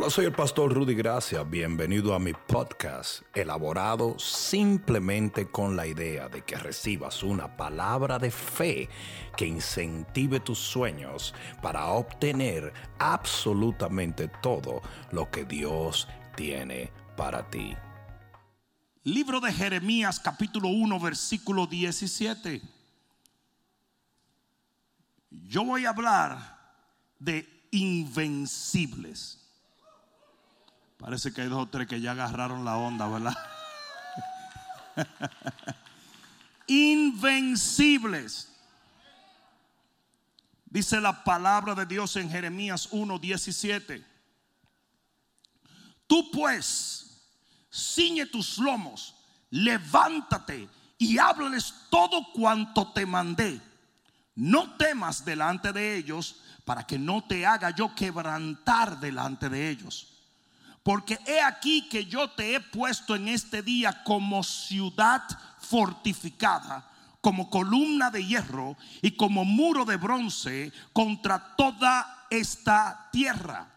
Hola, 0.00 0.08
soy 0.08 0.24
el 0.24 0.32
pastor 0.32 0.72
Rudy 0.72 0.94
Gracia. 0.94 1.42
Bienvenido 1.42 2.14
a 2.14 2.18
mi 2.18 2.32
podcast, 2.32 3.20
elaborado 3.34 4.18
simplemente 4.18 5.50
con 5.50 5.76
la 5.76 5.86
idea 5.86 6.26
de 6.30 6.42
que 6.42 6.56
recibas 6.56 7.22
una 7.22 7.54
palabra 7.54 8.18
de 8.18 8.30
fe 8.30 8.88
que 9.36 9.44
incentive 9.44 10.40
tus 10.40 10.58
sueños 10.58 11.34
para 11.60 11.88
obtener 11.88 12.72
absolutamente 12.98 14.28
todo 14.40 14.80
lo 15.12 15.30
que 15.30 15.44
Dios 15.44 16.08
tiene 16.34 16.90
para 17.14 17.50
ti. 17.50 17.76
Libro 19.02 19.38
de 19.38 19.52
Jeremías 19.52 20.18
capítulo 20.18 20.68
1 20.68 20.98
versículo 20.98 21.66
17. 21.66 22.62
Yo 25.28 25.62
voy 25.62 25.84
a 25.84 25.90
hablar 25.90 26.58
de 27.18 27.46
invencibles. 27.70 29.39
Parece 31.00 31.32
que 31.32 31.40
hay 31.40 31.48
dos 31.48 31.62
o 31.62 31.66
tres 31.66 31.88
que 31.88 32.00
ya 32.00 32.12
agarraron 32.12 32.64
la 32.64 32.76
onda, 32.76 33.08
¿verdad? 33.08 33.36
Invencibles. 36.66 38.52
Dice 40.66 41.00
la 41.00 41.24
palabra 41.24 41.74
de 41.74 41.86
Dios 41.86 42.14
en 42.16 42.30
Jeremías 42.30 42.92
1:17. 42.92 44.04
Tú 46.06 46.30
pues, 46.30 47.24
ciñe 47.72 48.26
tus 48.26 48.58
lomos, 48.58 49.14
levántate 49.48 50.68
y 50.98 51.16
háblales 51.16 51.74
todo 51.88 52.30
cuanto 52.34 52.92
te 52.92 53.06
mandé. 53.06 53.58
No 54.34 54.76
temas 54.76 55.24
delante 55.24 55.72
de 55.72 55.96
ellos 55.96 56.42
para 56.66 56.86
que 56.86 56.98
no 56.98 57.24
te 57.24 57.46
haga 57.46 57.70
yo 57.70 57.94
quebrantar 57.94 59.00
delante 59.00 59.48
de 59.48 59.70
ellos. 59.70 60.09
Porque 60.82 61.18
he 61.26 61.40
aquí 61.42 61.88
que 61.88 62.06
yo 62.06 62.30
te 62.30 62.54
he 62.54 62.60
puesto 62.60 63.14
en 63.14 63.28
este 63.28 63.62
día 63.62 64.02
como 64.02 64.42
ciudad 64.42 65.22
fortificada, 65.58 66.88
como 67.20 67.50
columna 67.50 68.10
de 68.10 68.24
hierro 68.24 68.76
y 69.02 69.10
como 69.12 69.44
muro 69.44 69.84
de 69.84 69.96
bronce 69.96 70.72
contra 70.92 71.54
toda 71.56 72.26
esta 72.30 73.08
tierra, 73.12 73.68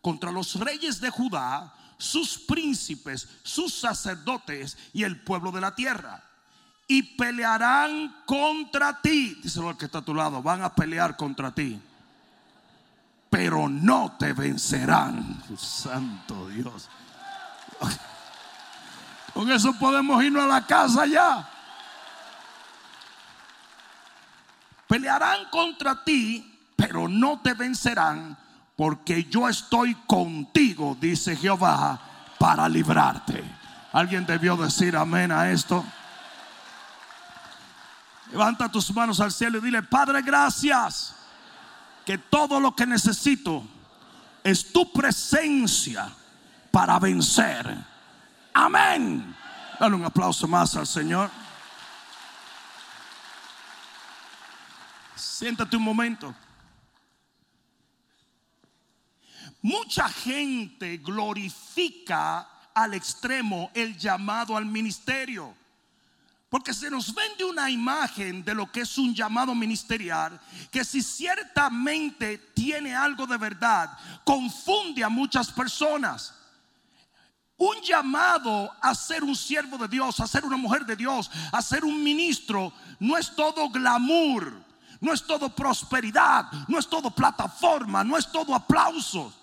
contra 0.00 0.32
los 0.32 0.56
reyes 0.56 1.00
de 1.00 1.10
Judá, 1.10 1.74
sus 1.96 2.38
príncipes, 2.38 3.28
sus 3.44 3.74
sacerdotes 3.74 4.76
y 4.92 5.04
el 5.04 5.20
pueblo 5.20 5.52
de 5.52 5.60
la 5.60 5.74
tierra. 5.76 6.24
Y 6.88 7.02
pelearán 7.02 8.22
contra 8.24 9.00
ti. 9.00 9.38
Díselo 9.42 9.68
al 9.68 9.76
que 9.76 9.84
está 9.84 9.98
a 9.98 10.04
tu 10.04 10.14
lado, 10.14 10.42
van 10.42 10.62
a 10.62 10.74
pelear 10.74 11.16
contra 11.16 11.54
ti 11.54 11.78
pero 13.30 13.68
no 13.68 14.16
te 14.18 14.32
vencerán. 14.32 15.42
Santo 15.56 16.48
Dios. 16.48 16.88
Con 19.34 19.50
eso 19.50 19.72
podemos 19.74 20.22
irnos 20.22 20.44
a 20.44 20.46
la 20.46 20.66
casa 20.66 21.06
ya. 21.06 21.48
Pelearán 24.88 25.50
contra 25.50 26.02
ti, 26.02 26.58
pero 26.74 27.08
no 27.08 27.40
te 27.40 27.52
vencerán, 27.52 28.36
porque 28.74 29.24
yo 29.24 29.48
estoy 29.48 29.94
contigo, 30.06 30.96
dice 30.98 31.36
Jehová, 31.36 32.00
para 32.38 32.68
librarte. 32.68 33.44
¿Alguien 33.92 34.24
debió 34.24 34.56
decir 34.56 34.96
amén 34.96 35.30
a 35.30 35.50
esto? 35.50 35.84
Levanta 38.32 38.70
tus 38.70 38.92
manos 38.94 39.20
al 39.20 39.30
cielo 39.30 39.58
y 39.58 39.60
dile, 39.60 39.82
Padre, 39.82 40.22
gracias 40.22 41.17
que 42.08 42.16
todo 42.16 42.58
lo 42.58 42.74
que 42.74 42.86
necesito 42.86 43.62
es 44.42 44.72
tu 44.72 44.90
presencia 44.90 46.10
para 46.70 46.98
vencer. 46.98 47.66
Amén. 48.54 49.36
Dale 49.78 49.94
un 49.94 50.06
aplauso 50.06 50.48
más 50.48 50.74
al 50.74 50.86
Señor. 50.86 51.30
Siéntate 55.14 55.76
un 55.76 55.82
momento. 55.82 56.34
Mucha 59.60 60.08
gente 60.08 60.96
glorifica 60.96 62.48
al 62.72 62.94
extremo 62.94 63.70
el 63.74 63.98
llamado 63.98 64.56
al 64.56 64.64
ministerio. 64.64 65.54
Porque 66.48 66.72
se 66.72 66.90
nos 66.90 67.14
vende 67.14 67.44
una 67.44 67.70
imagen 67.70 68.42
de 68.42 68.54
lo 68.54 68.72
que 68.72 68.80
es 68.80 68.96
un 68.96 69.14
llamado 69.14 69.54
ministerial, 69.54 70.40
que 70.70 70.82
si 70.82 71.02
ciertamente 71.02 72.38
tiene 72.54 72.94
algo 72.94 73.26
de 73.26 73.36
verdad, 73.36 73.90
confunde 74.24 75.04
a 75.04 75.10
muchas 75.10 75.50
personas. 75.50 76.34
Un 77.58 77.76
llamado 77.82 78.72
a 78.80 78.94
ser 78.94 79.24
un 79.24 79.36
siervo 79.36 79.76
de 79.76 79.88
Dios, 79.88 80.20
a 80.20 80.26
ser 80.26 80.44
una 80.44 80.56
mujer 80.56 80.86
de 80.86 80.96
Dios, 80.96 81.30
a 81.52 81.60
ser 81.60 81.84
un 81.84 82.02
ministro, 82.02 82.72
no 83.00 83.18
es 83.18 83.34
todo 83.34 83.68
glamour, 83.68 84.64
no 85.00 85.12
es 85.12 85.22
todo 85.26 85.54
prosperidad, 85.54 86.50
no 86.66 86.78
es 86.78 86.88
todo 86.88 87.10
plataforma, 87.10 88.04
no 88.04 88.16
es 88.16 88.30
todo 88.30 88.54
aplausos. 88.54 89.34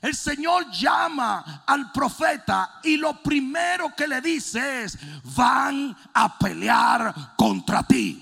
El 0.00 0.14
Señor 0.14 0.70
llama 0.70 1.64
al 1.66 1.90
profeta 1.92 2.80
y 2.82 2.96
lo 2.96 3.22
primero 3.22 3.94
que 3.96 4.06
le 4.06 4.20
dice 4.20 4.84
es, 4.84 4.98
van 5.36 5.96
a 6.12 6.38
pelear 6.38 7.34
contra 7.36 7.82
ti. 7.82 8.20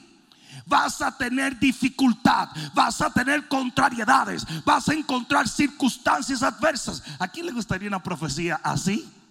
Vas 0.67 1.03
a 1.03 1.17
tener 1.17 1.59
dificultad, 1.59 2.49
vas 2.73 3.01
a 3.01 3.13
tener 3.13 3.49
contrariedades, 3.49 4.47
vas 4.65 4.89
a 4.89 4.95
encontrar 4.95 5.49
circunstancias 5.49 6.43
adversas. 6.43 7.03
¿A 7.19 7.29
quién 7.29 7.47
le 7.47 7.53
gustaría 7.53 7.89
una 7.89 8.03
profecía 8.03 8.61
así? 8.63 9.22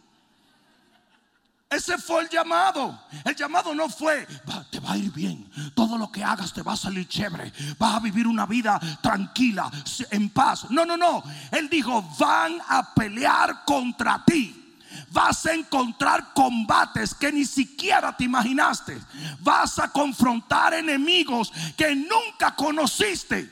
Ese 1.71 1.97
fue 1.97 2.23
el 2.23 2.29
llamado. 2.29 2.99
El 3.23 3.33
llamado 3.33 3.73
no 3.73 3.87
fue, 3.87 4.27
te 4.69 4.81
va 4.81 4.91
a 4.91 4.97
ir 4.97 5.09
bien. 5.13 5.49
Todo 5.73 5.97
lo 5.97 6.11
que 6.11 6.21
hagas 6.21 6.51
te 6.51 6.61
va 6.61 6.73
a 6.73 6.77
salir 6.77 7.07
chévere. 7.07 7.53
Vas 7.79 7.95
a 7.95 7.99
vivir 8.01 8.27
una 8.27 8.45
vida 8.45 8.77
tranquila, 9.01 9.71
en 10.09 10.29
paz. 10.31 10.69
No, 10.69 10.85
no, 10.85 10.97
no. 10.97 11.23
Él 11.49 11.69
dijo, 11.69 12.01
van 12.19 12.59
a 12.67 12.93
pelear 12.93 13.63
contra 13.63 14.21
ti. 14.25 14.75
Vas 15.11 15.45
a 15.45 15.53
encontrar 15.53 16.33
combates 16.33 17.13
que 17.13 17.31
ni 17.31 17.45
siquiera 17.45 18.17
te 18.17 18.25
imaginaste. 18.25 19.01
Vas 19.39 19.79
a 19.79 19.93
confrontar 19.93 20.73
enemigos 20.73 21.53
que 21.77 21.95
nunca 21.95 22.53
conociste. 22.53 23.49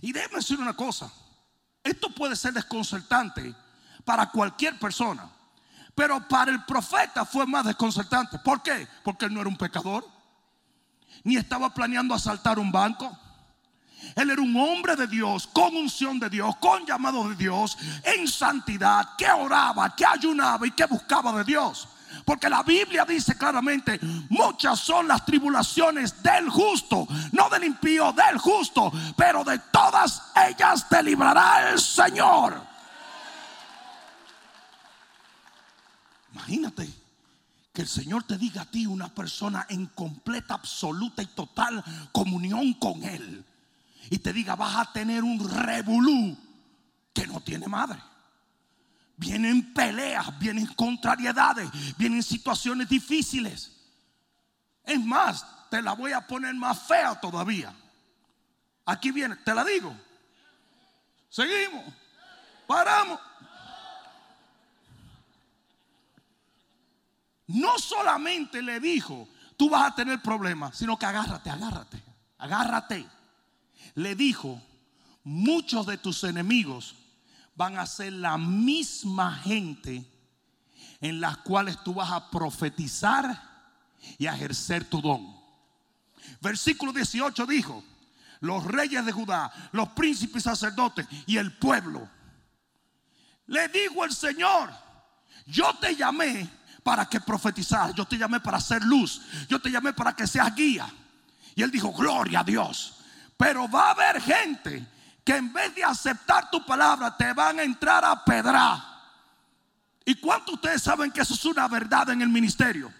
Y 0.00 0.14
déjeme 0.14 0.36
decir 0.36 0.58
una 0.58 0.72
cosa. 0.72 1.12
Esto 1.84 2.08
puede 2.08 2.36
ser 2.36 2.54
desconcertante 2.54 3.54
para 4.02 4.30
cualquier 4.30 4.78
persona. 4.78 5.28
Pero 5.94 6.26
para 6.26 6.50
el 6.50 6.64
profeta 6.64 7.24
fue 7.24 7.46
más 7.46 7.64
desconcertante. 7.66 8.38
¿Por 8.38 8.62
qué? 8.62 8.88
Porque 9.04 9.26
él 9.26 9.34
no 9.34 9.40
era 9.40 9.48
un 9.48 9.56
pecador. 9.56 10.06
Ni 11.24 11.36
estaba 11.36 11.72
planeando 11.72 12.14
asaltar 12.14 12.58
un 12.58 12.72
banco. 12.72 13.18
Él 14.16 14.30
era 14.30 14.42
un 14.42 14.56
hombre 14.56 14.96
de 14.96 15.06
Dios, 15.06 15.46
con 15.46 15.76
unción 15.76 16.18
de 16.18 16.28
Dios, 16.28 16.56
con 16.56 16.84
llamado 16.84 17.28
de 17.28 17.36
Dios, 17.36 17.78
en 18.02 18.26
santidad, 18.26 19.10
que 19.16 19.30
oraba, 19.30 19.94
que 19.94 20.04
ayunaba 20.04 20.66
y 20.66 20.72
que 20.72 20.86
buscaba 20.86 21.32
de 21.32 21.44
Dios. 21.44 21.88
Porque 22.24 22.48
la 22.48 22.62
Biblia 22.62 23.04
dice 23.04 23.36
claramente, 23.36 23.98
muchas 24.28 24.78
son 24.80 25.08
las 25.08 25.24
tribulaciones 25.24 26.22
del 26.22 26.48
justo, 26.50 27.06
no 27.32 27.48
del 27.48 27.64
impío, 27.64 28.12
del 28.12 28.38
justo, 28.38 28.92
pero 29.16 29.44
de 29.44 29.58
todas 29.58 30.30
ellas 30.48 30.88
te 30.88 31.02
librará 31.02 31.70
el 31.70 31.80
Señor. 31.80 32.71
Imagínate 36.32 36.88
que 37.72 37.82
el 37.82 37.88
Señor 37.88 38.24
te 38.24 38.36
diga 38.36 38.62
a 38.62 38.70
ti, 38.70 38.86
una 38.86 39.08
persona 39.08 39.66
en 39.68 39.86
completa, 39.86 40.54
absoluta 40.54 41.22
y 41.22 41.26
total 41.26 41.82
comunión 42.12 42.74
con 42.74 43.02
Él, 43.02 43.44
y 44.10 44.18
te 44.18 44.32
diga, 44.32 44.56
vas 44.56 44.76
a 44.76 44.92
tener 44.92 45.22
un 45.24 45.48
revolú 45.48 46.36
que 47.14 47.26
no 47.26 47.40
tiene 47.40 47.66
madre. 47.68 47.98
Vienen 49.16 49.72
peleas, 49.72 50.38
vienen 50.38 50.66
contrariedades, 50.66 51.70
vienen 51.96 52.22
situaciones 52.22 52.88
difíciles. 52.88 53.72
Es 54.84 55.02
más, 55.02 55.46
te 55.70 55.80
la 55.80 55.92
voy 55.92 56.12
a 56.12 56.26
poner 56.26 56.54
más 56.54 56.82
fea 56.82 57.18
todavía. 57.20 57.74
Aquí 58.84 59.12
viene, 59.12 59.36
te 59.36 59.54
la 59.54 59.64
digo. 59.64 59.96
Seguimos, 61.30 61.84
paramos. 62.66 63.20
No 67.46 67.78
solamente 67.78 68.62
le 68.62 68.80
dijo, 68.80 69.28
tú 69.56 69.70
vas 69.70 69.90
a 69.90 69.94
tener 69.94 70.20
problemas, 70.22 70.76
sino 70.76 70.98
que 70.98 71.06
agárrate, 71.06 71.50
agárrate, 71.50 72.02
agárrate. 72.38 73.06
Le 73.94 74.14
dijo, 74.14 74.60
muchos 75.24 75.86
de 75.86 75.98
tus 75.98 76.24
enemigos 76.24 76.94
van 77.54 77.78
a 77.78 77.86
ser 77.86 78.12
la 78.12 78.38
misma 78.38 79.34
gente 79.36 80.04
en 81.00 81.20
las 81.20 81.38
cuales 81.38 81.82
tú 81.84 81.94
vas 81.94 82.10
a 82.10 82.30
profetizar 82.30 83.50
y 84.18 84.26
a 84.26 84.34
ejercer 84.34 84.84
tu 84.84 85.00
don. 85.00 85.36
Versículo 86.40 86.92
18 86.92 87.46
dijo, 87.46 87.84
los 88.40 88.64
reyes 88.64 89.04
de 89.04 89.12
Judá, 89.12 89.52
los 89.72 89.90
príncipes 89.90 90.42
sacerdotes 90.42 91.06
y 91.26 91.36
el 91.36 91.52
pueblo 91.58 92.08
Le 93.46 93.68
dijo 93.68 94.04
el 94.04 94.12
Señor, 94.12 94.70
yo 95.46 95.74
te 95.74 95.94
llamé 95.94 96.48
para 96.82 97.06
que 97.06 97.20
profetizar, 97.20 97.94
yo 97.94 98.04
te 98.04 98.18
llamé 98.18 98.40
para 98.40 98.58
hacer 98.58 98.82
luz, 98.82 99.22
yo 99.48 99.60
te 99.60 99.70
llamé 99.70 99.92
para 99.92 100.14
que 100.14 100.26
seas 100.26 100.54
guía. 100.54 100.86
Y 101.54 101.62
él 101.62 101.70
dijo, 101.70 101.92
gloria 101.92 102.40
a 102.40 102.44
Dios. 102.44 102.96
Pero 103.36 103.68
va 103.68 103.88
a 103.88 103.90
haber 103.90 104.20
gente 104.20 104.86
que 105.24 105.36
en 105.36 105.52
vez 105.52 105.74
de 105.74 105.84
aceptar 105.84 106.50
tu 106.50 106.64
palabra 106.64 107.16
te 107.16 107.32
van 107.32 107.60
a 107.60 107.62
entrar 107.62 108.04
a 108.04 108.24
pedrar. 108.24 108.80
¿Y 110.04 110.16
cuántos 110.16 110.54
ustedes 110.54 110.82
saben 110.82 111.12
que 111.12 111.20
eso 111.20 111.34
es 111.34 111.44
una 111.44 111.68
verdad 111.68 112.10
en 112.10 112.22
el 112.22 112.28
ministerio? 112.28 112.92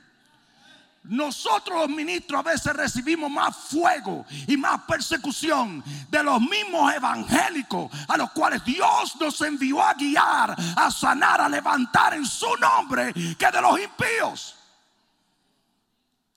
Nosotros 1.05 1.81
los 1.81 1.89
ministros 1.89 2.39
a 2.39 2.43
veces 2.43 2.73
recibimos 2.75 3.29
más 3.29 3.57
fuego 3.57 4.25
y 4.47 4.57
más 4.57 4.83
persecución 4.83 5.83
de 6.09 6.23
los 6.23 6.41
mismos 6.41 6.95
evangélicos 6.95 7.91
a 8.07 8.17
los 8.17 8.31
cuales 8.31 8.65
Dios 8.65 9.17
nos 9.21 9.41
envió 9.41 9.83
a 9.83 9.95
guiar, 9.95 10.55
a 10.77 10.91
sanar, 10.93 11.41
a 11.41 11.49
levantar 11.49 12.15
en 12.15 12.25
su 12.25 12.57
nombre 12.57 13.13
que 13.13 13.51
de 13.51 13.61
los 13.61 13.81
impíos. 13.81 14.55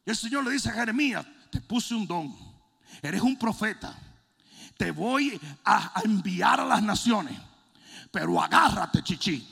Y 0.03 0.09
el 0.09 0.15
Señor 0.15 0.44
le 0.44 0.51
dice 0.51 0.69
a 0.69 0.73
Jeremías, 0.73 1.25
te 1.51 1.62
puse 1.62 1.94
un 1.94 2.07
don, 2.07 2.35
eres 3.03 3.21
un 3.21 3.38
profeta, 3.38 3.94
te 4.77 4.89
voy 4.89 5.39
a, 5.63 6.01
enviar 6.03 6.59
a 6.59 6.65
las 6.65 6.81
naciones, 6.81 7.39
pero 8.09 8.41
agárrate, 8.41 9.03
chichi, 9.03 9.47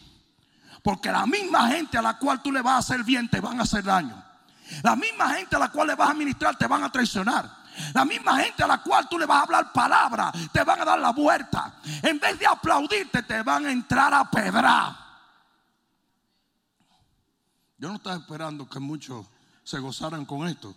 porque 0.82 1.12
la 1.12 1.28
misma 1.28 1.68
gente 1.68 2.00
a 2.00 2.02
la 2.02 2.18
cual 2.18 2.42
tú 2.42 2.52
le 2.52 2.64
vas 2.64 2.74
a 2.74 2.78
hacer 2.80 3.04
bien 3.04 3.30
te 3.30 3.40
van 3.40 3.60
a 3.60 3.64
hacer 3.64 3.84
daño. 3.84 4.33
La 4.82 4.96
misma 4.96 5.30
gente 5.36 5.56
a 5.56 5.60
la 5.60 5.70
cual 5.70 5.88
le 5.88 5.96
vas 5.96 6.10
a 6.10 6.14
ministrar 6.14 6.58
te 6.58 6.68
van 6.68 6.84
a 6.84 6.92
traicionar. 6.92 7.64
La 7.94 8.06
misma 8.06 8.38
gente 8.40 8.64
a 8.64 8.68
la 8.68 8.82
cual 8.82 9.08
tú 9.10 9.18
le 9.18 9.26
vas 9.26 9.40
a 9.40 9.44
hablar 9.44 9.74
palabra 9.74 10.32
te 10.52 10.64
van 10.64 10.82
a 10.82 10.86
dar 10.86 11.00
la 11.00 11.12
vuelta. 11.12 11.76
En 12.02 12.20
vez 12.20 12.38
de 12.38 12.46
aplaudirte, 12.46 13.24
te 13.24 13.42
van 13.42 13.66
a 13.66 13.72
entrar 13.72 14.14
a 14.14 14.30
pedrar. 14.30 14.96
Yo 17.78 17.90
no 17.90 17.96
estaba 17.96 18.16
esperando 18.16 18.70
que 18.70 18.80
muchos 18.80 19.26
se 19.64 19.80
gozaran 19.80 20.26
con 20.26 20.48
esto. 20.48 20.76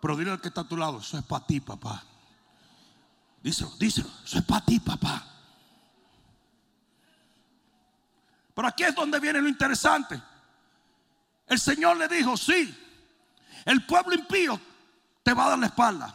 Pero 0.00 0.16
dile 0.16 0.30
al 0.30 0.40
que 0.40 0.48
está 0.48 0.60
a 0.60 0.68
tu 0.68 0.76
lado, 0.76 1.00
eso 1.00 1.18
es 1.18 1.24
para 1.24 1.44
ti, 1.44 1.60
papá. 1.60 2.02
Díselo, 3.42 3.70
díselo, 3.78 4.08
eso 4.24 4.38
es 4.38 4.44
para 4.44 4.64
ti, 4.64 4.78
papá. 4.78 5.24
Pero 8.54 8.68
aquí 8.68 8.84
es 8.84 8.94
donde 8.94 9.18
viene 9.18 9.40
lo 9.40 9.48
interesante. 9.48 10.20
El 11.46 11.58
Señor 11.58 11.96
le 11.96 12.08
dijo, 12.08 12.36
sí, 12.36 12.76
el 13.66 13.84
pueblo 13.84 14.14
impío 14.14 14.58
te 15.22 15.34
va 15.34 15.46
a 15.46 15.48
dar 15.50 15.58
la 15.58 15.66
espalda. 15.66 16.14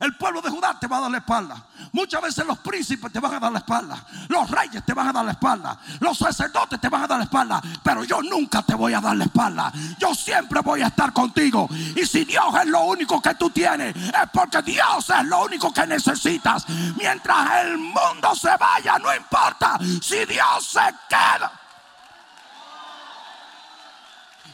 El 0.00 0.16
pueblo 0.16 0.40
de 0.40 0.50
Judá 0.50 0.78
te 0.78 0.86
va 0.86 0.98
a 0.98 1.00
dar 1.00 1.10
la 1.10 1.18
espalda. 1.18 1.66
Muchas 1.92 2.22
veces 2.22 2.46
los 2.46 2.58
príncipes 2.58 3.12
te 3.12 3.18
van 3.18 3.34
a 3.34 3.40
dar 3.40 3.50
la 3.50 3.58
espalda. 3.58 4.04
Los 4.28 4.48
reyes 4.48 4.84
te 4.84 4.94
van 4.94 5.08
a 5.08 5.12
dar 5.12 5.24
la 5.24 5.32
espalda. 5.32 5.78
Los 5.98 6.18
sacerdotes 6.18 6.80
te 6.80 6.88
van 6.88 7.02
a 7.02 7.06
dar 7.08 7.18
la 7.18 7.24
espalda. 7.24 7.60
Pero 7.82 8.04
yo 8.04 8.22
nunca 8.22 8.62
te 8.62 8.74
voy 8.74 8.94
a 8.94 9.00
dar 9.00 9.16
la 9.16 9.24
espalda. 9.24 9.72
Yo 9.98 10.14
siempre 10.14 10.60
voy 10.60 10.82
a 10.82 10.88
estar 10.88 11.12
contigo. 11.12 11.68
Y 11.96 12.06
si 12.06 12.24
Dios 12.24 12.46
es 12.62 12.66
lo 12.66 12.82
único 12.82 13.20
que 13.20 13.34
tú 13.34 13.50
tienes, 13.50 13.96
es 13.96 14.30
porque 14.32 14.62
Dios 14.62 15.10
es 15.10 15.24
lo 15.24 15.44
único 15.44 15.72
que 15.72 15.86
necesitas. 15.86 16.68
Mientras 16.96 17.64
el 17.64 17.78
mundo 17.78 18.36
se 18.36 18.56
vaya, 18.56 18.98
no 19.00 19.14
importa. 19.14 19.78
Si 20.00 20.24
Dios 20.26 20.64
se 20.64 20.94
queda. 21.08 21.52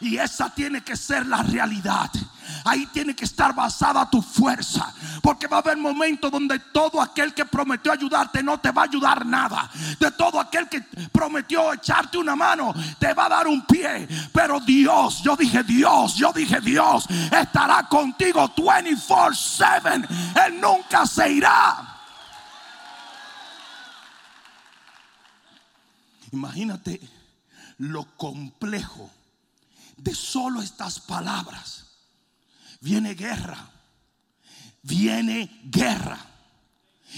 Y 0.00 0.16
esa 0.16 0.48
tiene 0.50 0.82
que 0.82 0.96
ser 0.96 1.26
la 1.26 1.42
realidad. 1.42 2.10
Ahí 2.64 2.86
tiene 2.86 3.14
que 3.14 3.26
estar 3.26 3.54
basada 3.54 4.08
tu 4.08 4.22
fuerza. 4.22 4.92
Porque 5.22 5.46
va 5.46 5.58
a 5.58 5.60
haber 5.60 5.76
momentos 5.76 6.30
donde 6.30 6.58
todo 6.58 7.00
aquel 7.00 7.34
que 7.34 7.44
prometió 7.44 7.92
ayudarte 7.92 8.42
no 8.42 8.58
te 8.58 8.70
va 8.70 8.82
a 8.82 8.84
ayudar 8.86 9.26
nada. 9.26 9.70
De 10.00 10.10
todo 10.12 10.40
aquel 10.40 10.66
que 10.68 10.80
prometió 11.12 11.74
echarte 11.74 12.16
una 12.16 12.34
mano, 12.34 12.74
te 12.98 13.12
va 13.12 13.26
a 13.26 13.28
dar 13.28 13.48
un 13.48 13.66
pie. 13.66 14.08
Pero 14.32 14.60
Dios, 14.60 15.22
yo 15.22 15.36
dije 15.36 15.62
Dios, 15.62 16.14
yo 16.14 16.32
dije 16.32 16.58
Dios, 16.62 17.06
estará 17.30 17.86
contigo 17.86 18.48
24/7. 18.54 20.08
Él 20.46 20.58
nunca 20.58 21.04
se 21.04 21.30
irá. 21.30 21.90
Imagínate 26.32 26.98
lo 27.78 28.04
complejo 28.16 29.10
de 29.98 30.14
solo 30.14 30.62
estas 30.62 30.98
palabras 30.98 31.83
viene 32.84 33.14
guerra. 33.14 33.56
Viene 34.82 35.62
guerra. 35.64 36.18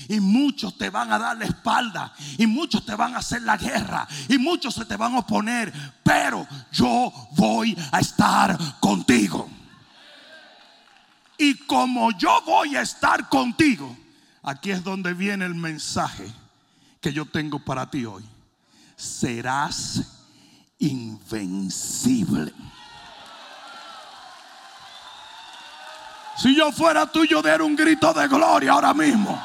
Y 0.08 0.20
muchos 0.20 0.78
te 0.78 0.90
van 0.90 1.12
a 1.12 1.18
dar 1.18 1.36
la 1.36 1.44
espalda. 1.44 2.14
Y 2.38 2.46
muchos 2.46 2.86
te 2.86 2.94
van 2.94 3.16
a 3.16 3.18
hacer 3.18 3.42
la 3.42 3.56
guerra. 3.56 4.06
Y 4.28 4.38
muchos 4.38 4.74
se 4.74 4.84
te 4.84 4.96
van 4.96 5.14
a 5.14 5.18
oponer. 5.18 5.72
Pero 6.04 6.46
yo 6.70 7.12
voy 7.32 7.76
a 7.90 7.98
estar 7.98 8.56
contigo. 8.78 9.50
Y 11.36 11.54
como 11.66 12.12
yo 12.12 12.40
voy 12.46 12.76
a 12.76 12.82
estar 12.82 13.28
contigo, 13.28 13.94
aquí 14.44 14.70
es 14.70 14.84
donde 14.84 15.14
viene 15.14 15.44
el 15.44 15.54
mensaje 15.54 16.32
que 17.00 17.12
yo 17.12 17.26
tengo 17.26 17.58
para 17.58 17.90
ti 17.90 18.06
hoy. 18.06 18.24
Serás 18.94 20.00
invencible. 20.78 22.54
Si 26.36 26.54
yo 26.54 26.70
fuera 26.70 27.06
tuyo, 27.06 27.40
dar 27.40 27.62
un 27.62 27.74
grito 27.74 28.12
de 28.12 28.28
gloria 28.28 28.72
ahora 28.72 28.92
mismo. 28.92 29.42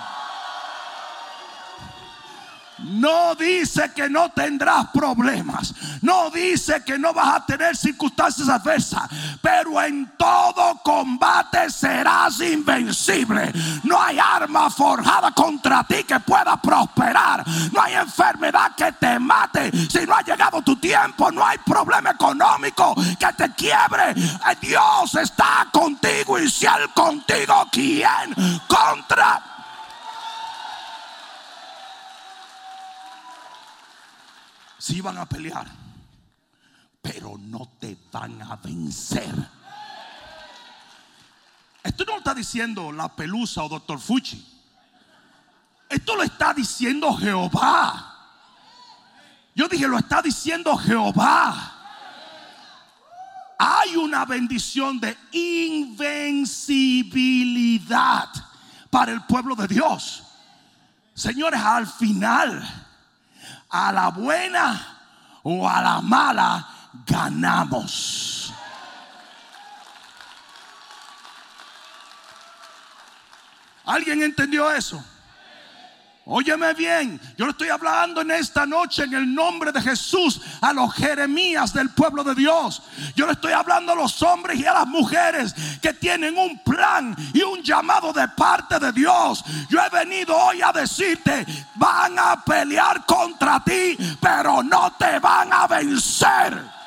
No 2.83 3.35
dice 3.35 3.91
que 3.95 4.09
no 4.09 4.29
tendrás 4.31 4.87
problemas. 4.93 5.73
No 6.01 6.29
dice 6.29 6.83
que 6.83 6.97
no 6.97 7.13
vas 7.13 7.35
a 7.35 7.45
tener 7.45 7.75
circunstancias 7.75 8.49
adversas. 8.49 9.03
Pero 9.41 9.81
en 9.81 10.11
todo 10.17 10.79
combate 10.83 11.69
serás 11.69 12.39
invencible. 12.41 13.51
No 13.83 14.01
hay 14.01 14.19
arma 14.19 14.69
forjada 14.69 15.31
contra 15.31 15.83
ti 15.83 16.03
que 16.03 16.19
pueda 16.19 16.57
prosperar. 16.57 17.43
No 17.71 17.81
hay 17.81 17.93
enfermedad 17.95 18.71
que 18.75 18.91
te 18.93 19.19
mate. 19.19 19.71
Si 19.89 20.05
no 20.05 20.15
ha 20.15 20.21
llegado 20.21 20.61
tu 20.61 20.75
tiempo, 20.77 21.31
no 21.31 21.45
hay 21.45 21.57
problema 21.59 22.11
económico 22.11 22.95
que 22.95 23.33
te 23.33 23.51
quiebre. 23.53 24.13
Dios 24.61 25.15
está 25.15 25.67
contigo. 25.71 26.39
Y 26.39 26.49
si 26.49 26.65
Él 26.65 26.89
contigo, 26.93 27.67
¿quién 27.71 28.33
contra 28.67 29.50
Si 34.81 34.99
van 34.99 35.15
a 35.19 35.29
pelear, 35.29 35.67
pero 37.03 37.37
no 37.37 37.69
te 37.79 37.95
van 38.11 38.41
a 38.41 38.55
vencer. 38.55 39.31
Esto 41.83 42.03
no 42.03 42.13
lo 42.13 42.17
está 42.17 42.33
diciendo 42.33 42.91
la 42.91 43.15
pelusa 43.15 43.61
o 43.61 43.69
doctor 43.69 43.99
Fuchi. 43.99 44.43
Esto 45.87 46.15
lo 46.15 46.23
está 46.23 46.51
diciendo 46.55 47.15
Jehová. 47.15 48.07
Yo 49.53 49.67
dije, 49.67 49.87
lo 49.87 49.99
está 49.99 50.19
diciendo 50.19 50.75
Jehová. 50.75 51.77
Hay 53.59 53.95
una 53.97 54.25
bendición 54.25 54.99
de 54.99 55.15
invencibilidad 55.31 58.29
para 58.89 59.11
el 59.11 59.21
pueblo 59.25 59.55
de 59.55 59.67
Dios. 59.67 60.23
Señores, 61.13 61.61
al 61.61 61.85
final 61.85 62.87
a 63.71 63.91
la 63.91 64.09
buena 64.09 64.97
o 65.43 65.67
a 65.67 65.81
la 65.81 66.01
mala 66.01 66.67
ganamos. 67.05 68.53
¿Alguien 73.85 74.21
entendió 74.21 74.71
eso? 74.71 75.03
Óyeme 76.25 76.75
bien, 76.75 77.19
yo 77.35 77.45
le 77.45 77.51
estoy 77.51 77.69
hablando 77.69 78.21
en 78.21 78.29
esta 78.29 78.67
noche 78.67 79.03
en 79.05 79.13
el 79.15 79.33
nombre 79.33 79.71
de 79.71 79.81
Jesús 79.81 80.39
a 80.61 80.71
los 80.71 80.93
Jeremías 80.93 81.73
del 81.73 81.89
pueblo 81.89 82.23
de 82.23 82.35
Dios. 82.35 82.83
Yo 83.15 83.25
le 83.25 83.33
estoy 83.33 83.53
hablando 83.53 83.93
a 83.93 83.95
los 83.95 84.21
hombres 84.21 84.59
y 84.59 84.65
a 84.65 84.73
las 84.73 84.87
mujeres 84.87 85.55
que 85.81 85.93
tienen 85.93 86.37
un 86.37 86.59
plan 86.59 87.15
y 87.33 87.41
un 87.41 87.63
llamado 87.63 88.13
de 88.13 88.27
parte 88.27 88.77
de 88.77 88.91
Dios. 88.91 89.43
Yo 89.67 89.79
he 89.83 89.89
venido 89.89 90.37
hoy 90.37 90.61
a 90.61 90.71
decirte, 90.71 91.43
van 91.73 92.19
a 92.19 92.39
pelear 92.45 93.03
contra 93.07 93.63
ti, 93.63 93.97
pero 94.21 94.61
no 94.61 94.93
te 94.99 95.17
van 95.17 95.51
a 95.51 95.65
vencer. 95.65 96.80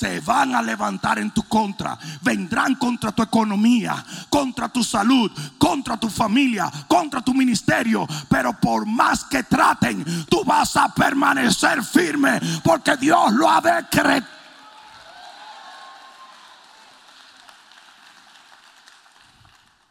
Se 0.00 0.18
van 0.20 0.54
a 0.54 0.62
levantar 0.62 1.18
en 1.18 1.30
tu 1.30 1.42
contra. 1.42 1.98
Vendrán 2.22 2.76
contra 2.76 3.12
tu 3.12 3.22
economía, 3.22 4.02
contra 4.30 4.70
tu 4.70 4.82
salud, 4.82 5.30
contra 5.58 5.98
tu 5.98 6.08
familia, 6.08 6.72
contra 6.88 7.20
tu 7.20 7.34
ministerio. 7.34 8.06
Pero 8.26 8.54
por 8.58 8.86
más 8.86 9.24
que 9.24 9.42
traten, 9.42 10.02
tú 10.24 10.42
vas 10.42 10.74
a 10.78 10.88
permanecer 10.88 11.82
firme 11.84 12.40
porque 12.64 12.96
Dios 12.96 13.30
lo 13.34 13.50
ha 13.50 13.60
decretado. 13.60 14.40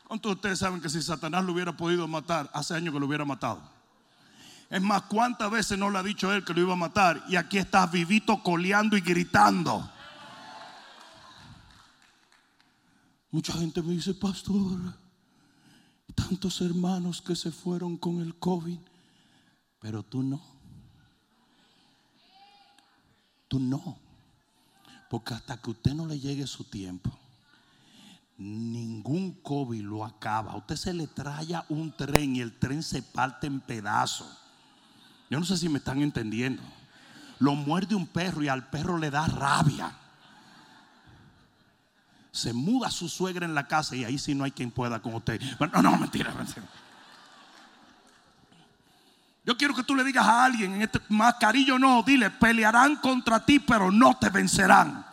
¿Cuántos 0.07 0.31
de 0.31 0.33
ustedes 0.33 0.57
saben 0.57 0.81
que 0.81 0.89
si 0.89 1.03
Satanás 1.03 1.45
lo 1.45 1.53
hubiera 1.53 1.71
podido 1.71 2.07
matar, 2.07 2.49
hace 2.51 2.73
años 2.73 2.95
que 2.95 2.99
lo 2.99 3.05
hubiera 3.05 3.25
matado? 3.25 3.61
Es 4.71 4.81
más, 4.81 5.03
¿cuántas 5.03 5.51
veces 5.51 5.77
no 5.77 5.91
le 5.91 5.99
ha 5.99 6.03
dicho 6.03 6.33
él 6.33 6.43
que 6.43 6.55
lo 6.55 6.61
iba 6.61 6.73
a 6.73 6.77
matar? 6.77 7.23
Y 7.29 7.35
aquí 7.35 7.59
estás 7.59 7.91
vivito 7.91 8.41
coleando 8.41 8.97
y 8.97 9.01
gritando. 9.01 9.87
Mucha 13.31 13.53
gente 13.53 13.81
me 13.81 13.93
dice, 13.93 14.13
pastor, 14.13 14.79
tantos 16.15 16.62
hermanos 16.62 17.21
que 17.21 17.36
se 17.36 17.51
fueron 17.51 17.98
con 17.98 18.21
el 18.21 18.36
COVID, 18.36 18.79
pero 19.79 20.03
tú 20.03 20.24
no. 20.24 20.41
Tú 23.48 23.59
no. 23.59 23.98
Porque 25.09 25.33
hasta 25.33 25.57
que 25.57 25.71
usted 25.71 25.93
no 25.93 26.05
le 26.05 26.19
llegue 26.19 26.45
su 26.48 26.63
tiempo, 26.63 27.12
ningún 28.38 29.33
COVID 29.41 29.81
lo 29.81 30.05
acaba. 30.05 30.55
Usted 30.55 30.75
se 30.75 30.93
le 30.93 31.07
traya 31.07 31.65
un 31.69 31.91
tren 31.95 32.36
y 32.36 32.41
el 32.41 32.57
tren 32.57 32.81
se 32.81 33.01
parte 33.01 33.48
en 33.48 33.59
pedazos. 33.59 34.38
Yo 35.29 35.39
no 35.39 35.45
sé 35.45 35.57
si 35.57 35.69
me 35.69 35.77
están 35.77 36.01
entendiendo. 36.01 36.63
Lo 37.39 37.53
muerde 37.55 37.95
un 37.95 38.07
perro 38.07 38.43
y 38.43 38.48
al 38.48 38.69
perro 38.69 38.98
le 38.98 39.12
da 39.12 39.27
rabia. 39.27 39.95
Se 42.31 42.53
muda 42.53 42.91
su 42.91 43.09
suegra 43.09 43.45
en 43.45 43.55
la 43.55 43.67
casa 43.67 43.95
y 43.95 44.03
ahí 44.03 44.17
sí 44.17 44.36
no 44.36 44.43
hay 44.43 44.51
quien 44.51 44.71
pueda 44.71 45.00
con 45.00 45.15
usted. 45.15 45.41
No, 45.74 45.81
no, 45.81 45.98
mentira, 45.98 46.33
mentira. 46.33 46.67
Yo 49.45 49.57
quiero 49.57 49.74
que 49.74 49.83
tú 49.83 49.95
le 49.95 50.03
digas 50.03 50.27
a 50.27 50.45
alguien 50.45 50.75
en 50.75 50.81
este 50.83 51.00
mascarillo 51.09 51.79
no, 51.79 52.03
dile, 52.03 52.29
pelearán 52.29 52.98
contra 52.98 53.43
ti, 53.43 53.59
pero 53.59 53.89
no 53.89 54.15
te 54.17 54.29
vencerán. 54.29 55.05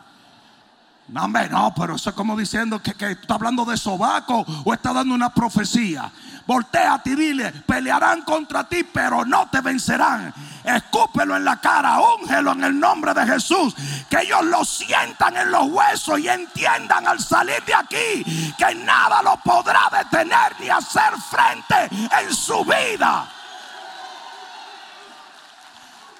No, 1.07 1.23
hombre, 1.23 1.49
no, 1.49 1.73
pero 1.75 1.95
eso 1.95 2.09
es 2.09 2.15
como 2.15 2.37
diciendo 2.37 2.81
que, 2.81 2.93
que 2.93 3.11
está 3.11 3.35
hablando 3.35 3.63
de 3.65 3.77
sobaco 3.77 4.45
o 4.65 4.73
está 4.73 4.93
dando 4.93 5.15
una 5.15 5.33
profecía. 5.33 6.11
Volteate 6.47 7.09
y 7.09 7.15
dile, 7.15 7.51
pelearán 7.51 8.21
contra 8.21 8.63
ti, 8.63 8.81
pero 8.85 9.25
no 9.25 9.49
te 9.49 9.59
vencerán. 9.59 10.33
Escúpelo 10.63 11.35
en 11.35 11.43
la 11.43 11.57
cara, 11.57 11.99
úngelo 11.99 12.53
en 12.53 12.63
el 12.63 12.79
nombre 12.79 13.13
de 13.13 13.25
Jesús. 13.25 13.75
Que 14.09 14.21
ellos 14.21 14.45
lo 14.45 14.63
sientan 14.63 15.35
en 15.35 15.51
los 15.51 15.67
huesos 15.67 16.19
y 16.19 16.29
entiendan 16.29 17.05
al 17.05 17.19
salir 17.19 17.61
de 17.65 17.75
aquí 17.75 18.53
que 18.57 18.75
nada 18.75 19.21
lo 19.21 19.35
podrá 19.43 19.89
detener 19.91 20.55
ni 20.61 20.69
hacer 20.69 21.13
frente 21.29 21.89
en 22.17 22.33
su 22.33 22.63
vida. 22.63 23.29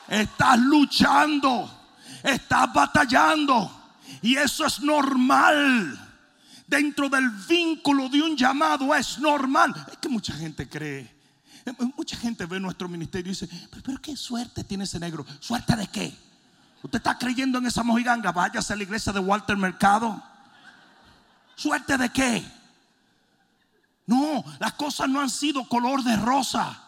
Estás 0.10 0.60
luchando, 0.60 1.70
estás 2.22 2.74
batallando 2.74 3.72
y 4.22 4.36
eso 4.36 4.66
es 4.66 4.82
normal. 4.82 6.07
Dentro 6.68 7.08
del 7.08 7.30
vínculo 7.30 8.10
de 8.10 8.22
un 8.22 8.36
llamado 8.36 8.94
es 8.94 9.18
normal. 9.20 9.74
Es 9.90 9.98
que 9.98 10.10
mucha 10.10 10.34
gente 10.34 10.68
cree. 10.68 11.16
Mucha 11.96 12.18
gente 12.18 12.46
ve 12.46 12.60
nuestro 12.60 12.88
ministerio 12.90 13.32
y 13.32 13.36
dice, 13.36 13.50
pero, 13.84 14.02
qué 14.02 14.16
suerte 14.16 14.64
tiene 14.64 14.84
ese 14.84 15.00
negro. 15.00 15.26
¿Suerte 15.40 15.76
de 15.76 15.88
qué? 15.88 16.14
¿Usted 16.84 16.98
está 16.98 17.18
creyendo 17.18 17.58
en 17.58 17.66
esa 17.66 17.84
mojiganga? 17.84 18.32
Váyase 18.32 18.74
a 18.74 18.76
la 18.76 18.84
iglesia 18.84 19.12
de 19.12 19.20
Walter 19.20 19.58
Mercado. 19.58 20.22
¿Suerte 21.56 21.98
de 21.98 22.10
qué? 22.10 22.46
No, 24.06 24.44
las 24.60 24.74
cosas 24.74 25.10
no 25.10 25.20
han 25.20 25.30
sido 25.30 25.68
color 25.68 26.04
de 26.04 26.16
rosa. 26.18 26.84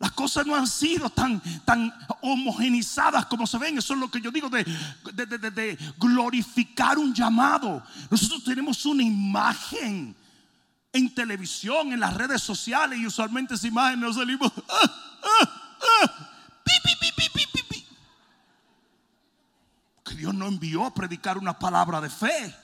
Las 0.00 0.12
cosas 0.12 0.46
no 0.46 0.56
han 0.56 0.66
sido 0.66 1.10
tan, 1.10 1.42
tan 1.62 1.92
homogenizadas 2.22 3.26
como 3.26 3.46
se 3.46 3.58
ven. 3.58 3.76
Eso 3.76 3.92
es 3.92 4.00
lo 4.00 4.10
que 4.10 4.18
yo 4.18 4.30
digo 4.30 4.48
de, 4.48 4.64
de, 5.12 5.78
glorificar 5.98 6.96
un 6.96 7.12
llamado. 7.14 7.82
Nosotros 8.10 8.42
tenemos 8.42 8.86
una 8.86 9.02
imagen 9.02 10.16
en 10.90 11.14
televisión, 11.14 11.92
en 11.92 12.00
las 12.00 12.14
redes 12.14 12.40
sociales 12.40 12.98
y 12.98 13.06
usualmente 13.06 13.54
esa 13.54 13.66
imagen 13.68 14.00
nos 14.00 14.16
salimos. 14.16 14.50
Ah, 15.22 15.42
ah, 15.42 16.06
ah, 16.06 16.30
que 20.02 20.14
Dios 20.14 20.32
no 20.32 20.46
envió 20.46 20.86
a 20.86 20.94
predicar 20.94 21.36
una 21.36 21.58
palabra 21.58 22.00
de 22.00 22.08
fe 22.08 22.54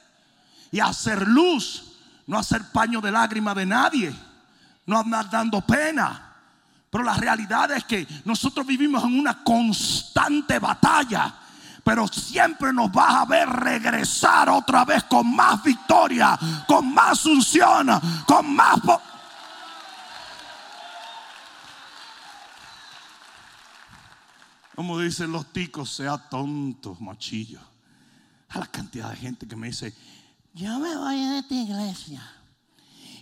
y 0.73 0.81
a 0.81 0.87
hacer 0.87 1.28
luz, 1.28 1.99
no 2.26 2.38
a 2.38 2.40
hacer 2.40 2.73
paño 2.73 3.02
de 3.02 3.12
lágrima 3.12 3.55
de 3.55 3.66
nadie, 3.66 4.14
no 4.87 4.99
andar 4.99 5.31
dando 5.31 5.61
pena. 5.61 6.25
Pero 6.90 7.05
la 7.05 7.14
realidad 7.14 7.71
es 7.73 7.85
que 7.85 8.07
nosotros 8.25 8.66
vivimos 8.66 9.02
en 9.05 9.19
una 9.19 9.43
constante 9.43 10.59
batalla. 10.59 11.35
Pero 11.83 12.09
siempre 12.09 12.73
nos 12.73 12.90
vas 12.90 13.14
a 13.14 13.25
ver 13.26 13.49
regresar 13.49 14.49
otra 14.49 14.85
vez 14.85 15.05
con 15.05 15.35
más 15.35 15.62
victoria, 15.62 16.38
con 16.66 16.93
más 16.93 17.25
unción, 17.26 17.88
con 18.26 18.55
más... 18.55 18.81
Como 24.75 24.99
dicen 25.00 25.33
los 25.33 25.52
ticos, 25.52 25.90
sea 25.90 26.19
tonto, 26.19 26.97
machillo. 27.00 27.61
A 28.50 28.59
la 28.59 28.66
cantidad 28.66 29.11
de 29.11 29.16
gente 29.16 29.49
que 29.49 29.57
me 29.57 29.69
dice, 29.69 29.95
yo 30.55 30.78
me 30.78 30.95
voy 30.97 31.25
de 31.25 31.38
esta 31.38 31.55
iglesia 31.55 32.36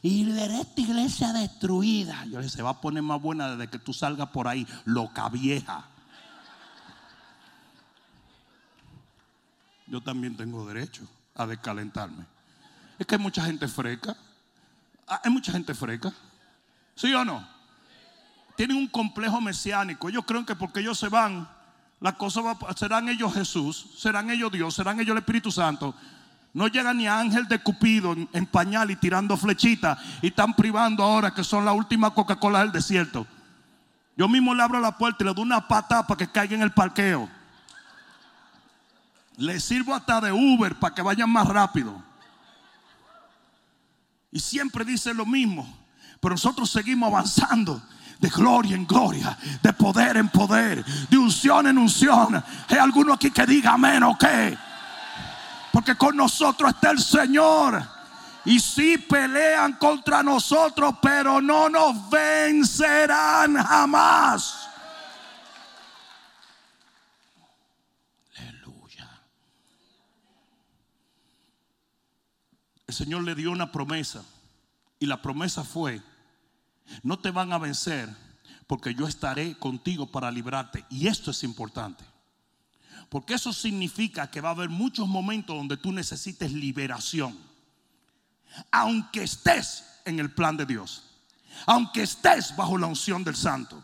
y 0.07 0.31
veré 0.31 0.61
esta 0.61 0.83
iglesia 0.83 1.33
destruida. 1.33 2.27
Yo 2.27 2.39
le 2.39 2.51
se 2.51 2.61
va 2.61 2.71
a 2.71 2.81
poner 2.83 3.03
más 3.03 3.23
buena 3.23 3.57
desde 3.57 3.71
que 3.71 3.79
tú 3.79 3.95
salgas 3.95 4.29
por 4.29 4.47
ahí, 4.47 4.67
loca 4.85 5.31
vieja. 5.31 5.83
Yo 9.87 10.03
también 10.03 10.37
tengo 10.37 10.67
derecho 10.67 11.09
a 11.35 11.47
descalentarme. 11.47 12.27
Es 12.99 13.07
que 13.07 13.15
hay 13.15 13.21
mucha 13.21 13.47
gente 13.47 13.67
freca. 13.67 14.15
Ah, 15.09 15.23
hay 15.25 15.31
mucha 15.31 15.53
gente 15.53 15.73
freca. 15.73 16.13
¿Sí 16.95 17.15
o 17.15 17.25
no? 17.25 17.49
Tienen 18.57 18.77
un 18.77 18.89
complejo 18.89 19.41
mesiánico. 19.41 20.11
Ellos 20.11 20.27
creen 20.27 20.45
que 20.45 20.55
porque 20.55 20.81
ellos 20.81 20.99
se 20.99 21.09
van, 21.09 21.49
las 22.01 22.13
cosas 22.17 22.45
serán 22.77 23.09
ellos 23.09 23.33
Jesús, 23.33 23.87
serán 23.97 24.29
ellos 24.29 24.53
Dios, 24.53 24.75
serán 24.75 25.01
ellos 25.01 25.13
el 25.13 25.21
Espíritu 25.21 25.51
Santo. 25.51 25.95
No 26.55 26.69
llega 26.69 26.95
ni 26.95 27.09
ángel 27.09 27.49
de 27.49 27.59
Cupido 27.59 28.15
en, 28.33 28.47
pañal 28.47 28.89
y 28.93 28.97
tirando 28.97 29.37
flechitas 29.37 29.99
y 30.23 30.29
están 30.29 30.55
privando 30.55 31.03
ahora 31.03 31.35
que 31.35 31.43
son 31.43 31.65
la 31.65 31.73
última 31.73 32.15
Coca-Cola 32.15 32.61
del 32.61 32.71
desierto. 32.71 33.27
Yo 34.17 34.29
mismo 34.29 34.55
le 34.55 34.63
abro 34.63 34.79
la 34.79 34.97
puerta 34.97 35.25
y 35.25 35.27
le 35.27 35.35
doy 35.35 35.43
una 35.43 35.67
pata 35.67 36.07
para 36.07 36.17
que 36.17 36.31
caiga 36.31 36.55
en 36.55 36.63
el 36.63 36.71
parqueo. 36.71 37.29
Le 39.37 39.59
sirvo 39.59 39.93
hasta 39.93 40.21
de 40.21 40.31
Uber 40.31 40.77
para 40.77 40.95
que 40.95 41.03
vayan 41.03 41.29
más 41.29 41.49
rápido. 41.49 42.01
Y 44.31 44.39
siempre 44.39 44.85
dice 44.85 45.13
lo 45.13 45.27
mismo. 45.27 45.67
Pero 46.21 46.35
nosotros 46.35 46.71
seguimos 46.71 47.09
avanzando 47.09 47.83
de 48.21 48.29
gloria 48.29 48.77
en 48.77 48.87
gloria, 48.87 49.37
de 49.61 49.73
poder 49.73 50.17
en 50.19 50.29
poder, 50.29 50.85
de 50.85 51.19
unción 51.19 51.67
en 51.67 51.79
unción. 51.79 52.43
¿Hay 52.69 52.79
alguno 52.79 53.13
aquí 53.13 53.33
que 53.33 53.45
diga 53.45 53.73
amén 53.73 54.05
o 54.05 54.17
qué? 54.17 54.57
Porque 55.75 55.97
con 55.97 56.17
nosotros 56.17 56.73
está 56.73 56.93
el 56.93 57.01
Señor. 57.01 57.83
Y 58.45 58.61
si 58.61 58.97
pelean 58.97 59.73
contra 59.73 60.23
nosotros, 60.23 60.95
pero 61.03 61.41
no 61.41 61.69
nos 61.69 62.09
vencerán 62.09 63.57
jamás. 63.57 64.69
Aleluya. 68.37 69.21
El 72.87 72.95
Señor 72.95 73.25
le 73.25 73.35
dio 73.35 73.51
una 73.51 73.73
promesa. 73.73 74.23
Y 75.01 75.07
la 75.07 75.21
promesa 75.21 75.65
fue, 75.65 76.01
no 77.03 77.19
te 77.19 77.33
van 77.33 77.53
a 77.53 77.59
vencer 77.59 78.09
porque 78.69 78.95
yo 78.95 79.09
estaré 79.09 79.59
contigo 79.59 80.07
para 80.07 80.31
librarte. 80.31 80.85
Y 80.89 81.09
esto 81.09 81.33
es 81.33 81.43
importante. 81.43 82.14
Porque 83.15 83.35
eso 83.35 83.53
significa 83.53 84.29
que 84.29 84.41
va 84.41 84.49
a 84.49 84.53
haber 84.55 84.69
muchos 84.69 85.07
momentos 85.07 85.55
donde 85.55 85.77
tú 85.77 85.93
necesites 85.93 86.51
liberación. 86.51 87.39
Aunque 88.73 89.23
estés 89.23 89.85
en 90.05 90.19
el 90.19 90.33
plan 90.33 90.57
de 90.57 90.67
Dios. 90.67 91.05
Aunque 91.65 92.03
estés 92.03 92.57
bajo 92.57 92.77
la 92.77 92.89
unción 92.89 93.23
del 93.23 93.37
santo. 93.37 93.81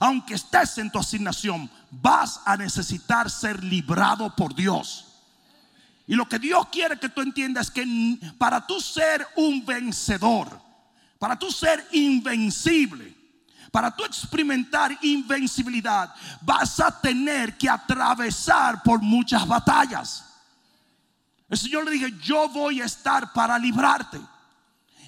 Aunque 0.00 0.34
estés 0.34 0.76
en 0.76 0.90
tu 0.90 0.98
asignación, 0.98 1.70
vas 1.90 2.42
a 2.44 2.58
necesitar 2.58 3.30
ser 3.30 3.64
librado 3.64 4.36
por 4.36 4.54
Dios. 4.54 5.06
Y 6.06 6.14
lo 6.14 6.28
que 6.28 6.38
Dios 6.38 6.66
quiere 6.70 6.98
que 6.98 7.08
tú 7.08 7.22
entiendas 7.22 7.68
es 7.68 7.72
que 7.72 8.18
para 8.36 8.66
tú 8.66 8.82
ser 8.82 9.26
un 9.36 9.64
vencedor, 9.64 10.60
para 11.18 11.38
tú 11.38 11.50
ser 11.50 11.88
invencible, 11.92 13.16
para 13.74 13.90
tú 13.90 14.04
experimentar 14.04 14.96
invencibilidad, 15.02 16.14
vas 16.42 16.78
a 16.78 17.00
tener 17.00 17.58
que 17.58 17.68
atravesar 17.68 18.80
por 18.84 19.02
muchas 19.02 19.44
batallas. 19.48 20.24
El 21.48 21.58
Señor 21.58 21.84
le 21.84 21.90
dije, 21.90 22.14
yo 22.22 22.48
voy 22.50 22.80
a 22.80 22.84
estar 22.84 23.32
para 23.32 23.58
librarte. 23.58 24.20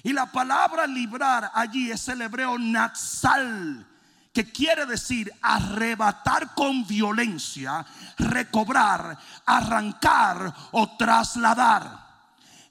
Y 0.03 0.11
la 0.11 0.25
palabra 0.25 0.85
librar 0.85 1.49
allí 1.53 1.89
es 1.89 2.09
el 2.09 2.21
hebreo 2.21 2.59
natsal, 2.59 3.87
que 4.33 4.51
quiere 4.51 4.85
decir 4.85 5.31
arrebatar 5.41 6.53
con 6.53 6.85
violencia, 6.85 7.85
recobrar, 8.17 9.17
arrancar 9.45 10.53
o 10.73 10.97
trasladar. 10.97 12.05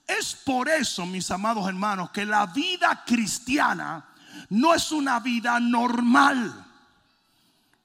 Es 0.07 0.35
por 0.35 0.69
eso, 0.69 1.07
mis 1.07 1.31
amados 1.31 1.67
hermanos, 1.67 2.11
que 2.11 2.27
la 2.27 2.45
vida 2.45 3.03
cristiana 3.07 4.05
no 4.51 4.75
es 4.75 4.93
una 4.93 5.21
vida 5.21 5.59
normal. 5.61 6.65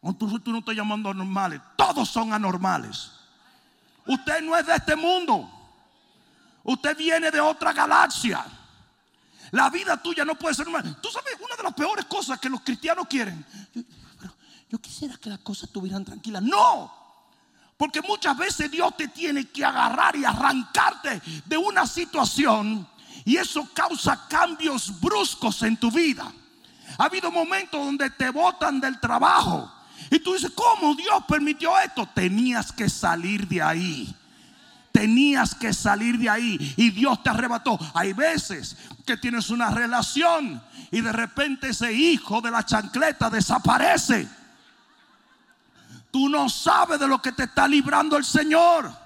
Entonces 0.01 0.43
tú 0.43 0.51
no 0.51 0.59
estás 0.59 0.75
llamando 0.75 1.09
anormales. 1.09 1.61
Todos 1.75 2.09
son 2.09 2.33
anormales. 2.33 3.11
Usted 4.05 4.41
no 4.41 4.57
es 4.57 4.65
de 4.65 4.75
este 4.75 4.95
mundo. 4.95 5.49
Usted 6.63 6.97
viene 6.97 7.31
de 7.31 7.39
otra 7.39 7.73
galaxia. 7.73 8.45
La 9.51 9.69
vida 9.69 10.01
tuya 10.01 10.25
no 10.25 10.35
puede 10.35 10.55
ser 10.55 10.67
normal. 10.67 10.97
Tú 11.01 11.09
sabes, 11.09 11.33
una 11.39 11.55
de 11.55 11.63
las 11.63 11.73
peores 11.73 12.05
cosas 12.05 12.39
que 12.39 12.49
los 12.49 12.61
cristianos 12.61 13.05
quieren. 13.07 13.45
Yo, 13.73 13.81
yo 14.69 14.79
quisiera 14.79 15.17
que 15.17 15.29
las 15.29 15.39
cosas 15.39 15.65
estuvieran 15.65 16.05
tranquilas. 16.05 16.41
No. 16.41 16.91
Porque 17.77 18.01
muchas 18.01 18.37
veces 18.37 18.71
Dios 18.71 18.95
te 18.95 19.07
tiene 19.07 19.49
que 19.49 19.65
agarrar 19.65 20.15
y 20.15 20.23
arrancarte 20.23 21.21
de 21.45 21.57
una 21.57 21.85
situación. 21.85 22.87
Y 23.25 23.37
eso 23.37 23.67
causa 23.73 24.27
cambios 24.27 24.99
bruscos 24.99 25.61
en 25.63 25.77
tu 25.77 25.91
vida. 25.91 26.31
Ha 26.97 27.05
habido 27.05 27.31
momentos 27.31 27.83
donde 27.83 28.09
te 28.09 28.29
botan 28.29 28.79
del 28.79 28.99
trabajo. 28.99 29.71
Y 30.09 30.19
tú 30.19 30.33
dices, 30.33 30.51
¿cómo 30.53 30.95
Dios 30.95 31.23
permitió 31.27 31.77
esto? 31.79 32.07
Tenías 32.13 32.71
que 32.71 32.89
salir 32.89 33.47
de 33.47 33.61
ahí. 33.61 34.15
Tenías 34.91 35.55
que 35.55 35.73
salir 35.73 36.17
de 36.17 36.29
ahí 36.29 36.73
y 36.75 36.89
Dios 36.89 37.23
te 37.23 37.29
arrebató. 37.29 37.79
Hay 37.93 38.11
veces 38.11 38.75
que 39.05 39.15
tienes 39.15 39.49
una 39.49 39.69
relación 39.69 40.61
y 40.91 40.99
de 40.99 41.11
repente 41.13 41.69
ese 41.69 41.93
hijo 41.93 42.41
de 42.41 42.51
la 42.51 42.65
chancleta 42.65 43.29
desaparece. 43.29 44.27
Tú 46.11 46.27
no 46.27 46.49
sabes 46.49 46.99
de 46.99 47.07
lo 47.07 47.21
que 47.21 47.31
te 47.31 47.43
está 47.43 47.67
librando 47.67 48.17
el 48.17 48.25
Señor. 48.25 49.00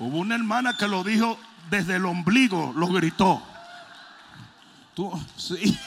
Hubo 0.00 0.18
una 0.18 0.34
hermana 0.34 0.76
que 0.78 0.88
lo 0.88 1.04
dijo 1.04 1.38
desde 1.68 1.96
el 1.96 2.06
ombligo, 2.06 2.72
lo 2.74 2.86
gritó. 2.86 3.42
Tú, 4.94 5.12
sí. 5.36 5.78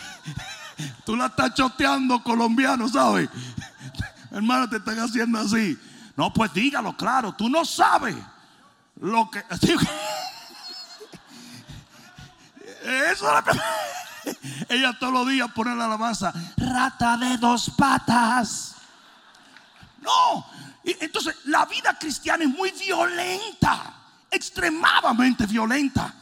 Tú 1.06 1.16
la 1.16 1.26
estás 1.26 1.56
choteando 1.56 2.22
colombiano, 2.22 2.88
¿sabes? 2.88 3.28
Hermano, 4.32 4.70
te 4.70 4.78
están 4.78 5.00
haciendo 5.00 5.40
así. 5.40 5.78
No, 6.16 6.32
pues 6.32 6.54
dígalo, 6.54 6.96
claro. 6.96 7.34
Tú 7.34 7.50
no 7.50 7.66
sabes 7.66 8.16
lo 9.02 9.32
que. 9.32 9.44
Eso 13.12 13.26
Ella 14.70 14.96
todos 15.00 15.14
los 15.14 15.28
días 15.28 15.52
pone 15.54 15.76
la 15.76 15.86
alabanza. 15.86 16.32
Rata 16.58 17.18
de 17.18 17.38
dos 17.38 17.72
patas. 17.76 18.76
No. 20.02 20.46
Entonces, 20.84 21.36
la 21.46 21.66
vida 21.66 21.98
cristiana 21.98 22.44
es 22.44 22.50
muy 22.52 22.72
violenta. 22.72 24.03
Extremadamente 24.44 25.46
violenta. 25.46 26.14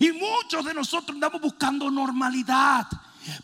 Y 0.00 0.10
muchos 0.10 0.64
de 0.64 0.72
nosotros 0.72 1.14
andamos 1.14 1.42
buscando 1.42 1.90
normalidad. 1.90 2.86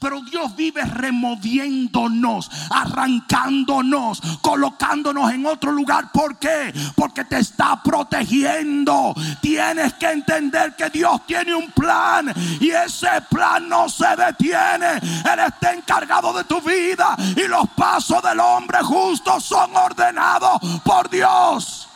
Pero 0.00 0.22
Dios 0.22 0.56
vive 0.56 0.82
removiéndonos, 0.84 2.50
arrancándonos, 2.70 4.22
colocándonos 4.40 5.30
en 5.32 5.44
otro 5.44 5.70
lugar. 5.70 6.10
¿Por 6.12 6.38
qué? 6.38 6.72
Porque 6.94 7.26
te 7.26 7.40
está 7.40 7.82
protegiendo. 7.82 9.14
Tienes 9.42 9.92
que 9.94 10.12
entender 10.12 10.76
que 10.76 10.88
Dios 10.88 11.26
tiene 11.26 11.54
un 11.54 11.70
plan 11.72 12.32
y 12.58 12.70
ese 12.70 13.20
plan 13.28 13.68
no 13.68 13.86
se 13.90 14.16
detiene. 14.16 14.96
Él 14.96 15.40
está 15.46 15.74
encargado 15.74 16.32
de 16.32 16.44
tu 16.44 16.58
vida 16.62 17.16
y 17.36 17.46
los 17.48 17.68
pasos 17.76 18.22
del 18.22 18.40
hombre 18.40 18.78
justo 18.82 19.38
son 19.40 19.76
ordenados 19.76 20.58
por 20.84 21.10
Dios. 21.10 21.88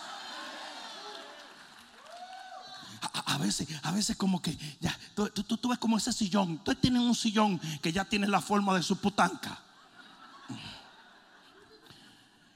A, 3.25 3.39
veces, 3.39 3.69
a 3.83 3.93
veces 3.93 4.17
como 4.17 4.43
que 4.43 4.57
tú, 5.15 5.69
ves 5.69 5.79
como 5.79 5.97
ese 5.97 6.13
sillón. 6.13 6.59
Tú 6.65 6.75
tienes 6.75 7.01
un 7.01 7.15
sillón 7.15 7.59
que 7.81 7.93
ya 7.93 8.05
tiene 8.05 8.27
la 8.27 8.41
forma 8.41 8.75
de 8.75 8.83
su 8.83 8.97
putanca. 8.97 9.59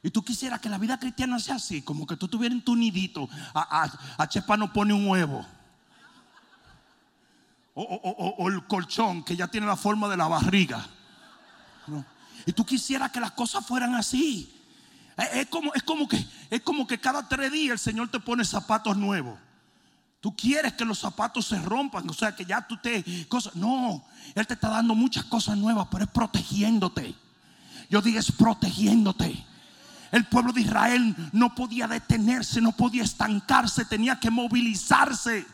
Y 0.03 0.11
tú 0.11 0.25
quisieras 0.25 0.61
que 0.61 0.68
la 0.68 0.79
vida 0.79 0.99
cristiana 0.99 1.38
sea 1.38 1.57
así, 1.57 1.83
como 1.83 2.07
que 2.07 2.16
tú 2.16 2.27
tuvieras 2.27 2.57
en 2.57 2.64
tu 2.64 2.75
nidito. 2.75 3.29
A, 3.55 3.90
a, 4.16 4.29
Chepa 4.29 4.57
no 4.57 4.73
pone 4.73 4.94
un 4.94 5.07
huevo. 5.07 5.46
O, 7.75 8.49
el 8.49 8.66
colchón 8.66 9.23
que 9.23 9.37
ya 9.37 9.49
tiene 9.49 9.66
la 9.66 9.77
forma 9.77 10.09
de 10.09 10.16
la 10.16 10.27
barriga. 10.27 10.87
Y 12.46 12.53
tú 12.53 12.64
quisieras 12.64 13.11
que 13.11 13.20
las 13.20 13.33
cosas 13.33 13.66
fueran 13.66 13.94
así. 13.94 14.57
Es, 15.35 15.46
como, 15.49 15.73
es, 15.75 15.83
como 15.83 16.09
que, 16.09 16.25
es 16.49 16.62
como 16.62 16.87
que 16.87 16.99
cada 16.99 17.29
tres 17.29 17.53
días 17.53 17.73
el 17.73 17.79
Señor 17.79 18.09
te 18.11 18.20
pone 18.20 18.44
zapatos 18.44 18.96
nuevos. 18.96 19.38
Tú 20.20 20.37
quieres 20.37 20.74
que 20.74 20.85
los 20.85 20.98
zapatos 20.98 21.46
se 21.46 21.59
rompan, 21.59 22.09
o 22.09 22.12
sea, 22.12 22.37
que 22.37 22.44
ya 22.44 22.66
tú 22.66 22.76
te 22.76 23.26
cosas. 23.26 23.56
No, 23.56 24.04
él 24.35 24.46
te 24.46 24.54
está 24.54 24.68
dando 24.68 24.94
muchas 24.94 25.24
cosas 25.24 25.56
nuevas, 25.56 25.88
pero 25.90 26.04
es 26.04 26.11
protegiéndote. 26.11 27.14
Yo 27.88 28.02
digo 28.02 28.18
es 28.18 28.30
protegiéndote. 28.30 29.46
El 30.12 30.24
pueblo 30.26 30.52
de 30.52 30.62
Israel 30.62 31.16
no 31.33 31.54
podía 31.54 31.87
detenerse, 31.87 32.61
no 32.61 32.72
podía 32.72 33.02
estancarse, 33.02 33.85
tenía 33.87 34.20
que 34.20 34.30
movilizarse. 34.30 35.46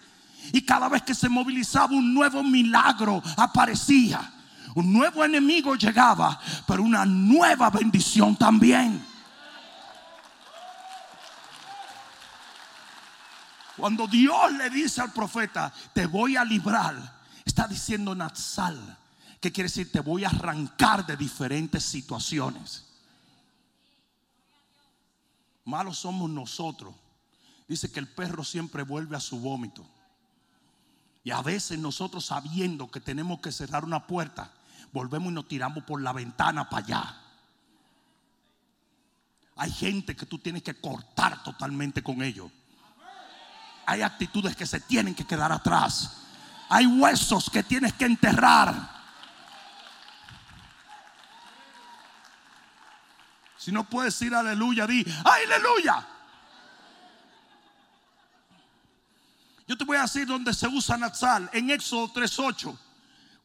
Y 0.52 0.62
cada 0.62 0.88
vez 0.88 1.02
que 1.02 1.14
se 1.14 1.28
movilizaba 1.28 1.94
un 1.94 2.12
nuevo 2.12 2.42
milagro 2.42 3.22
aparecía. 3.36 4.32
Un 4.74 4.92
nuevo 4.92 5.24
enemigo 5.24 5.74
llegaba, 5.76 6.38
pero 6.66 6.82
una 6.82 7.06
nueva 7.06 7.70
bendición 7.70 8.36
también. 8.36 9.02
Cuando 13.76 14.06
Dios 14.06 14.52
le 14.52 14.70
dice 14.70 15.02
al 15.02 15.12
profeta, 15.12 15.72
te 15.92 16.06
voy 16.06 16.36
a 16.36 16.44
librar, 16.44 17.20
está 17.44 17.68
diciendo 17.68 18.14
Natsal, 18.14 18.96
que 19.40 19.52
quiere 19.52 19.68
decir 19.68 19.92
te 19.92 20.00
voy 20.00 20.24
a 20.24 20.28
arrancar 20.28 21.04
de 21.04 21.16
diferentes 21.16 21.84
situaciones. 21.84 22.86
Malos 25.64 25.98
somos 25.98 26.30
nosotros. 26.30 26.94
Dice 27.68 27.90
que 27.90 28.00
el 28.00 28.08
perro 28.08 28.44
siempre 28.44 28.82
vuelve 28.82 29.16
a 29.16 29.20
su 29.20 29.40
vómito. 29.40 29.84
Y 31.22 31.32
a 31.32 31.42
veces 31.42 31.78
nosotros 31.78 32.24
sabiendo 32.24 32.90
que 32.90 33.00
tenemos 33.00 33.40
que 33.40 33.50
cerrar 33.50 33.84
una 33.84 34.06
puerta, 34.06 34.52
volvemos 34.92 35.32
y 35.32 35.34
nos 35.34 35.48
tiramos 35.48 35.84
por 35.84 36.00
la 36.00 36.12
ventana 36.12 36.70
para 36.70 36.86
allá. 36.86 37.22
Hay 39.56 39.72
gente 39.72 40.14
que 40.14 40.24
tú 40.24 40.38
tienes 40.38 40.62
que 40.62 40.80
cortar 40.80 41.42
totalmente 41.42 42.02
con 42.02 42.22
ellos 42.22 42.50
hay 43.86 44.02
actitudes 44.02 44.56
que 44.56 44.66
se 44.66 44.80
tienen 44.80 45.14
que 45.14 45.24
quedar 45.24 45.52
atrás. 45.52 46.24
Hay 46.68 46.86
huesos 46.86 47.48
que 47.48 47.62
tienes 47.62 47.92
que 47.94 48.04
enterrar. 48.04 48.96
Si 53.56 53.72
no 53.72 53.84
puedes 53.84 54.18
decir 54.18 54.34
aleluya, 54.34 54.86
di 54.86 55.04
aleluya. 55.24 56.06
Yo 59.68 59.76
te 59.76 59.84
voy 59.84 59.96
a 59.96 60.02
decir 60.02 60.26
donde 60.26 60.52
se 60.52 60.68
usa 60.68 60.96
Natsal 60.96 61.48
en 61.52 61.70
Éxodo 61.70 62.08
3:8 62.12 62.85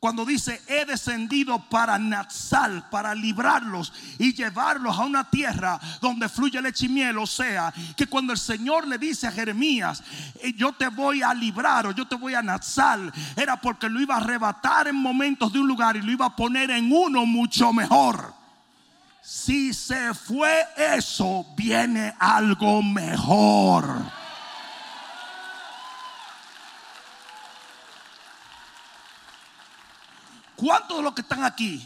cuando 0.01 0.25
dice, 0.25 0.59
he 0.65 0.83
descendido 0.83 1.59
para 1.69 1.99
Natsal, 1.99 2.89
para 2.89 3.13
librarlos 3.13 3.93
y 4.17 4.33
llevarlos 4.33 4.97
a 4.97 5.05
una 5.05 5.29
tierra 5.29 5.79
donde 6.01 6.27
fluye 6.27 6.59
leche 6.59 6.87
y 6.87 6.89
miel. 6.89 7.19
O 7.19 7.27
sea, 7.27 7.71
que 7.95 8.07
cuando 8.07 8.33
el 8.33 8.39
Señor 8.39 8.87
le 8.87 8.97
dice 8.97 9.27
a 9.27 9.31
Jeremías, 9.31 10.01
eh, 10.41 10.53
yo 10.57 10.73
te 10.73 10.87
voy 10.87 11.21
a 11.21 11.35
librar 11.35 11.85
o 11.85 11.91
yo 11.91 12.07
te 12.07 12.15
voy 12.15 12.33
a 12.33 12.41
Natsal, 12.41 13.13
era 13.35 13.61
porque 13.61 13.89
lo 13.89 14.01
iba 14.01 14.15
a 14.15 14.17
arrebatar 14.17 14.87
en 14.87 14.95
momentos 14.95 15.53
de 15.53 15.59
un 15.59 15.67
lugar 15.67 15.95
y 15.95 16.01
lo 16.01 16.11
iba 16.11 16.25
a 16.25 16.35
poner 16.35 16.71
en 16.71 16.91
uno 16.91 17.27
mucho 17.27 17.71
mejor. 17.71 18.33
Si 19.21 19.71
se 19.71 20.15
fue 20.15 20.65
eso, 20.75 21.45
viene 21.55 22.11
algo 22.17 22.81
mejor. 22.81 24.20
¿Cuántos 30.61 30.97
de 30.97 31.03
los 31.03 31.15
que 31.15 31.21
están 31.21 31.43
aquí 31.43 31.83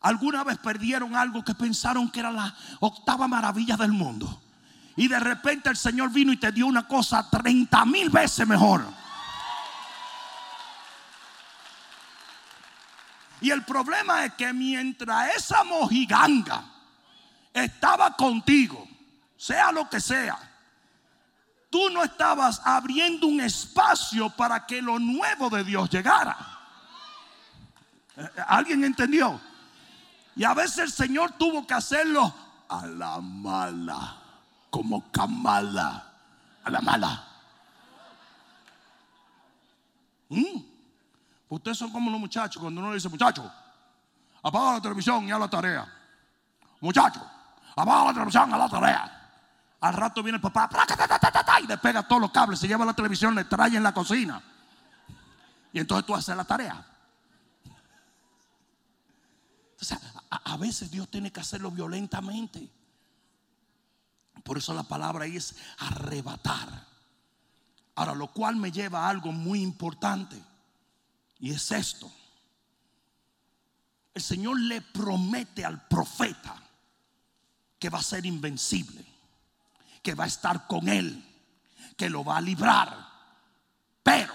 alguna 0.00 0.44
vez 0.44 0.58
perdieron 0.58 1.16
algo 1.16 1.42
que 1.42 1.56
pensaron 1.56 2.08
que 2.08 2.20
era 2.20 2.30
la 2.30 2.54
octava 2.78 3.26
maravilla 3.26 3.76
del 3.76 3.90
mundo? 3.90 4.42
Y 4.94 5.08
de 5.08 5.18
repente 5.18 5.70
el 5.70 5.76
Señor 5.76 6.10
vino 6.10 6.32
y 6.32 6.36
te 6.36 6.52
dio 6.52 6.68
una 6.68 6.86
cosa 6.86 7.28
30 7.28 7.84
mil 7.86 8.08
veces 8.08 8.46
mejor. 8.46 8.86
Y 13.40 13.50
el 13.50 13.64
problema 13.64 14.24
es 14.24 14.34
que 14.34 14.52
mientras 14.52 15.34
esa 15.34 15.64
mojiganga 15.64 16.62
estaba 17.52 18.14
contigo, 18.14 18.86
sea 19.36 19.72
lo 19.72 19.90
que 19.90 19.98
sea, 19.98 20.38
tú 21.70 21.90
no 21.90 22.04
estabas 22.04 22.62
abriendo 22.64 23.26
un 23.26 23.40
espacio 23.40 24.30
para 24.30 24.64
que 24.64 24.80
lo 24.80 25.00
nuevo 25.00 25.50
de 25.50 25.64
Dios 25.64 25.90
llegara. 25.90 26.55
¿Alguien 28.46 28.84
entendió? 28.84 29.40
Y 30.34 30.44
a 30.44 30.54
veces 30.54 30.78
el 30.78 30.92
Señor 30.92 31.32
tuvo 31.32 31.66
que 31.66 31.74
hacerlo 31.74 32.32
a 32.68 32.86
la 32.86 33.20
mala, 33.20 34.16
como 34.70 35.10
Kamala, 35.10 36.12
a 36.64 36.70
la 36.70 36.80
mala. 36.80 37.24
¿Mm? 40.28 40.60
Ustedes 41.48 41.78
son 41.78 41.90
como 41.90 42.10
los 42.10 42.18
muchachos 42.18 42.60
cuando 42.60 42.80
uno 42.80 42.90
le 42.90 42.96
dice, 42.96 43.08
muchacho, 43.08 43.50
apaga 44.42 44.74
la 44.74 44.80
televisión 44.80 45.26
y 45.28 45.32
haz 45.32 45.40
la 45.40 45.48
tarea. 45.48 45.86
Muchacho, 46.80 47.24
apaga 47.76 48.06
la 48.06 48.12
televisión 48.12 48.52
haz 48.52 48.58
la 48.58 48.68
tarea. 48.68 49.12
Al 49.80 49.94
rato 49.94 50.22
viene 50.22 50.36
el 50.36 50.42
papá 50.42 50.68
y 51.62 51.66
le 51.66 51.78
pega 51.78 52.02
todos 52.02 52.22
los 52.22 52.30
cables, 52.30 52.58
se 52.58 52.66
lleva 52.66 52.84
la 52.84 52.94
televisión, 52.94 53.34
le 53.34 53.44
trae 53.44 53.76
en 53.76 53.82
la 53.82 53.92
cocina. 53.92 54.42
Y 55.72 55.78
entonces 55.78 56.06
tú 56.06 56.14
haces 56.14 56.36
la 56.36 56.44
tarea. 56.44 56.84
A, 59.92 60.52
a 60.52 60.56
veces 60.56 60.90
Dios 60.90 61.08
tiene 61.10 61.32
que 61.32 61.40
hacerlo 61.40 61.70
violentamente. 61.70 62.70
Por 64.42 64.58
eso 64.58 64.72
la 64.74 64.84
palabra 64.84 65.24
ahí 65.24 65.36
es 65.36 65.56
arrebatar. 65.78 66.86
Ahora, 67.96 68.14
lo 68.14 68.32
cual 68.32 68.56
me 68.56 68.70
lleva 68.70 69.06
a 69.06 69.08
algo 69.08 69.32
muy 69.32 69.60
importante. 69.60 70.40
Y 71.40 71.50
es 71.50 71.70
esto. 71.72 72.10
El 74.14 74.22
Señor 74.22 74.60
le 74.60 74.80
promete 74.80 75.64
al 75.64 75.86
profeta 75.88 76.62
que 77.78 77.90
va 77.90 77.98
a 77.98 78.02
ser 78.02 78.24
invencible, 78.24 79.04
que 80.02 80.14
va 80.14 80.24
a 80.24 80.28
estar 80.28 80.66
con 80.66 80.88
él, 80.88 81.22
que 81.96 82.08
lo 82.08 82.24
va 82.24 82.38
a 82.38 82.40
librar. 82.40 82.96
Pero 84.02 84.34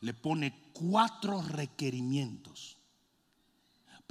le 0.00 0.14
pone 0.14 0.70
cuatro 0.72 1.42
requerimientos 1.42 2.78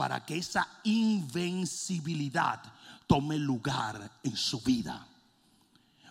para 0.02 0.26
que 0.26 0.36
esa 0.36 0.68
invencibilidad 0.84 2.60
tome 3.06 3.38
lugar 3.38 4.12
en 4.24 4.36
su 4.36 4.60
vida. 4.62 5.06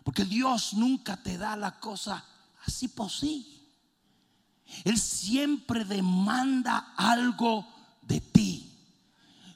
Porque 0.05 0.25
Dios 0.25 0.75
nunca 0.75 1.17
te 1.17 1.37
da 1.37 1.57
la 1.57 1.81
cosa 1.81 2.25
así 2.65 2.87
por 2.87 3.11
sí. 3.11 3.67
Él 4.85 4.97
siempre 4.97 5.85
demanda 5.85 6.95
algo 6.97 7.67
de 8.03 8.21
ti. 8.21 8.73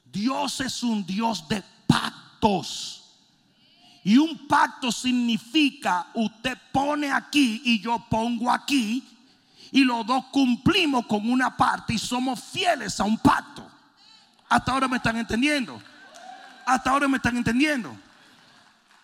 Dios 0.03 0.59
es 0.59 0.83
un 0.83 1.05
Dios 1.05 1.47
de 1.47 1.63
pactos. 1.87 3.03
Y 4.03 4.17
un 4.17 4.49
pacto 4.49 4.91
significa 4.91 6.07
usted 6.13 6.57
pone 6.73 7.09
aquí 7.09 7.61
y 7.63 7.79
yo 7.79 8.05
pongo 8.09 8.51
aquí. 8.51 9.01
Y 9.71 9.85
los 9.85 10.05
dos 10.05 10.25
cumplimos 10.25 11.05
con 11.05 11.29
una 11.29 11.55
parte 11.55 11.93
y 11.93 11.97
somos 11.97 12.43
fieles 12.43 12.99
a 12.99 13.05
un 13.05 13.17
pacto. 13.17 13.74
Hasta 14.49 14.71
ahora 14.71 14.87
me 14.87 14.97
están 14.97 15.17
entendiendo. 15.17 15.81
Hasta 16.65 16.89
ahora 16.89 17.07
me 17.07 17.17
están 17.17 17.37
entendiendo. 17.37 17.95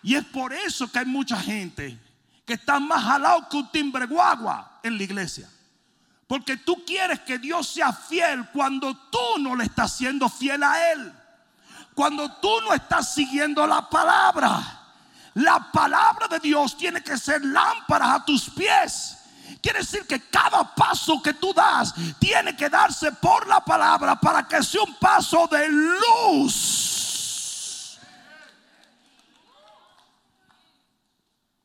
Y 0.02 0.14
es 0.14 0.24
por 0.24 0.52
eso 0.52 0.90
que 0.90 0.98
hay 0.98 1.06
mucha 1.06 1.36
gente 1.36 1.98
que 2.44 2.54
está 2.54 2.80
más 2.80 3.02
jalado 3.04 3.48
que 3.48 3.56
un 3.56 3.70
timbre 3.70 4.06
guagua 4.06 4.80
en 4.82 4.96
la 4.96 5.02
iglesia. 5.02 5.48
Porque 6.26 6.56
tú 6.56 6.84
quieres 6.84 7.20
que 7.20 7.38
Dios 7.38 7.68
sea 7.68 7.92
fiel 7.92 8.48
cuando 8.52 8.96
tú 9.10 9.38
no 9.38 9.54
le 9.54 9.64
estás 9.64 9.96
siendo 9.96 10.28
fiel 10.28 10.62
a 10.62 10.92
Él. 10.92 11.12
Cuando 11.94 12.32
tú 12.36 12.60
no 12.62 12.72
estás 12.72 13.14
siguiendo 13.14 13.66
la 13.66 13.88
palabra. 13.88 14.80
La 15.34 15.70
palabra 15.70 16.28
de 16.28 16.40
Dios 16.40 16.76
tiene 16.76 17.02
que 17.02 17.16
ser 17.16 17.44
lámpara 17.44 18.14
a 18.14 18.24
tus 18.24 18.50
pies. 18.50 19.18
Quiere 19.60 19.80
decir 19.80 20.06
que 20.06 20.20
cada 20.28 20.74
paso 20.74 21.20
que 21.20 21.34
tú 21.34 21.52
das 21.52 21.94
tiene 22.18 22.56
que 22.56 22.68
darse 22.68 23.12
por 23.12 23.46
la 23.46 23.64
palabra 23.64 24.18
para 24.18 24.46
que 24.46 24.62
sea 24.62 24.82
un 24.82 24.94
paso 24.96 25.48
de 25.48 25.68
luz. 25.68 26.92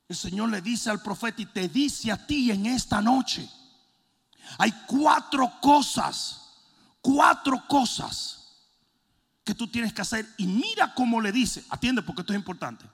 El 0.09 0.15
Señor 0.15 0.49
le 0.49 0.61
dice 0.61 0.89
al 0.89 1.01
profeta 1.01 1.41
y 1.41 1.45
te 1.45 1.67
dice 1.67 2.11
a 2.11 2.25
ti 2.25 2.49
en 2.49 2.65
esta 2.65 3.01
noche 3.01 3.49
hay 4.57 4.71
cuatro 4.87 5.51
cosas, 5.61 6.41
cuatro 7.01 7.63
cosas 7.67 8.37
que 9.43 9.53
tú 9.53 9.67
tienes 9.67 9.93
que 9.93 10.01
hacer. 10.01 10.27
Y 10.37 10.47
mira 10.47 10.93
cómo 10.93 11.19
le 11.19 11.31
dice, 11.31 11.63
atiende 11.69 12.01
porque 12.01 12.21
esto 12.21 12.33
es 12.33 12.39
importante. 12.39 12.85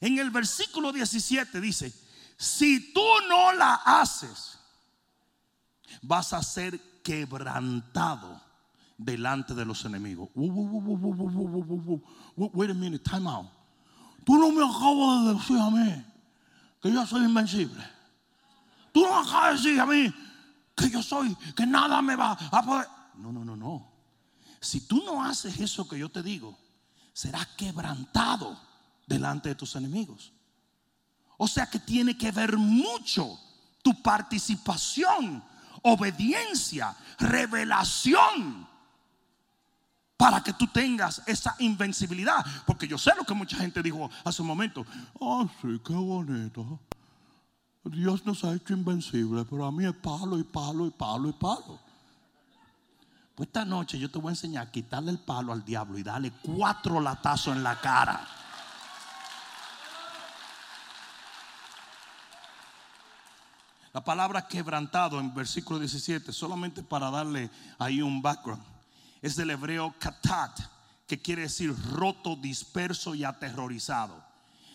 En 0.00 0.18
el 0.18 0.30
versículo 0.30 0.92
17 0.92 1.60
dice, 1.60 1.92
si 2.42 2.92
tú 2.92 3.04
no 3.28 3.52
la 3.52 3.74
haces, 3.74 4.58
vas 6.02 6.32
a 6.32 6.42
ser 6.42 7.00
quebrantado 7.00 8.42
delante 8.98 9.54
de 9.54 9.64
los 9.64 9.84
enemigos. 9.84 10.28
Wait 10.34 10.50
a 12.70 12.74
minute, 12.74 13.08
time 13.08 13.30
out. 13.30 13.46
Tú 14.24 14.36
no 14.36 14.50
me 14.50 14.64
acabas 14.64 15.26
de 15.26 15.34
decir 15.34 15.56
a 15.56 15.70
mí 15.70 16.04
que 16.82 16.90
yo 16.90 17.06
soy 17.06 17.26
invencible. 17.26 17.80
Tú 18.92 19.02
no 19.02 19.20
acabas 19.20 19.62
de 19.62 19.68
decir 19.68 19.80
a 19.80 19.86
mí 19.86 20.12
que 20.74 20.90
yo 20.90 21.00
soy, 21.00 21.36
que 21.54 21.64
nada 21.64 22.02
me 22.02 22.16
va 22.16 22.32
a 22.32 22.62
poder. 22.64 22.88
No, 23.18 23.30
no, 23.30 23.44
no, 23.44 23.54
no. 23.54 23.88
Si 24.60 24.88
tú 24.88 25.00
no 25.04 25.22
haces 25.22 25.60
eso 25.60 25.88
que 25.88 25.96
yo 25.96 26.08
te 26.08 26.24
digo, 26.24 26.58
serás 27.12 27.46
quebrantado 27.56 28.60
delante 29.06 29.50
de 29.50 29.54
tus 29.54 29.76
enemigos. 29.76 30.32
O 31.36 31.48
sea 31.48 31.66
que 31.66 31.78
tiene 31.78 32.16
que 32.16 32.30
ver 32.30 32.56
mucho 32.56 33.38
tu 33.82 34.00
participación, 34.02 35.42
obediencia, 35.82 36.94
revelación 37.18 38.68
para 40.16 40.40
que 40.40 40.52
tú 40.52 40.68
tengas 40.68 41.20
esa 41.26 41.56
invencibilidad. 41.58 42.46
Porque 42.64 42.86
yo 42.86 42.96
sé 42.96 43.10
lo 43.16 43.24
que 43.24 43.34
mucha 43.34 43.56
gente 43.56 43.82
dijo 43.82 44.08
hace 44.24 44.40
un 44.40 44.48
momento. 44.48 44.86
Oh, 45.18 45.48
sí, 45.60 45.80
qué 45.84 45.94
bonito. 45.94 46.78
Dios 47.84 48.24
nos 48.24 48.44
ha 48.44 48.54
hecho 48.54 48.72
invencibles, 48.74 49.44
pero 49.50 49.66
a 49.66 49.72
mí 49.72 49.84
es 49.84 49.94
palo 49.94 50.38
y 50.38 50.44
palo 50.44 50.86
y 50.86 50.90
palo 50.90 51.28
y 51.28 51.32
palo. 51.32 51.80
Pues 53.34 53.48
esta 53.48 53.64
noche 53.64 53.98
yo 53.98 54.08
te 54.08 54.20
voy 54.20 54.28
a 54.28 54.32
enseñar 54.32 54.68
a 54.68 54.70
quitarle 54.70 55.10
el 55.10 55.18
palo 55.18 55.52
al 55.52 55.64
diablo 55.64 55.98
y 55.98 56.04
darle 56.04 56.30
cuatro 56.42 57.00
latazos 57.00 57.56
en 57.56 57.64
la 57.64 57.80
cara. 57.80 58.24
La 63.92 64.02
palabra 64.02 64.48
quebrantado 64.48 65.20
en 65.20 65.34
versículo 65.34 65.78
17, 65.78 66.32
solamente 66.32 66.82
para 66.82 67.10
darle 67.10 67.50
ahí 67.78 68.00
un 68.00 68.22
background, 68.22 68.62
es 69.20 69.36
del 69.36 69.50
hebreo 69.50 69.94
katat, 69.98 70.58
que 71.06 71.20
quiere 71.20 71.42
decir 71.42 71.74
roto, 71.92 72.36
disperso 72.36 73.14
y 73.14 73.24
aterrorizado. 73.24 74.24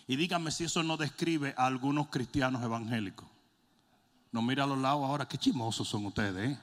Y 0.05 0.15
dígame 0.15 0.51
si 0.51 0.65
eso 0.65 0.83
no 0.83 0.97
describe 0.97 1.55
a 1.57 1.65
algunos 1.65 2.07
cristianos 2.09 2.63
evangélicos. 2.63 3.27
No 4.31 4.41
mira 4.41 4.65
a 4.65 4.67
los 4.67 4.77
lados 4.77 5.03
ahora, 5.03 5.27
qué 5.27 5.37
chimosos 5.37 5.87
son 5.87 6.05
ustedes. 6.05 6.51
¿eh? 6.51 6.59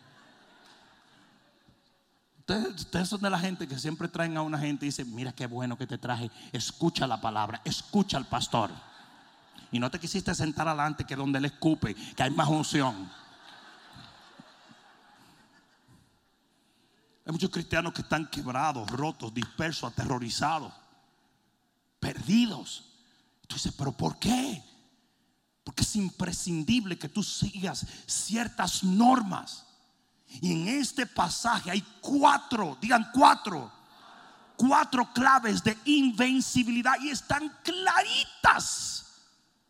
Ustedes, 2.46 3.08
son 3.08 3.20
de 3.20 3.30
la 3.30 3.38
gente 3.38 3.66
que 3.66 3.78
siempre 3.78 4.06
traen 4.06 4.36
a 4.36 4.42
una 4.42 4.58
gente 4.58 4.84
y 4.84 4.88
dicen, 4.88 5.12
mira 5.14 5.32
qué 5.32 5.46
bueno 5.46 5.76
que 5.76 5.86
te 5.86 5.98
traje, 5.98 6.30
escucha 6.52 7.06
la 7.06 7.20
palabra, 7.20 7.60
escucha 7.64 8.16
al 8.16 8.26
pastor. 8.26 8.70
Y 9.74 9.80
no 9.80 9.90
te 9.90 9.98
quisiste 9.98 10.32
sentar 10.36 10.68
adelante 10.68 11.04
que 11.04 11.16
donde 11.16 11.40
le 11.40 11.48
escupe, 11.48 11.96
que 11.96 12.22
hay 12.22 12.30
más 12.30 12.46
unción. 12.46 13.10
Hay 17.26 17.32
muchos 17.32 17.50
cristianos 17.50 17.92
que 17.92 18.02
están 18.02 18.30
quebrados, 18.30 18.88
rotos, 18.88 19.34
dispersos, 19.34 19.90
aterrorizados, 19.90 20.72
perdidos. 21.98 22.84
Tú 23.48 23.56
dices, 23.56 23.74
pero 23.76 23.90
¿por 23.90 24.16
qué? 24.20 24.62
Porque 25.64 25.82
es 25.82 25.96
imprescindible 25.96 26.96
que 26.96 27.08
tú 27.08 27.24
sigas 27.24 27.84
ciertas 28.06 28.84
normas. 28.84 29.66
Y 30.40 30.52
en 30.52 30.68
este 30.68 31.04
pasaje 31.04 31.72
hay 31.72 31.84
cuatro, 32.00 32.78
digan 32.80 33.10
cuatro, 33.12 33.72
cuatro 34.56 35.12
claves 35.12 35.64
de 35.64 35.76
invencibilidad 35.86 36.94
y 37.00 37.10
están 37.10 37.52
claritas, 37.64 39.04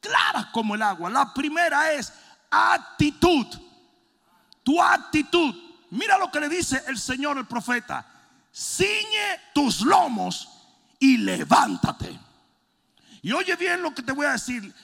claras 0.05 0.47
como 0.47 0.75
el 0.75 0.83
agua. 0.83 1.11
La 1.11 1.33
primera 1.33 1.93
es 1.93 2.12
actitud. 2.51 3.47
Tu 4.62 4.81
actitud. 4.81 5.55
Mira 5.90 6.19
lo 6.19 6.31
que 6.31 6.40
le 6.40 6.49
dice 6.49 6.83
el 6.87 6.99
Señor, 6.99 7.38
el 7.38 7.47
profeta. 7.47 8.07
Ciñe 8.53 9.40
tus 9.55 9.81
lomos 9.81 10.49
y 10.99 11.17
levántate. 11.17 12.19
Y 13.23 13.33
oye 13.33 13.57
bien 13.57 13.83
lo 13.83 13.95
que 13.95 14.03
te 14.03 14.12
voy 14.12 14.27
a 14.27 14.33
decir. 14.33 14.75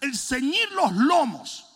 el 0.00 0.16
ceñir 0.16 0.70
los 0.72 0.92
lomos 0.92 1.66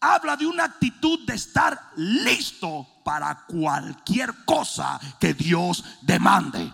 habla 0.00 0.36
de 0.36 0.46
una 0.46 0.64
actitud 0.64 1.26
de 1.26 1.34
estar 1.34 1.92
listo 1.96 2.86
para 3.04 3.44
cualquier 3.46 4.44
cosa 4.44 5.00
que 5.18 5.34
Dios 5.34 5.84
demande. 6.02 6.72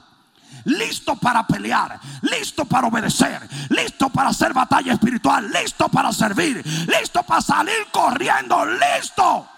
Listo 0.69 1.17
para 1.17 1.47
pelear, 1.47 1.99
listo 2.21 2.67
para 2.67 2.89
obedecer, 2.89 3.41
listo 3.71 4.11
para 4.11 4.29
hacer 4.29 4.53
batalla 4.53 4.93
espiritual, 4.93 5.51
listo 5.51 5.89
para 5.89 6.13
servir, 6.13 6.63
listo 6.87 7.23
para 7.23 7.41
salir 7.41 7.87
corriendo, 7.91 8.67
listo. 8.67 9.49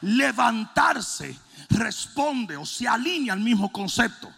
Levantarse 0.00 1.38
responde 1.68 2.56
o 2.56 2.64
se 2.64 2.88
alinea 2.88 3.34
al 3.34 3.40
mismo 3.40 3.70
concepto. 3.70 4.32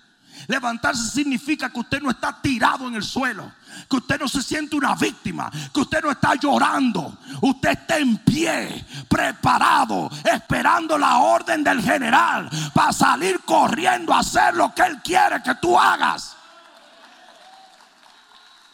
Levantarse 0.49 1.11
significa 1.11 1.71
que 1.71 1.81
usted 1.81 2.01
no 2.01 2.11
está 2.11 2.41
tirado 2.41 2.89
en 2.89 2.95
el 2.95 3.03
suelo, 3.03 3.53
que 3.89 3.97
usted 3.97 4.19
no 4.19 4.27
se 4.27 4.43
siente 4.43 4.77
una 4.77 4.95
víctima, 4.95 5.51
que 5.73 5.81
usted 5.81 6.03
no 6.03 6.11
está 6.11 6.35
llorando. 6.35 7.19
Usted 7.41 7.71
está 7.71 7.99
en 7.99 8.19
pie, 8.19 8.85
preparado, 9.09 10.11
esperando 10.25 10.99
la 10.99 11.19
orden 11.19 11.63
del 11.63 11.83
general 11.83 12.51
para 12.75 12.93
salir 12.93 13.41
corriendo 13.41 14.13
a 14.13 14.21
hacer 14.21 14.55
lo 14.55 14.75
que 14.75 14.83
él 14.83 15.01
quiere 15.03 15.43
que 15.43 15.55
tú 15.57 15.79
hagas. 15.79 16.37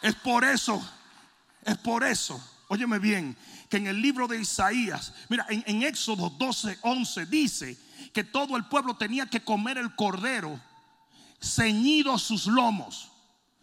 Es 0.01 0.15
por 0.15 0.43
eso, 0.45 0.81
es 1.63 1.77
por 1.77 2.03
eso, 2.03 2.41
óyeme 2.69 2.99
bien, 2.99 3.37
que 3.69 3.77
en 3.77 3.87
el 3.87 4.01
libro 4.01 4.27
de 4.27 4.39
Isaías, 4.39 5.13
mira, 5.27 5.45
en, 5.49 5.63
en 5.67 5.83
Éxodo 5.83 6.29
12, 6.29 6.79
11 6.81 7.25
dice 7.27 7.77
que 8.13 8.23
todo 8.23 8.57
el 8.57 8.65
pueblo 8.65 8.95
tenía 8.95 9.27
que 9.27 9.43
comer 9.43 9.77
el 9.77 9.93
cordero 9.95 10.59
ceñido 11.41 12.17
sus 12.17 12.47
lomos. 12.47 13.11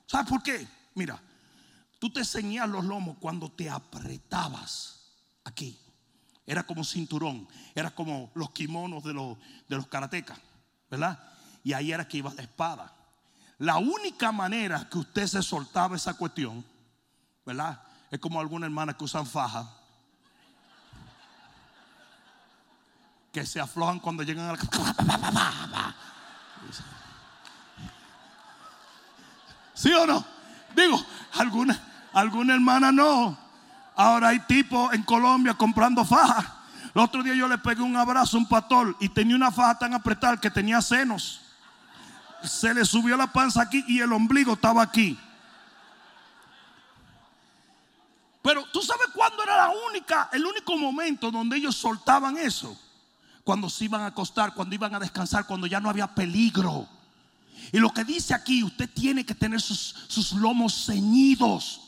¿Sabes 0.07 0.29
por 0.29 0.43
qué? 0.43 0.67
Mira, 0.95 1.21
tú 1.99 2.11
te 2.11 2.25
ceñías 2.25 2.69
los 2.69 2.85
lomos 2.85 3.17
cuando 3.19 3.51
te 3.51 3.69
apretabas 3.69 5.01
aquí. 5.45 5.79
Era 6.47 6.65
como 6.65 6.85
cinturón, 6.85 7.49
era 7.75 7.91
como 7.91 8.31
los 8.35 8.51
kimonos 8.51 9.03
de 9.03 9.13
los, 9.13 9.37
de 9.69 9.77
los 9.77 9.89
karatecas, 9.89 10.39
¿verdad? 10.89 11.19
Y 11.65 11.73
ahí 11.73 11.91
era 11.91 12.07
que 12.07 12.19
iba 12.19 12.33
la 12.35 12.43
espada. 12.43 12.95
La 13.59 13.79
única 13.79 14.31
manera 14.31 14.89
que 14.89 14.99
usted 14.99 15.27
se 15.27 15.43
soltaba 15.43 15.97
esa 15.97 16.15
cuestión, 16.15 16.65
¿verdad? 17.45 17.83
Es 18.11 18.21
como 18.21 18.41
algunas 18.41 18.69
hermanas 18.69 18.95
que 18.95 19.05
usan 19.05 19.27
faja, 19.27 19.69
que 23.33 23.45
se 23.45 23.61
aflojan 23.61 23.99
cuando 23.99 24.23
llegan 24.23 24.49
a 24.49 24.53
la... 24.53 25.97
¿Sí 29.77 29.93
o 29.93 30.07
no? 30.07 30.25
Digo, 30.75 30.99
alguna, 31.35 31.79
alguna 32.15 32.55
hermana 32.55 32.91
no. 32.91 33.39
Ahora 33.95 34.29
hay 34.29 34.41
tipos 34.41 34.93
en 34.95 35.03
Colombia 35.03 35.55
comprando 35.55 36.05
fajas. 36.05 36.47
El 36.95 37.03
otro 37.03 37.23
día 37.23 37.35
yo 37.35 37.47
le 37.47 37.59
pegué 37.59 37.83
un 37.83 37.95
abrazo 37.95 38.39
a 38.39 38.41
un 38.41 38.49
pastor 38.49 38.97
y 39.01 39.11
tenía 39.11 39.37
una 39.37 39.53
faja 39.53 39.79
tan 39.79 39.93
apretada 39.93 40.39
que 40.39 40.51
tenía 40.51 40.81
senos. 40.81 41.43
Se 42.43 42.73
le 42.73 42.87
subió 42.87 43.19
la 43.19 43.27
panza 43.27 43.61
aquí 43.63 43.85
y 43.87 44.01
el 44.01 44.13
ombligo 44.13 44.55
estaba 44.55 44.83
aquí. 44.83 45.19
Pero 48.43 48.65
tú 48.73 48.81
sabes 48.81 49.09
cuándo 49.13 49.43
era 49.43 49.57
la 49.57 49.73
única, 49.91 50.31
el 50.33 50.47
único 50.47 50.79
momento 50.79 51.31
donde 51.31 51.59
ellos 51.59 51.77
soltaban 51.77 52.39
eso. 52.39 52.79
Cuando 53.45 53.69
se 53.69 53.85
iban 53.85 54.01
a 54.03 54.07
acostar, 54.07 54.55
cuando 54.55 54.75
iban 54.75 54.95
a 54.95 54.99
descansar, 54.99 55.47
cuando 55.47 55.67
ya 55.67 55.81
no 55.81 55.91
había 55.91 56.07
peligro. 56.15 56.89
Y 57.73 57.79
lo 57.79 57.93
que 57.93 58.05
dice 58.05 58.35
aquí, 58.35 58.63
usted 58.63 58.89
tiene 58.93 59.25
que 59.25 59.35
tener 59.35 59.61
sus, 59.61 59.95
sus 60.09 60.33
lomos 60.33 60.87
ceñidos. 60.87 61.81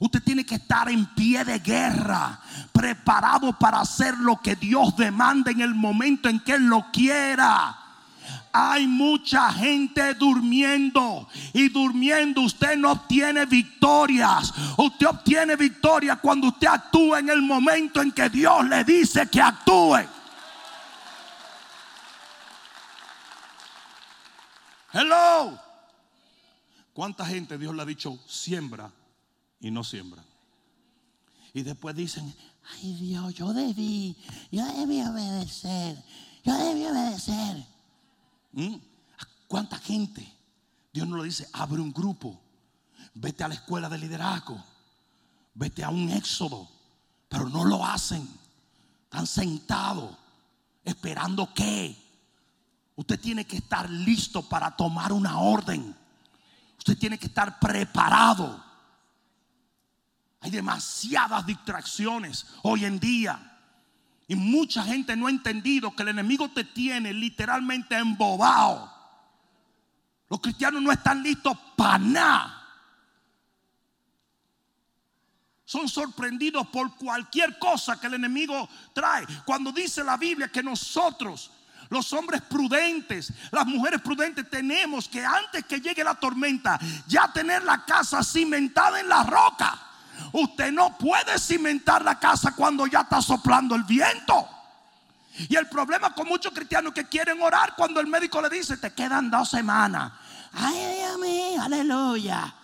Usted 0.00 0.22
tiene 0.22 0.44
que 0.44 0.56
estar 0.56 0.90
en 0.90 1.06
pie 1.06 1.44
de 1.44 1.60
guerra, 1.60 2.40
preparado 2.72 3.56
para 3.56 3.80
hacer 3.80 4.18
lo 4.18 4.40
que 4.40 4.56
Dios 4.56 4.96
demanda 4.96 5.52
en 5.52 5.60
el 5.60 5.74
momento 5.74 6.28
en 6.28 6.40
que 6.40 6.54
Él 6.54 6.64
lo 6.64 6.90
quiera. 6.90 7.78
Hay 8.52 8.86
mucha 8.86 9.50
gente 9.52 10.14
durmiendo 10.14 11.26
y 11.54 11.68
durmiendo 11.68 12.42
usted 12.42 12.76
no 12.76 12.92
obtiene 12.92 13.46
victorias. 13.46 14.52
Usted 14.76 15.06
obtiene 15.06 15.56
victoria 15.56 16.16
cuando 16.16 16.48
usted 16.48 16.66
actúa 16.66 17.20
en 17.20 17.30
el 17.30 17.40
momento 17.40 18.02
en 18.02 18.12
que 18.12 18.28
Dios 18.28 18.68
le 18.68 18.84
dice 18.84 19.26
que 19.28 19.40
actúe. 19.40 20.00
Hello. 24.92 25.58
¿Cuánta 26.92 27.24
gente 27.24 27.56
Dios 27.56 27.74
le 27.74 27.82
ha 27.82 27.86
dicho 27.86 28.18
siembra 28.26 28.92
y 29.60 29.70
no 29.70 29.82
siembra? 29.82 30.22
Y 31.54 31.62
después 31.62 31.96
dicen, 31.96 32.34
ay 32.74 32.94
Dios, 32.94 33.34
yo 33.34 33.52
debí, 33.54 34.16
yo 34.50 34.66
debí 34.66 35.00
obedecer, 35.02 36.02
yo 36.44 36.56
debí 36.58 36.84
obedecer. 36.84 37.66
¿Mm? 38.52 38.74
¿Cuánta 39.48 39.78
gente? 39.78 40.30
Dios 40.92 41.08
no 41.08 41.16
lo 41.16 41.22
dice, 41.22 41.48
abre 41.54 41.80
un 41.80 41.92
grupo, 41.92 42.38
vete 43.14 43.44
a 43.44 43.48
la 43.48 43.54
escuela 43.54 43.88
de 43.88 43.98
liderazgo, 43.98 44.62
vete 45.54 45.82
a 45.82 45.88
un 45.88 46.10
éxodo, 46.10 46.68
pero 47.28 47.48
no 47.48 47.64
lo 47.64 47.84
hacen. 47.84 48.28
Están 49.04 49.26
sentados 49.26 50.14
esperando 50.84 51.52
que 51.54 52.01
Usted 52.96 53.18
tiene 53.20 53.46
que 53.46 53.56
estar 53.56 53.88
listo 53.88 54.42
para 54.42 54.70
tomar 54.70 55.12
una 55.12 55.38
orden. 55.38 55.96
Usted 56.78 56.98
tiene 56.98 57.18
que 57.18 57.26
estar 57.26 57.58
preparado. 57.58 58.62
Hay 60.40 60.50
demasiadas 60.50 61.46
distracciones 61.46 62.46
hoy 62.62 62.84
en 62.84 62.98
día. 62.98 63.48
Y 64.28 64.34
mucha 64.34 64.82
gente 64.82 65.16
no 65.16 65.26
ha 65.26 65.30
entendido 65.30 65.94
que 65.94 66.02
el 66.02 66.08
enemigo 66.08 66.48
te 66.50 66.64
tiene 66.64 67.12
literalmente 67.12 67.96
embobado. 67.96 68.92
Los 70.28 70.40
cristianos 70.40 70.82
no 70.82 70.90
están 70.90 71.22
listos 71.22 71.56
para 71.76 71.98
nada. 71.98 72.58
Son 75.64 75.88
sorprendidos 75.88 76.66
por 76.68 76.96
cualquier 76.96 77.58
cosa 77.58 77.98
que 77.98 78.06
el 78.06 78.14
enemigo 78.14 78.68
trae. 78.92 79.26
Cuando 79.44 79.72
dice 79.72 80.04
la 80.04 80.16
Biblia 80.16 80.48
que 80.48 80.62
nosotros 80.62 81.50
los 81.92 82.10
hombres 82.14 82.40
prudentes, 82.40 83.30
las 83.50 83.66
mujeres 83.66 84.00
prudentes, 84.00 84.48
tenemos 84.48 85.06
que 85.08 85.22
antes 85.22 85.66
que 85.66 85.78
llegue 85.78 86.02
la 86.02 86.14
tormenta, 86.14 86.80
ya 87.06 87.30
tener 87.30 87.62
la 87.64 87.84
casa 87.84 88.24
cimentada 88.24 88.98
en 88.98 89.10
la 89.10 89.22
roca. 89.24 89.78
Usted 90.32 90.72
no 90.72 90.96
puede 90.96 91.38
cimentar 91.38 92.02
la 92.02 92.18
casa 92.18 92.54
cuando 92.56 92.86
ya 92.86 93.02
está 93.02 93.20
soplando 93.20 93.74
el 93.74 93.84
viento. 93.84 94.48
Y 95.50 95.54
el 95.54 95.68
problema 95.68 96.14
con 96.14 96.26
muchos 96.26 96.54
cristianos 96.54 96.94
que 96.94 97.04
quieren 97.04 97.42
orar 97.42 97.74
cuando 97.76 98.00
el 98.00 98.06
médico 98.06 98.40
le 98.40 98.48
dice, 98.48 98.78
te 98.78 98.94
quedan 98.94 99.30
dos 99.30 99.50
semanas. 99.50 100.12
Ay, 100.54 100.96
Dios 101.22 101.60
aleluya. 101.60 102.54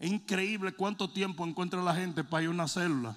Es 0.00 0.10
increíble 0.10 0.72
cuánto 0.72 1.08
tiempo 1.08 1.46
encuentra 1.46 1.80
la 1.80 1.94
gente 1.94 2.24
para 2.24 2.42
ir 2.42 2.48
a 2.48 2.52
una 2.52 2.66
célula. 2.66 3.16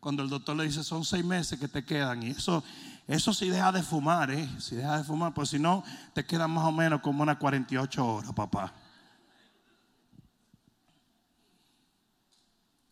Cuando 0.00 0.22
el 0.22 0.30
doctor 0.30 0.56
le 0.56 0.64
dice, 0.64 0.82
son 0.82 1.04
seis 1.04 1.22
meses 1.22 1.60
que 1.60 1.68
te 1.68 1.84
quedan. 1.84 2.22
Y 2.22 2.30
eso, 2.30 2.64
eso 3.10 3.34
sí 3.34 3.48
deja 3.48 3.72
de 3.72 3.82
fumar, 3.82 4.30
¿eh? 4.30 4.48
Si 4.60 4.76
deja 4.76 4.98
de 4.98 5.02
fumar, 5.02 5.34
pues 5.34 5.48
si 5.48 5.58
no, 5.58 5.82
te 6.14 6.24
quedan 6.24 6.52
más 6.52 6.64
o 6.64 6.70
menos 6.70 7.00
como 7.00 7.24
unas 7.24 7.38
48 7.38 8.06
horas, 8.06 8.32
papá. 8.32 8.72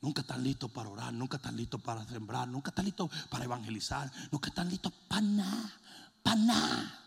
Nunca 0.01 0.23
están 0.23 0.43
listos 0.43 0.73
para 0.73 0.89
orar, 0.89 1.13
nunca 1.13 1.37
están 1.37 1.57
listos 1.57 1.81
para 1.81 2.05
sembrar, 2.05 2.49
nunca 2.49 2.71
están 2.71 2.87
listos 2.87 3.09
para 3.31 3.45
evangelizar, 3.45 4.11
nunca 4.33 4.49
están 4.49 4.69
listos 4.69 4.93
para 5.07 5.23
nada, 5.23 5.73
para 6.25 6.37
nada, 6.37 7.01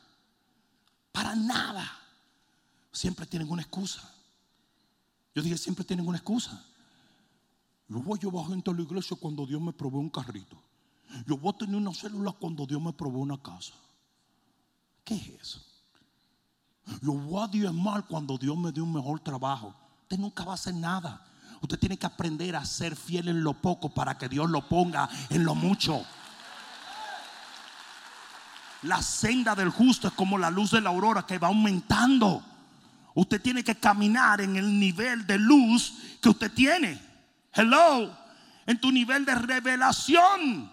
para 1.11 1.35
nada. 1.35 1.91
Siempre 2.93 3.25
tienen 3.25 3.49
una 3.49 3.61
excusa. 3.61 4.09
Yo 5.35 5.41
dije, 5.41 5.57
siempre 5.57 5.83
tienen 5.83 6.07
una 6.07 6.17
excusa. 6.17 6.63
Yo 7.89 7.99
voy 7.99 8.17
a 8.17 8.21
llevar 8.21 8.47
gente 8.47 8.71
a 8.71 8.73
la 8.73 8.83
iglesia 8.83 9.17
cuando 9.19 9.45
Dios 9.45 9.61
me 9.61 9.73
provee 9.73 9.97
un 9.97 10.09
carrito. 10.09 10.70
Yo 11.25 11.37
voy 11.37 11.53
a 11.53 11.57
tener 11.57 11.75
una 11.75 11.93
célula 11.93 12.31
cuando 12.31 12.65
Dios 12.65 12.81
me 12.81 12.93
probó 12.93 13.19
una 13.19 13.41
casa. 13.41 13.73
¿Qué 15.03 15.15
es 15.15 15.27
eso? 15.41 15.65
Yo 17.01 17.13
voy 17.13 17.43
a 17.43 17.47
diezmar 17.47 18.05
cuando 18.05 18.37
Dios 18.37 18.57
me 18.57 18.71
dé 18.71 18.81
un 18.81 18.93
mejor 18.93 19.19
trabajo. 19.19 19.75
Usted 20.03 20.17
nunca 20.17 20.43
va 20.43 20.51
a 20.51 20.55
hacer 20.55 20.73
nada. 20.73 21.25
Usted 21.61 21.79
tiene 21.79 21.97
que 21.97 22.05
aprender 22.05 22.55
a 22.55 22.65
ser 22.65 22.95
fiel 22.95 23.27
en 23.27 23.43
lo 23.43 23.53
poco 23.53 23.89
para 23.89 24.17
que 24.17 24.27
Dios 24.27 24.49
lo 24.49 24.67
ponga 24.67 25.09
en 25.29 25.43
lo 25.43 25.55
mucho. 25.55 26.03
La 28.83 29.01
senda 29.01 29.53
del 29.55 29.69
justo 29.69 30.07
es 30.07 30.13
como 30.13 30.37
la 30.37 30.49
luz 30.49 30.71
de 30.71 30.81
la 30.81 30.89
aurora 30.89 31.25
que 31.25 31.37
va 31.37 31.49
aumentando. 31.49 32.43
Usted 33.13 33.41
tiene 33.41 33.63
que 33.63 33.75
caminar 33.75 34.41
en 34.41 34.55
el 34.55 34.79
nivel 34.79 35.27
de 35.27 35.37
luz 35.37 35.93
que 36.21 36.29
usted 36.29 36.51
tiene. 36.51 36.99
Hello. 37.53 38.17
En 38.65 38.79
tu 38.79 38.91
nivel 38.91 39.23
de 39.25 39.35
revelación. 39.35 40.71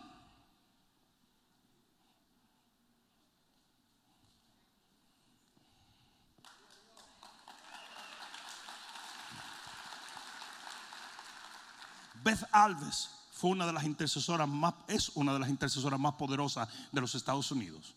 Beth 12.29 12.47
Alves 12.53 13.09
fue 13.33 13.51
una 13.53 13.67
de 13.67 13.73
las 13.73 13.85
intercesoras 13.85 14.47
más, 14.47 14.75
es 14.87 15.09
una 15.15 15.33
de 15.33 15.39
las 15.39 15.49
intercesoras 15.49 15.99
más 15.99 16.13
poderosas 16.17 16.69
de 16.93 17.01
los 17.01 17.15
Estados 17.15 17.51
Unidos. 17.51 17.95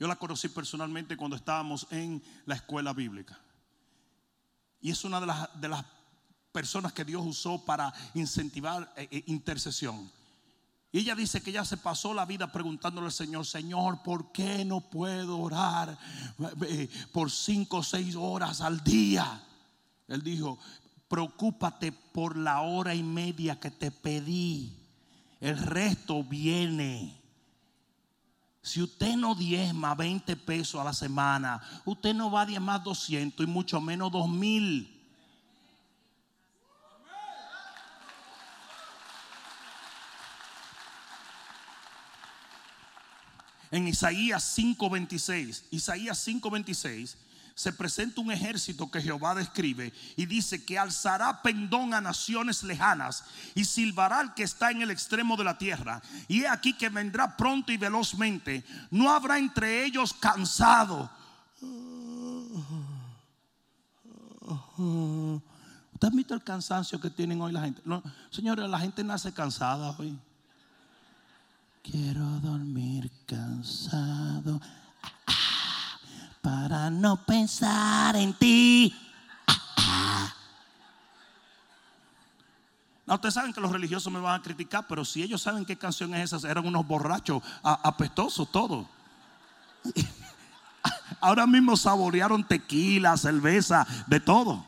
Yo 0.00 0.08
la 0.08 0.16
conocí 0.16 0.48
personalmente 0.48 1.18
cuando 1.18 1.36
estábamos 1.36 1.86
en 1.90 2.22
la 2.46 2.54
escuela 2.54 2.94
bíblica. 2.94 3.38
Y 4.80 4.90
es 4.90 5.04
una 5.04 5.20
de 5.20 5.26
las, 5.26 5.60
de 5.60 5.68
las 5.68 5.84
personas 6.50 6.94
que 6.94 7.04
Dios 7.04 7.22
usó 7.26 7.62
para 7.62 7.92
incentivar 8.14 8.90
eh, 8.96 9.06
eh, 9.10 9.24
intercesión. 9.26 10.10
Y 10.90 11.00
ella 11.00 11.14
dice 11.14 11.42
que 11.42 11.50
ella 11.50 11.66
se 11.66 11.76
pasó 11.76 12.14
la 12.14 12.24
vida 12.24 12.50
preguntándole 12.50 13.08
al 13.08 13.12
Señor, 13.12 13.44
Señor, 13.44 14.02
¿por 14.02 14.32
qué 14.32 14.64
no 14.64 14.80
puedo 14.80 15.40
orar 15.40 15.98
eh, 16.62 16.88
por 17.12 17.30
cinco 17.30 17.78
o 17.78 17.82
seis 17.82 18.16
horas 18.16 18.62
al 18.62 18.82
día? 18.82 19.42
Él 20.06 20.22
dijo, 20.22 20.58
preocúpate 21.08 21.92
por 21.92 22.36
la 22.36 22.60
hora 22.60 22.94
y 22.94 23.02
media 23.02 23.58
que 23.58 23.70
te 23.70 23.90
pedí. 23.90 24.72
El 25.40 25.58
resto 25.58 26.22
viene. 26.22 27.20
Si 28.62 28.82
usted 28.82 29.16
no 29.16 29.34
diezma 29.34 29.94
20 29.94 30.36
pesos 30.36 30.80
a 30.80 30.84
la 30.84 30.92
semana, 30.92 31.60
usted 31.86 32.12
no 32.14 32.30
va 32.30 32.42
a 32.42 32.46
diezmar 32.46 32.82
200 32.82 33.46
y 33.46 33.48
mucho 33.48 33.80
menos 33.80 34.12
2000. 34.12 34.94
En 43.70 43.86
Isaías 43.86 44.42
5:26, 44.56 45.64
Isaías 45.70 46.18
5:26 46.26 47.16
se 47.58 47.72
presenta 47.72 48.20
un 48.20 48.30
ejército 48.30 48.88
que 48.88 49.02
Jehová 49.02 49.34
describe 49.34 49.92
y 50.14 50.26
dice 50.26 50.64
que 50.64 50.78
alzará 50.78 51.42
pendón 51.42 51.92
a 51.92 52.00
naciones 52.00 52.62
lejanas 52.62 53.24
y 53.56 53.64
silbará 53.64 54.20
al 54.20 54.32
que 54.32 54.44
está 54.44 54.70
en 54.70 54.80
el 54.80 54.92
extremo 54.92 55.36
de 55.36 55.42
la 55.42 55.58
tierra. 55.58 56.00
Y 56.28 56.42
he 56.42 56.48
aquí 56.48 56.74
que 56.74 56.88
vendrá 56.88 57.36
pronto 57.36 57.72
y 57.72 57.76
velozmente. 57.76 58.64
No 58.92 59.10
habrá 59.10 59.40
entre 59.40 59.84
ellos 59.84 60.14
cansado. 60.14 61.10
¿Usted 65.94 66.06
ha 66.06 66.10
visto 66.10 66.34
el 66.34 66.44
cansancio 66.44 67.00
que 67.00 67.10
tienen 67.10 67.40
hoy 67.40 67.50
la 67.50 67.62
gente? 67.62 67.82
señores, 68.30 68.70
la 68.70 68.78
gente 68.78 69.02
nace 69.02 69.32
cansada 69.32 69.96
hoy. 69.98 70.16
Quiero 71.82 72.22
dormir 72.38 73.10
cansado 73.26 74.60
para 76.48 76.88
no 76.88 77.16
pensar 77.26 78.16
en 78.16 78.32
ti. 78.32 78.96
No, 83.04 83.14
ustedes 83.16 83.34
saben 83.34 83.52
que 83.52 83.60
los 83.60 83.70
religiosos 83.70 84.10
me 84.10 84.18
van 84.18 84.40
a 84.40 84.42
criticar, 84.42 84.86
pero 84.88 85.04
si 85.04 85.22
ellos 85.22 85.42
saben 85.42 85.66
qué 85.66 85.76
canción 85.76 86.14
es 86.14 86.32
esa, 86.32 86.50
eran 86.50 86.66
unos 86.66 86.86
borrachos 86.86 87.42
apestosos 87.62 88.50
todos. 88.50 88.86
Ahora 91.20 91.46
mismo 91.46 91.76
saborearon 91.76 92.42
tequila, 92.42 93.18
cerveza, 93.18 93.86
de 94.06 94.18
todo. 94.18 94.64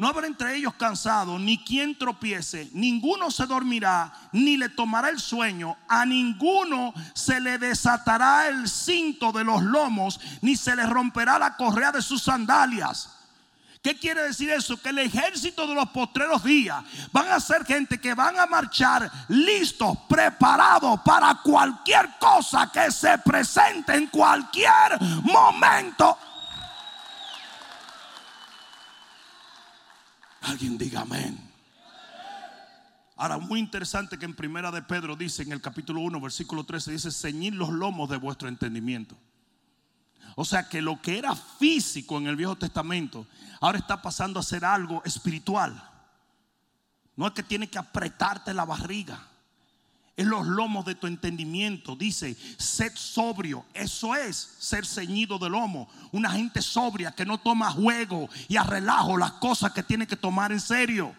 No 0.00 0.08
habrá 0.08 0.26
entre 0.26 0.56
ellos 0.56 0.72
cansado, 0.78 1.38
ni 1.38 1.62
quien 1.62 1.94
tropiece, 1.98 2.70
ninguno 2.72 3.30
se 3.30 3.44
dormirá, 3.44 4.10
ni 4.32 4.56
le 4.56 4.70
tomará 4.70 5.10
el 5.10 5.20
sueño, 5.20 5.76
a 5.86 6.06
ninguno 6.06 6.94
se 7.12 7.38
le 7.38 7.58
desatará 7.58 8.48
el 8.48 8.66
cinto 8.66 9.30
de 9.30 9.44
los 9.44 9.62
lomos, 9.62 10.18
ni 10.40 10.56
se 10.56 10.74
le 10.74 10.86
romperá 10.86 11.38
la 11.38 11.54
correa 11.54 11.92
de 11.92 12.00
sus 12.00 12.22
sandalias. 12.22 13.10
¿Qué 13.82 13.98
quiere 13.98 14.22
decir 14.22 14.48
eso? 14.48 14.80
Que 14.80 14.88
el 14.88 15.00
ejército 15.00 15.66
de 15.66 15.74
los 15.74 15.90
postreros 15.90 16.42
días 16.42 16.82
van 17.12 17.28
a 17.28 17.38
ser 17.38 17.66
gente 17.66 18.00
que 18.00 18.14
van 18.14 18.40
a 18.40 18.46
marchar 18.46 19.10
listos, 19.28 19.98
preparados 20.08 20.98
para 21.02 21.34
cualquier 21.42 22.08
cosa 22.18 22.70
que 22.72 22.90
se 22.90 23.18
presente 23.18 23.94
en 23.96 24.06
cualquier 24.06 24.98
momento. 25.24 26.16
Alguien 30.40 30.78
diga 30.78 31.02
amén. 31.02 31.38
Ahora, 33.16 33.38
muy 33.38 33.60
interesante 33.60 34.18
que 34.18 34.24
en 34.24 34.34
Primera 34.34 34.70
de 34.70 34.82
Pedro 34.82 35.14
dice, 35.14 35.42
en 35.42 35.52
el 35.52 35.60
capítulo 35.60 36.00
1, 36.00 36.20
versículo 36.20 36.64
13, 36.64 36.92
dice, 36.92 37.10
ceñid 37.10 37.52
los 37.52 37.68
lomos 37.68 38.08
de 38.08 38.16
vuestro 38.16 38.48
entendimiento. 38.48 39.14
O 40.36 40.44
sea 40.44 40.68
que 40.68 40.80
lo 40.80 41.02
que 41.02 41.18
era 41.18 41.34
físico 41.34 42.16
en 42.16 42.26
el 42.26 42.36
Viejo 42.36 42.56
Testamento, 42.56 43.26
ahora 43.60 43.78
está 43.78 44.00
pasando 44.00 44.40
a 44.40 44.42
ser 44.42 44.64
algo 44.64 45.02
espiritual. 45.04 45.82
No 47.16 47.26
es 47.26 47.34
que 47.34 47.42
tiene 47.42 47.68
que 47.68 47.78
apretarte 47.78 48.54
la 48.54 48.64
barriga 48.64 49.29
en 50.20 50.28
los 50.28 50.46
lomos 50.46 50.84
de 50.84 50.94
tu 50.94 51.06
entendimiento. 51.06 51.96
Dice, 51.96 52.36
sed 52.58 52.92
sobrio. 52.94 53.64
Eso 53.72 54.14
es 54.14 54.36
ser 54.58 54.84
ceñido 54.84 55.38
de 55.38 55.48
lomo. 55.48 55.88
Una 56.12 56.30
gente 56.30 56.60
sobria 56.60 57.12
que 57.12 57.24
no 57.24 57.38
toma 57.38 57.70
juego 57.70 58.28
y 58.46 58.58
a 58.58 58.62
relajo 58.62 59.16
las 59.16 59.32
cosas 59.32 59.72
que 59.72 59.82
tiene 59.82 60.06
que 60.06 60.16
tomar 60.16 60.52
en 60.52 60.60
serio. 60.60 61.16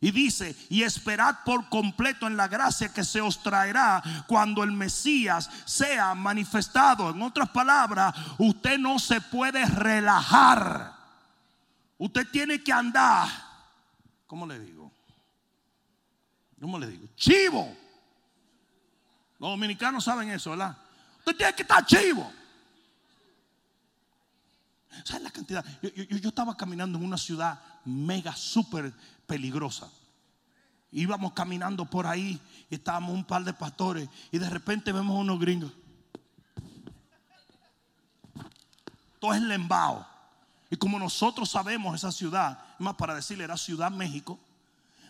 Y 0.00 0.12
dice, 0.12 0.54
y 0.70 0.84
esperad 0.84 1.38
por 1.44 1.68
completo 1.68 2.28
en 2.28 2.36
la 2.36 2.46
gracia 2.46 2.94
que 2.94 3.02
se 3.02 3.20
os 3.20 3.42
traerá 3.42 4.00
cuando 4.28 4.62
el 4.62 4.70
Mesías 4.70 5.50
sea 5.64 6.14
manifestado. 6.14 7.10
En 7.10 7.20
otras 7.22 7.48
palabras, 7.48 8.14
usted 8.38 8.78
no 8.78 9.00
se 9.00 9.20
puede 9.20 9.64
relajar. 9.66 10.94
Usted 11.98 12.24
tiene 12.30 12.62
que 12.62 12.72
andar, 12.72 13.26
¿cómo 14.28 14.46
le 14.46 14.60
digo? 14.60 14.92
¿Cómo 16.60 16.78
le 16.78 16.86
digo? 16.86 17.08
Chivo 17.16 17.85
los 19.38 19.50
dominicanos 19.50 20.04
saben 20.04 20.30
eso, 20.30 20.50
¿verdad? 20.50 20.76
Usted 21.18 21.36
tiene 21.36 21.54
que 21.54 21.62
estar 21.62 21.84
chivo. 21.84 22.32
¿Sabes 25.04 25.22
la 25.22 25.30
cantidad? 25.30 25.64
Yo, 25.82 26.28
estaba 26.28 26.56
caminando 26.56 26.98
en 26.98 27.04
una 27.04 27.18
ciudad 27.18 27.60
mega, 27.84 28.34
súper 28.34 28.92
peligrosa. 29.26 29.90
Íbamos 30.90 31.32
caminando 31.32 31.84
por 31.84 32.06
ahí 32.06 32.40
y 32.70 32.74
estábamos 32.76 33.12
un 33.12 33.24
par 33.24 33.44
de 33.44 33.52
pastores 33.52 34.08
y 34.32 34.38
de 34.38 34.48
repente 34.48 34.92
vemos 34.92 35.18
unos 35.18 35.38
gringos. 35.38 35.72
Todo 39.20 39.34
es 39.34 39.42
lembao. 39.42 40.06
Y 40.70 40.76
como 40.76 40.98
nosotros 40.98 41.50
sabemos 41.50 41.94
esa 41.94 42.10
ciudad, 42.10 42.58
más 42.78 42.94
para 42.94 43.14
decirle, 43.14 43.44
era 43.44 43.56
Ciudad 43.56 43.90
México, 43.90 44.38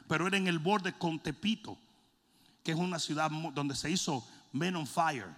pero 0.09 0.27
era 0.27 0.37
en 0.37 0.49
el 0.49 0.59
borde 0.59 0.93
con 0.93 1.19
Tepito 1.21 1.79
que 2.67 2.73
es 2.73 2.79
una 2.79 2.99
ciudad 2.99 3.31
donde 3.55 3.77
se 3.77 3.89
hizo 3.89 4.27
Men 4.51 4.75
on 4.75 4.89
Fire. 4.89 5.33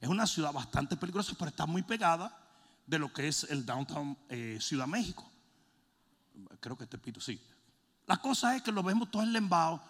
Es 0.00 0.08
una 0.08 0.28
ciudad 0.28 0.52
bastante 0.52 0.96
peligrosa, 0.96 1.34
pero 1.36 1.48
está 1.48 1.66
muy 1.66 1.82
pegada 1.82 2.38
de 2.86 3.00
lo 3.00 3.12
que 3.12 3.26
es 3.26 3.42
el 3.50 3.66
downtown 3.66 4.16
eh, 4.28 4.56
Ciudad 4.60 4.86
México. 4.86 5.28
Creo 6.60 6.78
que 6.78 6.84
este 6.84 6.98
pito, 6.98 7.20
sí. 7.20 7.40
La 8.06 8.18
cosa 8.18 8.54
es 8.54 8.62
que 8.62 8.70
lo 8.70 8.84
vemos 8.84 9.10
todo 9.10 9.24
enlembado 9.24 9.82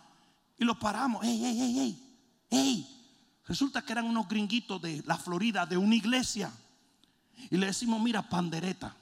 y 0.56 0.64
lo 0.64 0.78
paramos. 0.78 1.22
¡Ey, 1.26 1.44
ey, 1.44 1.60
ey, 1.60 1.78
ey! 1.78 2.18
¡Ey! 2.48 3.06
Resulta 3.46 3.82
que 3.82 3.92
eran 3.92 4.06
unos 4.06 4.26
gringuitos 4.26 4.80
de 4.80 5.02
la 5.04 5.18
Florida, 5.18 5.66
de 5.66 5.76
una 5.76 5.94
iglesia. 5.94 6.50
Y 7.50 7.58
le 7.58 7.66
decimos, 7.66 8.00
mira, 8.00 8.26
pandereta, 8.26 8.96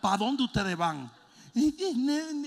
¿para 0.00 0.16
dónde 0.16 0.42
ustedes 0.42 0.76
van? 0.76 1.12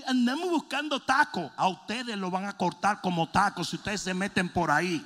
Andamos 0.06 0.50
buscando 0.50 1.00
tacos. 1.00 1.50
A 1.56 1.68
ustedes 1.68 2.16
lo 2.16 2.30
van 2.30 2.46
a 2.46 2.56
cortar 2.56 3.00
como 3.00 3.28
tacos 3.28 3.68
si 3.68 3.76
ustedes 3.76 4.00
se 4.00 4.14
meten 4.14 4.48
por 4.48 4.70
ahí. 4.70 5.04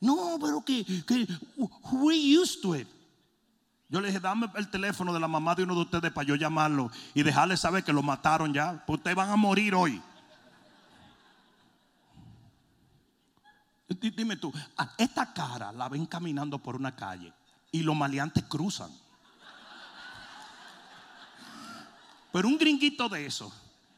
No, 0.00 0.38
pero 0.40 0.64
que, 0.64 0.84
que 1.04 1.26
we 1.92 2.38
used 2.38 2.60
to 2.62 2.76
it. 2.76 2.86
Yo 3.88 4.00
le 4.00 4.08
dije, 4.08 4.20
dame 4.20 4.48
el 4.54 4.70
teléfono 4.70 5.14
de 5.14 5.20
la 5.20 5.28
mamá 5.28 5.54
de 5.54 5.62
uno 5.62 5.74
de 5.74 5.80
ustedes 5.80 6.12
para 6.12 6.26
yo 6.26 6.34
llamarlo 6.34 6.90
y 7.14 7.22
dejarle 7.22 7.56
saber 7.56 7.82
que 7.82 7.92
lo 7.92 8.02
mataron 8.02 8.52
ya. 8.52 8.84
Pues 8.86 8.98
ustedes 8.98 9.16
van 9.16 9.30
a 9.30 9.36
morir 9.36 9.74
hoy. 9.74 10.00
Dime 13.88 14.36
tú, 14.36 14.52
esta 14.98 15.32
cara 15.32 15.72
la 15.72 15.88
ven 15.88 16.04
caminando 16.04 16.58
por 16.58 16.76
una 16.76 16.94
calle 16.94 17.32
y 17.72 17.82
los 17.82 17.96
maleantes 17.96 18.44
cruzan. 18.44 18.90
Pero 22.32 22.48
un 22.48 22.58
gringuito 22.58 23.08
de 23.08 23.26
eso, 23.26 23.52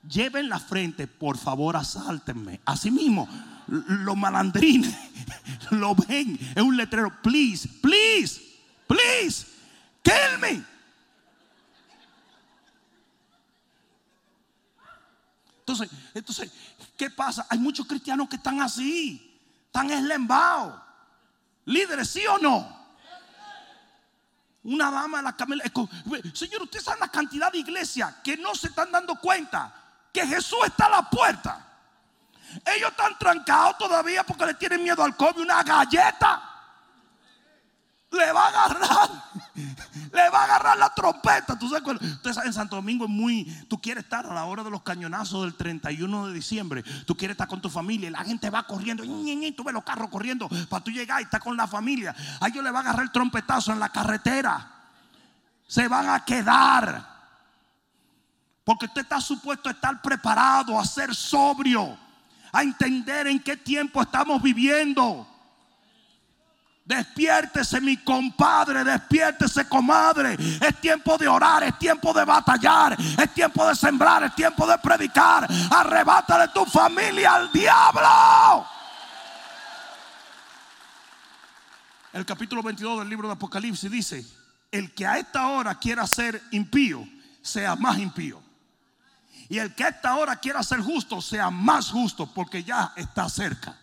lleven 0.08 0.48
la 0.48 0.60
frente, 0.60 1.06
por 1.06 1.36
favor, 1.36 1.76
asáltenme. 1.76 2.60
Así 2.64 2.90
mismo, 2.90 3.28
los 3.66 4.16
malandrines 4.16 4.94
lo 5.70 5.94
ven, 5.94 6.38
es 6.54 6.62
un 6.62 6.76
letrero, 6.76 7.12
please, 7.22 7.68
please, 7.80 8.40
please, 8.86 9.46
kill 10.02 10.38
me. 10.40 10.64
Entonces, 15.60 15.90
entonces, 16.14 16.52
¿qué 16.96 17.10
pasa? 17.10 17.46
Hay 17.48 17.58
muchos 17.58 17.86
cristianos 17.86 18.28
que 18.28 18.36
están 18.36 18.60
así, 18.60 19.40
están 19.66 19.90
eslembados. 19.90 20.80
Líderes, 21.64 22.10
¿sí 22.10 22.22
o 22.26 22.38
no? 22.38 22.79
Una 24.62 24.90
dama 24.90 25.18
en 25.18 25.24
la 25.24 25.36
camela. 25.36 25.64
Señor, 26.34 26.62
usted 26.62 26.80
sabe 26.80 27.00
la 27.00 27.08
cantidad 27.08 27.50
de 27.50 27.58
iglesias 27.58 28.16
que 28.22 28.36
no 28.36 28.54
se 28.54 28.68
están 28.68 28.92
dando 28.92 29.16
cuenta 29.16 29.72
que 30.12 30.26
Jesús 30.26 30.58
está 30.66 30.86
a 30.86 30.90
la 30.90 31.10
puerta. 31.10 31.66
Ellos 32.64 32.90
están 32.90 33.16
trancados 33.18 33.78
todavía 33.78 34.24
porque 34.24 34.46
le 34.46 34.54
tienen 34.54 34.82
miedo 34.82 35.02
al 35.02 35.16
COVID. 35.16 35.40
Una 35.40 35.62
galleta 35.62 36.42
le 38.10 38.32
va 38.32 38.46
a 38.46 38.48
agarrar 38.48 39.10
Le 40.12 40.30
va 40.30 40.40
a 40.40 40.44
agarrar 40.44 40.78
la 40.78 40.94
trompeta. 40.94 41.58
Tú 41.58 41.68
sabes, 41.68 41.98
sabe, 42.34 42.46
en 42.46 42.52
Santo 42.52 42.76
Domingo 42.76 43.04
es 43.04 43.10
muy. 43.10 43.44
Tú 43.68 43.80
quieres 43.80 44.04
estar 44.04 44.26
a 44.26 44.34
la 44.34 44.44
hora 44.44 44.62
de 44.62 44.70
los 44.70 44.82
cañonazos 44.82 45.42
del 45.42 45.54
31 45.54 46.28
de 46.28 46.34
diciembre. 46.34 46.82
Tú 47.06 47.16
quieres 47.16 47.34
estar 47.34 47.48
con 47.48 47.60
tu 47.60 47.70
familia. 47.70 48.10
La 48.10 48.24
gente 48.24 48.50
va 48.50 48.66
corriendo. 48.66 49.04
Y 49.04 49.52
tú 49.52 49.64
ves 49.64 49.74
los 49.74 49.84
carros 49.84 50.10
corriendo 50.10 50.48
para 50.68 50.82
tú 50.82 50.90
llegar 50.90 51.20
y 51.20 51.24
estar 51.24 51.40
con 51.40 51.56
la 51.56 51.66
familia. 51.66 52.14
A 52.40 52.48
ellos 52.48 52.64
le 52.64 52.70
va 52.70 52.80
a 52.80 52.82
agarrar 52.82 53.02
el 53.02 53.12
trompetazo 53.12 53.72
en 53.72 53.80
la 53.80 53.90
carretera. 53.90 54.70
Se 55.66 55.86
van 55.88 56.08
a 56.08 56.24
quedar. 56.24 57.08
Porque 58.64 58.86
usted 58.86 59.02
está 59.02 59.20
supuesto 59.20 59.68
a 59.68 59.72
estar 59.72 60.00
preparado, 60.02 60.78
a 60.78 60.84
ser 60.84 61.14
sobrio, 61.14 61.96
a 62.52 62.62
entender 62.62 63.26
en 63.26 63.40
qué 63.40 63.56
tiempo 63.56 64.02
estamos 64.02 64.42
viviendo. 64.42 65.29
Despiértese 66.90 67.80
mi 67.80 67.98
compadre, 67.98 68.82
despiértese 68.82 69.68
comadre. 69.68 70.36
Es 70.60 70.80
tiempo 70.80 71.16
de 71.16 71.28
orar, 71.28 71.62
es 71.62 71.78
tiempo 71.78 72.12
de 72.12 72.24
batallar, 72.24 72.96
es 73.00 73.32
tiempo 73.32 73.64
de 73.64 73.76
sembrar, 73.76 74.24
es 74.24 74.34
tiempo 74.34 74.66
de 74.66 74.76
predicar. 74.78 75.48
Arrebátale 75.70 76.48
tu 76.48 76.66
familia 76.66 77.34
al 77.36 77.52
diablo. 77.52 78.66
El 82.12 82.26
capítulo 82.26 82.60
22 82.60 82.98
del 82.98 83.08
libro 83.08 83.28
de 83.28 83.34
Apocalipsis 83.34 83.88
dice, 83.88 84.26
el 84.72 84.92
que 84.92 85.06
a 85.06 85.16
esta 85.16 85.46
hora 85.46 85.76
quiera 85.76 86.08
ser 86.08 86.42
impío, 86.50 87.08
sea 87.40 87.76
más 87.76 87.98
impío. 87.98 88.42
Y 89.48 89.58
el 89.58 89.76
que 89.76 89.84
a 89.84 89.90
esta 89.90 90.16
hora 90.16 90.34
quiera 90.34 90.60
ser 90.64 90.80
justo, 90.80 91.22
sea 91.22 91.50
más 91.50 91.92
justo, 91.92 92.26
porque 92.26 92.64
ya 92.64 92.92
está 92.96 93.28
cerca. 93.28 93.79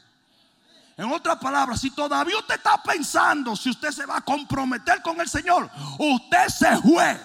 En 0.98 1.12
otras 1.12 1.38
palabras, 1.38 1.80
si 1.80 1.91
todavía 1.91 2.39
usted 2.39 2.56
está 2.56 2.82
pensando 2.82 3.56
si 3.56 3.70
usted 3.70 3.91
se 3.91 4.08
va 4.08 4.18
a 4.18 4.22
comprometer 4.22 5.00
con 5.04 5.22
el 5.22 5.30
Señor, 5.30 5.70
usted 6.00 6.48
se 6.48 6.76
fue. 6.78 7.16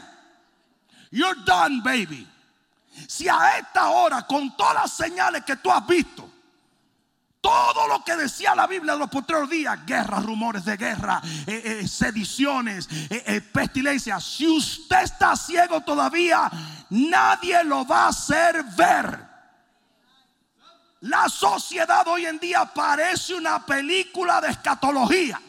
You're 1.10 1.40
done, 1.46 1.80
baby. 1.82 2.28
Si 3.08 3.26
a 3.28 3.56
esta 3.58 3.88
hora, 3.88 4.26
con 4.26 4.54
todas 4.56 4.74
las 4.74 4.92
señales 4.92 5.42
que 5.44 5.56
tú 5.56 5.72
has 5.72 5.86
visto, 5.86 6.28
todo 7.40 7.88
lo 7.88 8.04
que 8.04 8.14
decía 8.14 8.54
la 8.54 8.66
Biblia 8.66 8.92
de 8.92 8.98
los 9.00 9.10
postreros 9.10 9.48
días, 9.48 9.78
guerras, 9.86 10.22
rumores 10.22 10.66
de 10.66 10.76
guerra, 10.76 11.22
eh, 11.46 11.80
eh, 11.82 11.88
sediciones, 11.88 12.88
eh, 13.10 13.40
pestilencias, 13.40 14.22
si 14.22 14.46
usted 14.46 15.02
está 15.02 15.34
ciego 15.34 15.80
todavía, 15.80 16.50
nadie 16.90 17.64
lo 17.64 17.86
va 17.86 18.04
a 18.04 18.08
hacer 18.08 18.62
ver. 18.76 19.31
La 21.02 21.28
sociedad 21.28 22.06
hoy 22.06 22.26
en 22.26 22.38
día 22.38 22.64
parece 22.64 23.34
una 23.34 23.66
película 23.66 24.40
de 24.40 24.50
escatología. 24.50 25.40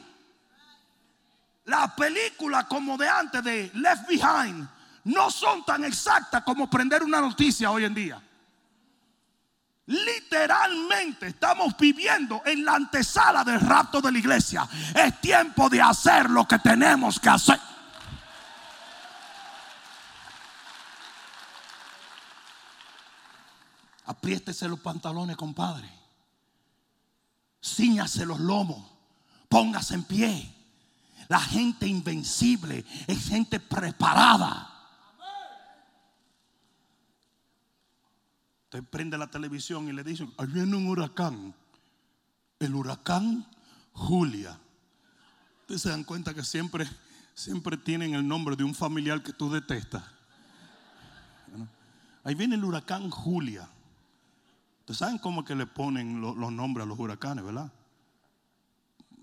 La 1.66 1.95
película 1.95 2.68
como 2.68 2.97
de 2.97 3.08
antes 3.08 3.43
de 3.43 3.70
Left 3.76 4.08
Behind 4.08 4.68
no 5.04 5.30
son 5.30 5.64
tan 5.64 5.84
exactas 5.84 6.41
como 6.41 6.68
prender 6.68 7.04
una 7.04 7.22
noticia 7.22 7.70
hoy 7.70 7.86
en 7.86 7.93
día. 7.93 8.22
Literalmente 9.86 11.28
estamos 11.28 11.78
viviendo 11.78 12.41
en 12.45 12.66
la 12.66 12.74
antesala 12.74 13.43
del 13.43 13.60
rapto 13.60 14.01
de 14.01 14.12
la 14.12 14.18
iglesia. 14.18 14.68
Es 14.95 15.22
tiempo 15.22 15.70
de 15.70 15.82
hacer 15.82 16.32
lo 16.32 16.47
que 16.47 16.58
tenemos 16.58 17.20
que 17.20 17.30
hacer. 17.30 17.60
Apriéstese 24.14 24.68
los 24.68 24.80
pantalones, 24.80 25.36
compadre. 25.36 25.89
Cíñase 27.64 28.28
los 28.28 28.39
lomos. 28.39 28.91
Póngase 29.49 29.95
en 29.95 30.03
pie. 30.03 30.55
La 31.28 31.39
gente 31.39 31.88
invencible 31.88 32.86
es 33.07 33.28
gente 33.28 33.59
preparada. 33.59 34.70
Usted 38.66 38.84
prende 38.84 39.18
la 39.18 39.32
televisión 39.32 39.88
y 39.88 39.93
le 39.93 40.03
dice 40.03 40.28
ahí 40.38 40.47
viene 40.47 40.76
un 40.76 40.88
huracán. 40.88 41.55
El 42.59 42.76
huracán 42.76 43.47
Julia. 43.93 44.59
Ustedes 45.61 45.82
se 45.82 45.89
dan 45.89 46.03
cuenta 46.03 46.36
que 46.36 46.43
siempre, 46.43 46.88
siempre 47.34 47.78
tienen 47.78 48.14
el 48.14 48.28
nombre 48.28 48.55
de 48.55 48.64
un 48.64 48.76
familiar 48.76 49.24
que 49.24 49.34
tú 49.34 49.51
detestas. 49.51 50.03
Ahí 52.24 52.36
viene 52.36 52.55
el 52.55 52.64
huracán 52.64 53.09
Julia. 53.09 53.68
Ustedes 54.84 54.98
saben 54.98 55.18
cómo 55.18 55.46
que 55.46 55.56
le 55.56 55.66
ponen 55.66 56.20
los 56.20 56.52
nombres 56.52 56.86
a 56.86 56.90
los 56.90 57.00
huracanes, 57.00 57.46
¿verdad? 57.46 57.72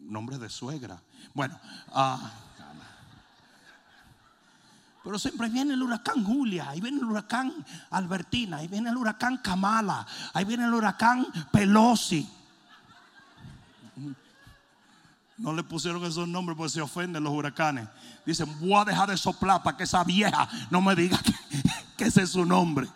Nombres 0.00 0.40
de 0.40 0.48
suegra. 0.48 1.02
Bueno, 1.34 1.60
ah, 1.92 2.32
pero 5.04 5.18
siempre 5.18 5.50
viene 5.50 5.74
el 5.74 5.82
huracán 5.82 6.24
Julia, 6.24 6.70
ahí 6.70 6.80
viene 6.80 6.96
el 6.96 7.04
huracán 7.04 7.52
Albertina, 7.90 8.56
ahí 8.56 8.68
viene 8.68 8.88
el 8.88 8.96
huracán 8.96 9.36
Kamala, 9.36 10.06
ahí 10.32 10.46
viene 10.46 10.64
el 10.64 10.72
huracán 10.72 11.26
Pelosi. 11.52 12.26
No 15.36 15.52
le 15.52 15.62
pusieron 15.62 16.02
esos 16.04 16.26
nombres 16.26 16.56
porque 16.56 16.70
se 16.70 16.80
ofenden 16.80 17.22
los 17.22 17.34
huracanes. 17.34 17.86
Dicen, 18.24 18.48
voy 18.60 18.80
a 18.80 18.84
dejar 18.86 19.10
de 19.10 19.18
soplar 19.18 19.62
para 19.62 19.76
que 19.76 19.84
esa 19.84 20.04
vieja 20.04 20.48
no 20.70 20.80
me 20.80 20.94
diga 20.94 21.18
que, 21.18 21.34
que 21.98 22.04
ese 22.04 22.22
es 22.22 22.30
su 22.30 22.46
nombre. 22.46 22.88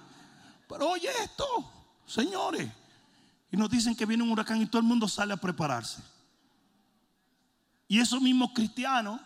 Pero 0.66 0.88
oye 0.88 1.10
esto, 1.22 1.73
señores. 2.06 2.70
Y 3.50 3.56
nos 3.56 3.70
dicen 3.70 3.94
que 3.94 4.06
viene 4.06 4.22
un 4.22 4.30
huracán 4.30 4.60
y 4.60 4.66
todo 4.66 4.80
el 4.80 4.86
mundo 4.86 5.06
sale 5.06 5.32
a 5.32 5.36
prepararse. 5.36 6.02
Y 7.86 8.00
esos 8.00 8.20
mismos 8.20 8.50
cristianos, 8.54 9.20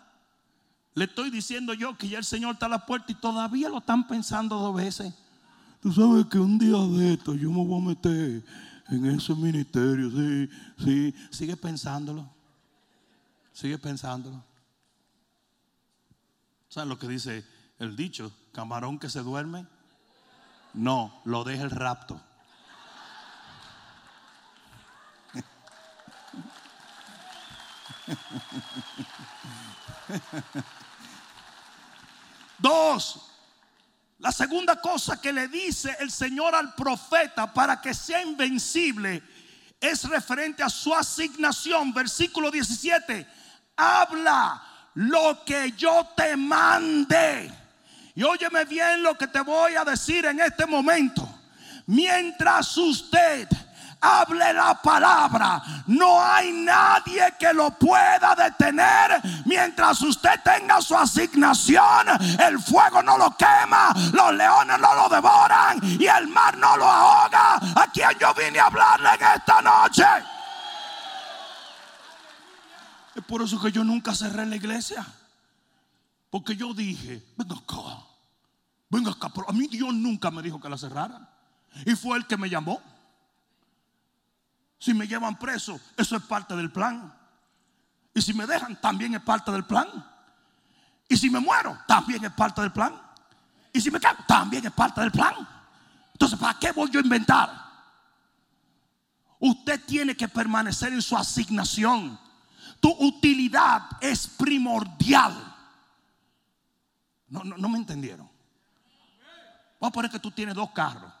le 0.93 1.05
estoy 1.05 1.31
diciendo 1.31 1.73
yo 1.73 1.97
que 1.97 2.09
ya 2.09 2.17
el 2.17 2.25
Señor 2.25 2.53
está 2.53 2.65
a 2.65 2.69
la 2.69 2.85
puerta 2.85 3.11
y 3.11 3.15
todavía 3.15 3.69
lo 3.69 3.79
están 3.79 4.07
pensando 4.07 4.57
dos 4.59 4.75
veces. 4.75 5.13
Tú 5.81 5.93
sabes 5.93 6.25
que 6.25 6.37
un 6.37 6.59
día 6.59 6.77
de 6.77 7.13
esto 7.13 7.33
yo 7.35 7.49
me 7.49 7.63
voy 7.63 7.81
a 7.81 7.87
meter 7.87 8.43
en 8.89 9.05
ese 9.05 9.33
ministerio. 9.33 10.11
Sí, 10.11 10.49
sí, 10.83 11.15
sigue 11.31 11.55
pensándolo. 11.55 12.29
Sigue 13.53 13.77
pensándolo. 13.77 14.43
¿Saben 16.67 16.89
lo 16.89 16.99
que 16.99 17.07
dice 17.07 17.45
el 17.79 17.95
dicho? 17.95 18.31
Camarón 18.51 18.99
que 18.99 19.09
se 19.09 19.21
duerme. 19.21 19.65
No, 20.73 21.21
lo 21.25 21.43
deja 21.43 21.63
el 21.63 21.71
rapto. 21.71 22.21
Dos, 32.57 33.29
la 34.19 34.31
segunda 34.31 34.79
cosa 34.81 35.21
que 35.21 35.31
le 35.31 35.47
dice 35.47 35.95
el 35.99 36.11
Señor 36.11 36.53
al 36.53 36.75
profeta 36.75 37.53
para 37.53 37.79
que 37.79 37.93
sea 37.93 38.21
invencible 38.21 39.23
es 39.79 40.03
referente 40.03 40.61
a 40.61 40.69
su 40.69 40.93
asignación. 40.93 41.93
Versículo 41.93 42.51
17, 42.51 43.25
habla 43.77 44.61
lo 44.95 45.45
que 45.45 45.71
yo 45.71 46.09
te 46.15 46.35
mande. 46.35 47.49
Y 48.13 48.23
óyeme 48.23 48.65
bien 48.65 49.01
lo 49.01 49.17
que 49.17 49.27
te 49.27 49.39
voy 49.39 49.75
a 49.75 49.85
decir 49.85 50.25
en 50.25 50.41
este 50.41 50.65
momento. 50.65 51.27
Mientras 51.85 52.75
usted 52.75 53.47
hable 54.01 54.53
la 54.53 54.81
palabra. 54.81 55.61
No 55.87 56.23
hay 56.23 56.51
nadie 56.51 57.33
que 57.39 57.53
lo 57.53 57.71
pueda 57.71 58.35
detener 58.35 59.21
mientras 59.45 60.01
usted 60.01 60.41
tenga 60.43 60.81
su 60.81 60.95
asignación. 60.95 62.07
El 62.39 62.59
fuego 62.59 63.01
no 63.03 63.17
lo 63.17 63.35
quema, 63.35 63.93
los 64.13 64.33
leones 64.33 64.79
no 64.79 64.95
lo 64.95 65.09
devoran 65.09 65.79
y 65.83 66.05
el 66.05 66.27
mar 66.27 66.57
no 66.57 66.77
lo 66.77 66.85
ahoga. 66.85 67.55
A 67.55 67.87
quien 67.91 68.09
yo 68.19 68.33
vine 68.33 68.59
a 68.59 68.65
hablarle 68.65 69.09
en 69.09 69.21
esta 69.35 69.61
noche. 69.61 70.05
Es 73.15 73.23
por 73.25 73.41
eso 73.41 73.59
que 73.59 73.71
yo 73.71 73.83
nunca 73.83 74.13
cerré 74.15 74.45
la 74.45 74.55
iglesia. 74.55 75.05
Porque 76.29 76.55
yo 76.55 76.73
dije, 76.73 77.23
venga 77.35 77.55
acá, 77.55 78.05
venga 78.89 79.11
acá. 79.11 79.29
Pero 79.29 79.49
a 79.49 79.53
mí 79.53 79.67
Dios 79.67 79.93
nunca 79.93 80.29
me 80.29 80.41
dijo 80.41 80.61
que 80.61 80.69
la 80.69 80.77
cerrara. 80.77 81.27
Y 81.85 81.95
fue 81.95 82.17
el 82.17 82.27
que 82.27 82.37
me 82.37 82.49
llamó. 82.49 82.81
Si 84.79 84.93
me 84.93 85.05
llevan 85.05 85.37
preso, 85.37 85.79
eso 85.97 86.15
es 86.15 86.23
parte 86.23 86.55
del 86.55 86.71
plan. 86.71 87.13
Y 88.13 88.21
si 88.21 88.33
me 88.33 88.47
dejan, 88.47 88.79
también 88.79 89.13
es 89.13 89.21
parte 89.21 89.51
del 89.51 89.65
plan. 89.65 89.87
Y 91.07 91.17
si 91.17 91.29
me 91.29 91.39
muero, 91.39 91.77
también 91.87 92.23
es 92.23 92.31
parte 92.31 92.61
del 92.61 92.71
plan. 92.71 92.93
Y 93.73 93.81
si 93.81 93.91
me 93.91 93.99
cago, 93.99 94.23
también 94.27 94.65
es 94.65 94.71
parte 94.71 95.01
del 95.01 95.11
plan. 95.11 95.35
Entonces, 96.13 96.39
¿para 96.39 96.57
qué 96.57 96.71
voy 96.71 96.89
yo 96.89 96.99
a 96.99 97.03
inventar? 97.03 97.69
Usted 99.39 99.83
tiene 99.85 100.15
que 100.15 100.27
permanecer 100.27 100.93
en 100.93 101.01
su 101.01 101.15
asignación. 101.15 102.19
Tu 102.79 102.89
utilidad 102.89 103.89
es 104.01 104.27
primordial. 104.27 105.33
No, 107.27 107.43
no, 107.43 107.57
no 107.57 107.69
me 107.69 107.77
entendieron. 107.77 108.29
Vamos 109.79 109.91
a 109.91 109.93
poner 109.93 110.11
que 110.11 110.19
tú 110.19 110.31
tienes 110.31 110.55
dos 110.55 110.71
carros. 110.71 111.11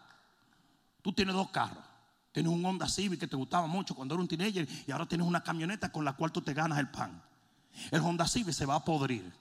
Tú 1.01 1.13
tienes 1.13 1.33
dos 1.33 1.49
carros. 1.49 1.88
Tienes 2.31 2.51
un 2.51 2.63
Honda 2.65 2.87
Civic 2.87 3.19
que 3.19 3.27
te 3.27 3.35
gustaba 3.35 3.67
mucho 3.67 3.95
cuando 3.95 4.13
era 4.13 4.21
un 4.21 4.27
teenager 4.27 4.67
y 4.87 4.91
ahora 4.91 5.07
tienes 5.07 5.25
una 5.25 5.41
camioneta 5.41 5.91
con 5.91 6.05
la 6.05 6.13
cual 6.13 6.31
tú 6.31 6.41
te 6.41 6.53
ganas 6.53 6.77
el 6.79 6.89
pan. 6.89 7.21
El 7.91 8.01
Honda 8.01 8.27
Civic 8.27 8.53
se 8.53 8.65
va 8.65 8.75
a 8.75 8.85
podrir. 8.85 9.31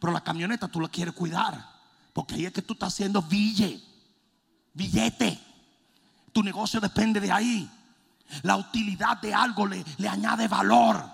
Pero 0.00 0.12
la 0.12 0.22
camioneta 0.22 0.68
tú 0.68 0.80
la 0.80 0.88
quieres 0.88 1.14
cuidar. 1.14 1.72
Porque 2.12 2.34
ahí 2.34 2.46
es 2.46 2.52
que 2.52 2.62
tú 2.62 2.74
estás 2.74 2.92
haciendo 2.92 3.22
bille, 3.22 3.82
billete. 4.74 5.38
Tu 6.32 6.42
negocio 6.42 6.80
depende 6.80 7.20
de 7.20 7.32
ahí. 7.32 7.70
La 8.42 8.56
utilidad 8.56 9.20
de 9.20 9.34
algo 9.34 9.66
le, 9.66 9.84
le 9.98 10.08
añade 10.08 10.46
valor. 10.48 11.04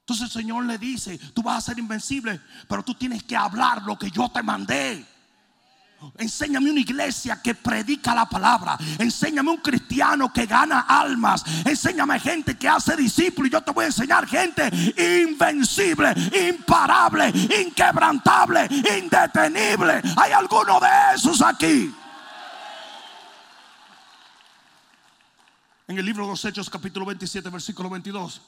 Entonces 0.00 0.26
el 0.26 0.42
Señor 0.42 0.64
le 0.64 0.78
dice, 0.78 1.18
tú 1.34 1.42
vas 1.42 1.58
a 1.58 1.72
ser 1.72 1.78
invencible, 1.78 2.40
pero 2.68 2.82
tú 2.84 2.94
tienes 2.94 3.24
que 3.24 3.36
hablar 3.36 3.82
lo 3.82 3.98
que 3.98 4.10
yo 4.10 4.28
te 4.28 4.42
mandé. 4.42 5.04
Enséñame 6.18 6.70
una 6.70 6.80
iglesia 6.80 7.40
que 7.42 7.54
predica 7.54 8.14
la 8.14 8.28
palabra. 8.28 8.78
Enséñame 8.98 9.50
un 9.50 9.58
cristiano 9.58 10.32
que 10.32 10.46
gana 10.46 10.80
almas. 10.80 11.44
Enséñame 11.64 12.20
gente 12.20 12.56
que 12.56 12.68
hace 12.68 12.96
discípulos. 12.96 13.48
Y 13.48 13.52
yo 13.52 13.60
te 13.62 13.72
voy 13.72 13.84
a 13.84 13.88
enseñar 13.88 14.26
gente 14.26 14.70
invencible, 15.22 16.14
imparable, 16.48 17.32
inquebrantable, 17.60 18.68
indetenible. 18.98 20.02
Hay 20.16 20.32
alguno 20.32 20.80
de 20.80 20.88
esos 21.14 21.42
aquí. 21.42 21.94
En 25.88 25.98
el 25.98 26.04
libro 26.04 26.24
de 26.24 26.30
los 26.30 26.44
Hechos, 26.44 26.68
capítulo 26.68 27.06
27, 27.06 27.48
versículo 27.48 27.88
22, 27.88 28.42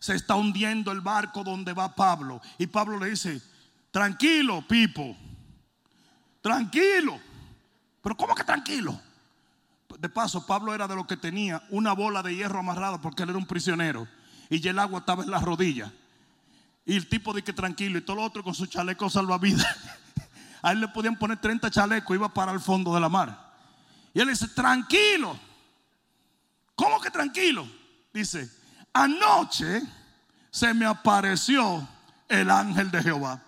se 0.00 0.14
está 0.14 0.34
hundiendo 0.34 0.92
el 0.92 1.02
barco 1.02 1.44
donde 1.44 1.72
va 1.72 1.94
Pablo. 1.94 2.40
Y 2.58 2.66
Pablo 2.66 2.98
le 2.98 3.10
dice: 3.10 3.42
Tranquilo, 3.90 4.64
Pipo 4.66 5.16
tranquilo. 6.44 7.18
Pero 8.02 8.16
¿cómo 8.18 8.34
que 8.34 8.44
tranquilo? 8.44 9.00
De 9.98 10.10
paso, 10.10 10.46
Pablo 10.46 10.74
era 10.74 10.86
de 10.86 10.94
los 10.94 11.06
que 11.06 11.16
tenía 11.16 11.62
una 11.70 11.94
bola 11.94 12.22
de 12.22 12.36
hierro 12.36 12.58
amarrada 12.58 13.00
porque 13.00 13.22
él 13.22 13.30
era 13.30 13.38
un 13.38 13.46
prisionero 13.46 14.06
y 14.50 14.60
ya 14.60 14.72
el 14.72 14.78
agua 14.78 14.98
estaba 14.98 15.24
en 15.24 15.30
las 15.30 15.42
rodillas. 15.42 15.90
Y 16.84 16.96
el 16.96 17.08
tipo 17.08 17.32
de 17.32 17.42
que 17.42 17.54
tranquilo 17.54 17.96
y 17.96 18.02
todo 18.02 18.16
lo 18.16 18.24
otro 18.24 18.44
con 18.44 18.54
su 18.54 18.66
chaleco 18.66 19.08
salvavidas. 19.08 19.66
A 20.62 20.72
él 20.72 20.80
le 20.80 20.88
podían 20.88 21.18
poner 21.18 21.40
30 21.40 21.70
chalecos, 21.70 22.14
iba 22.14 22.28
para 22.28 22.52
el 22.52 22.60
fondo 22.60 22.92
de 22.92 23.00
la 23.00 23.08
mar. 23.08 23.54
Y 24.12 24.20
él 24.20 24.28
dice, 24.28 24.48
tranquilo. 24.48 25.38
¿Cómo 26.74 27.00
que 27.00 27.10
tranquilo? 27.10 27.66
Dice, 28.12 28.50
anoche 28.92 29.82
se 30.50 30.74
me 30.74 30.84
apareció 30.84 31.88
el 32.28 32.50
ángel 32.50 32.90
de 32.90 33.02
Jehová 33.02 33.40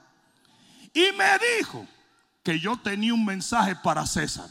y 0.94 1.12
me 1.12 1.26
dijo, 1.58 1.86
que 2.46 2.60
yo 2.60 2.76
tenía 2.76 3.12
un 3.12 3.24
mensaje 3.24 3.74
para 3.74 4.06
César. 4.06 4.48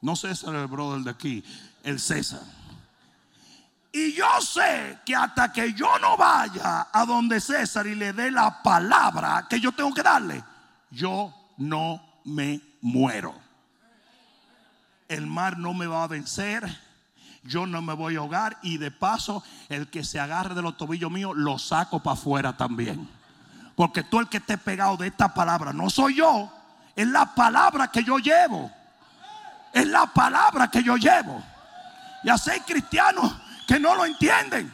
No 0.00 0.14
César 0.14 0.54
el 0.54 0.68
brother 0.68 1.02
de 1.02 1.10
aquí, 1.10 1.44
el 1.82 1.98
César. 1.98 2.42
Y 3.90 4.12
yo 4.12 4.40
sé 4.40 5.00
que 5.04 5.16
hasta 5.16 5.52
que 5.52 5.72
yo 5.72 5.98
no 5.98 6.16
vaya 6.16 6.86
a 6.92 7.04
donde 7.04 7.40
César 7.40 7.88
y 7.88 7.96
le 7.96 8.12
dé 8.12 8.30
la 8.30 8.62
palabra 8.62 9.48
que 9.50 9.58
yo 9.58 9.72
tengo 9.72 9.92
que 9.92 10.04
darle, 10.04 10.44
yo 10.88 11.34
no 11.56 12.00
me 12.24 12.60
muero. 12.82 13.34
El 15.08 15.26
mar 15.26 15.58
no 15.58 15.74
me 15.74 15.88
va 15.88 16.04
a 16.04 16.06
vencer. 16.06 16.64
Yo 17.42 17.66
no 17.66 17.82
me 17.82 17.94
voy 17.94 18.14
a 18.14 18.20
ahogar. 18.20 18.58
Y 18.62 18.78
de 18.78 18.92
paso, 18.92 19.42
el 19.68 19.88
que 19.88 20.04
se 20.04 20.20
agarre 20.20 20.54
de 20.54 20.62
los 20.62 20.76
tobillos 20.76 21.10
míos, 21.10 21.32
lo 21.34 21.58
saco 21.58 22.00
para 22.00 22.14
afuera 22.14 22.56
también. 22.56 23.08
Porque 23.74 24.04
tú 24.04 24.20
el 24.20 24.28
que 24.28 24.36
esté 24.36 24.56
pegado 24.56 24.96
de 24.96 25.08
esta 25.08 25.34
palabra, 25.34 25.72
no 25.72 25.90
soy 25.90 26.14
yo, 26.14 26.52
es 26.96 27.06
la 27.06 27.34
palabra 27.34 27.88
que 27.88 28.02
yo 28.02 28.18
llevo. 28.18 28.72
Es 29.72 29.86
la 29.86 30.06
palabra 30.06 30.68
que 30.70 30.82
yo 30.82 30.96
llevo. 30.96 31.44
Y 32.24 32.30
así 32.30 32.50
hay 32.50 32.60
cristianos 32.60 33.30
que 33.68 33.78
no 33.78 33.94
lo 33.94 34.06
entienden. 34.06 34.72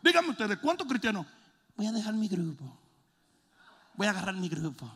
Díganme 0.00 0.30
ustedes, 0.30 0.58
¿cuántos 0.58 0.86
cristianos? 0.86 1.26
Voy 1.76 1.88
a 1.88 1.92
dejar 1.92 2.14
mi 2.14 2.28
grupo. 2.28 2.78
Voy 3.94 4.06
a 4.06 4.10
agarrar 4.10 4.36
mi 4.36 4.48
grupo. 4.48 4.88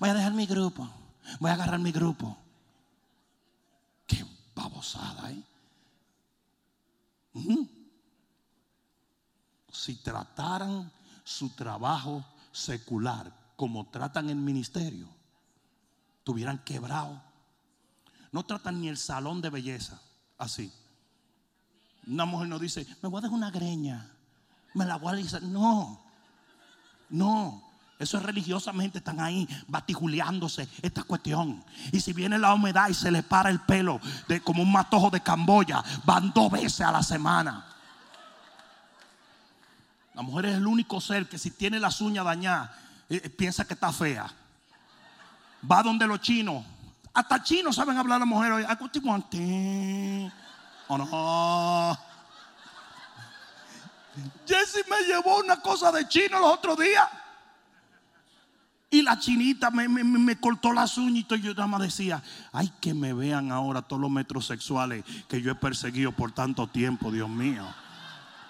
Voy 0.00 0.10
a 0.10 0.14
dejar 0.14 0.32
mi 0.32 0.46
grupo. 0.46 0.90
Voy 1.38 1.50
a 1.50 1.54
agarrar 1.54 1.78
mi 1.78 1.92
grupo. 1.92 2.36
Qué 4.04 4.26
babosada, 4.56 5.30
¿eh? 5.30 5.44
Si 9.70 10.02
trataran 10.02 10.90
su 11.22 11.50
trabajo 11.50 12.24
secular 12.50 13.41
como 13.62 13.86
tratan 13.86 14.28
el 14.28 14.34
ministerio, 14.34 15.06
tuvieran 16.24 16.58
quebrado. 16.64 17.22
No 18.32 18.44
tratan 18.44 18.80
ni 18.80 18.88
el 18.88 18.98
salón 18.98 19.40
de 19.40 19.50
belleza 19.50 20.02
así. 20.36 20.72
Una 22.08 22.24
mujer 22.24 22.48
no 22.48 22.58
dice, 22.58 22.84
me 23.00 23.08
voy 23.08 23.18
a 23.18 23.20
dejar 23.20 23.36
una 23.36 23.52
greña, 23.52 24.10
me 24.74 24.84
la 24.84 24.96
voy 24.96 25.12
a 25.12 25.22
decir. 25.22 25.44
No, 25.44 26.02
no. 27.08 27.62
Eso 28.00 28.16
es 28.16 28.24
religiosamente, 28.24 28.98
están 28.98 29.20
ahí 29.20 29.48
batijuleándose 29.68 30.68
esta 30.82 31.04
cuestión. 31.04 31.64
Y 31.92 32.00
si 32.00 32.12
viene 32.12 32.40
la 32.40 32.54
humedad 32.54 32.88
y 32.88 32.94
se 32.94 33.12
le 33.12 33.22
para 33.22 33.48
el 33.48 33.60
pelo 33.60 34.00
de, 34.26 34.40
como 34.40 34.64
un 34.64 34.72
matojo 34.72 35.08
de 35.08 35.20
Camboya, 35.20 35.84
van 36.04 36.32
dos 36.32 36.50
veces 36.50 36.80
a 36.80 36.90
la 36.90 37.04
semana. 37.04 37.64
La 40.14 40.22
mujer 40.22 40.46
es 40.46 40.56
el 40.56 40.66
único 40.66 41.00
ser 41.00 41.28
que 41.28 41.38
si 41.38 41.52
tiene 41.52 41.78
las 41.78 42.00
uñas 42.00 42.24
dañadas, 42.24 42.81
piensa 43.20 43.64
que 43.64 43.74
está 43.74 43.92
fea. 43.92 44.30
Va 45.70 45.82
donde 45.82 46.06
los 46.06 46.20
chinos. 46.20 46.64
Hasta 47.14 47.42
chinos 47.42 47.76
saben 47.76 47.96
hablar 47.96 48.16
a 48.16 48.20
la 48.20 48.26
mujer 48.26 48.52
hoy. 48.52 48.64
Oh, 50.88 50.98
no. 50.98 51.98
Jesse 54.46 54.84
me 54.88 55.06
llevó 55.06 55.38
una 55.38 55.60
cosa 55.60 55.92
de 55.92 56.06
chino 56.08 56.38
los 56.38 56.54
otros 56.54 56.78
días. 56.78 57.08
Y 58.90 59.00
la 59.00 59.18
chinita 59.18 59.70
me, 59.70 60.38
cortó 60.38 60.70
las 60.70 60.98
uñas 60.98 61.24
y 61.30 61.40
yo 61.40 61.54
nada 61.54 61.66
más 61.66 61.80
decía, 61.80 62.22
ay 62.52 62.70
que 62.78 62.92
me 62.92 63.14
vean 63.14 63.50
ahora 63.50 63.80
todos 63.80 64.02
los 64.02 64.10
metrosexuales 64.10 65.02
que 65.28 65.40
yo 65.40 65.50
he 65.50 65.54
perseguido 65.54 66.12
por 66.12 66.32
tanto 66.32 66.66
tiempo, 66.66 67.10
Dios 67.10 67.30
mío. 67.30 67.64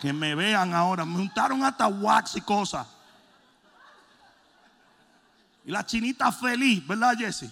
Que 0.01 0.13
me 0.13 0.35
vean 0.35 0.75
ahora. 0.75 1.05
Me 1.05 1.21
untaron 1.21 1.63
hasta 1.63 1.87
wax 1.87 2.37
y 2.37 2.41
cosas. 2.41 2.89
Y 5.65 5.71
la 5.71 5.87
chinita 5.87 6.33
feliz, 6.33 6.87
¿verdad, 6.87 7.15
Jesse? 7.17 7.51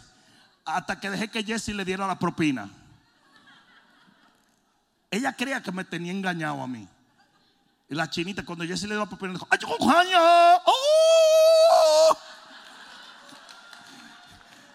Hasta 0.65 0.99
que 0.99 1.11
dejé 1.11 1.29
que 1.29 1.45
Jesse 1.45 1.69
le 1.69 1.85
diera 1.85 2.07
la 2.07 2.19
propina. 2.19 2.69
Ella 5.11 5.33
creía 5.33 5.63
que 5.63 5.73
me 5.73 5.85
tenía 5.85 6.13
engañado 6.13 6.63
a 6.63 6.67
mí. 6.67 6.87
Y 7.89 7.95
la 7.95 8.09
chinita, 8.09 8.45
cuando 8.45 8.65
Jesse 8.65 8.83
le 8.83 8.95
dio 8.95 9.01
la 9.01 9.07
propina, 9.07 9.33
dijo: 9.33 9.49
¡Ay, 9.51 9.59
¡Oh! 10.65 12.17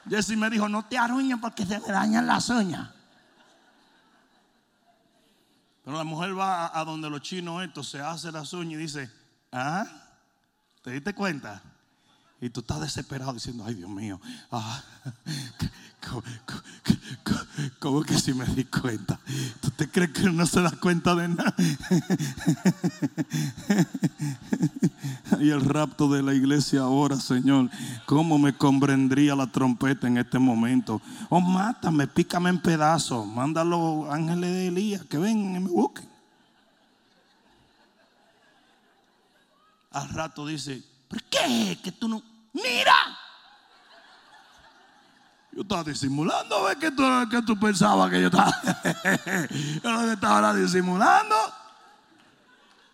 Jesse 0.10 0.36
me 0.36 0.50
dijo: 0.50 0.68
No 0.68 0.86
te 0.86 0.98
arruñes 0.98 1.38
porque 1.40 1.66
se 1.66 1.80
me 1.80 1.88
dañan 1.88 2.28
las 2.28 2.50
uñas. 2.50 2.90
Pero 5.84 5.98
la 5.98 6.04
mujer 6.04 6.38
va 6.38 6.78
a, 6.78 6.84
donde 6.84 7.10
los 7.10 7.22
chinos, 7.22 7.64
esto 7.64 7.84
se 7.84 8.02
hace 8.02 8.32
las 8.32 8.52
uñas 8.54 8.74
y 8.74 8.78
dice: 8.84 9.12
¿Ah? 9.52 9.86
¿Te 10.82 10.92
diste 10.92 11.14
cuenta? 11.14 11.62
Y 12.42 12.50
tú 12.50 12.60
estás 12.60 12.82
desesperado 12.82 13.34
diciendo, 13.34 13.64
ay 13.66 13.76
Dios 13.76 13.90
mío, 13.90 14.20
ah, 14.52 14.84
¿cómo, 17.80 18.04
que 18.04 18.20
si 18.20 18.34
me 18.34 18.46
di 18.46 18.66
cuenta? 18.66 19.18
¿Tú 19.62 19.72
te 19.72 19.90
crees 19.90 20.12
que 20.12 20.30
no 20.30 20.46
se 20.46 20.62
da 20.62 20.72
cuenta 20.72 21.16
de 21.16 21.30
nada? 21.30 21.56
y 25.40 25.50
el 25.50 25.62
rapto 25.62 26.10
de 26.10 26.22
la 26.24 26.34
iglesia 26.34 26.82
ahora, 26.82 27.16
Señor, 27.16 27.70
¿cómo 28.06 28.38
me 28.38 28.58
convendría 28.58 29.34
la 29.36 29.50
trompeta 29.50 30.08
en 30.08 30.18
este 30.18 30.38
momento? 30.38 31.02
Oh, 31.30 31.40
mátame, 31.40 32.06
pícame 32.08 32.50
en 32.50 32.62
pedazos, 32.62 33.26
mándalo 33.26 34.12
ángeles 34.12 34.52
de 34.52 34.68
Elías 34.68 35.06
que 35.06 35.18
vengan 35.18 35.56
y 35.56 35.60
me 35.62 35.70
busquen. 35.70 36.10
Al 39.92 40.10
rato 40.10 40.46
dice, 40.46 40.84
¿por 41.08 41.24
qué? 41.24 41.80
Que 41.84 41.92
tú 41.92 42.08
no. 42.08 42.22
Mira. 42.54 42.96
Yo 45.52 45.62
estaba 45.62 45.84
disimulando, 45.86 46.64
¿ves 46.66 46.76
que 46.76 46.92
tú, 46.92 47.04
que 47.32 47.42
tú 47.42 47.58
pensabas 47.58 48.12
que 48.12 48.22
yo 48.22 48.28
estaba? 48.28 48.52
yo 49.84 50.12
estaba 50.12 50.54
disimulando. 50.54 51.36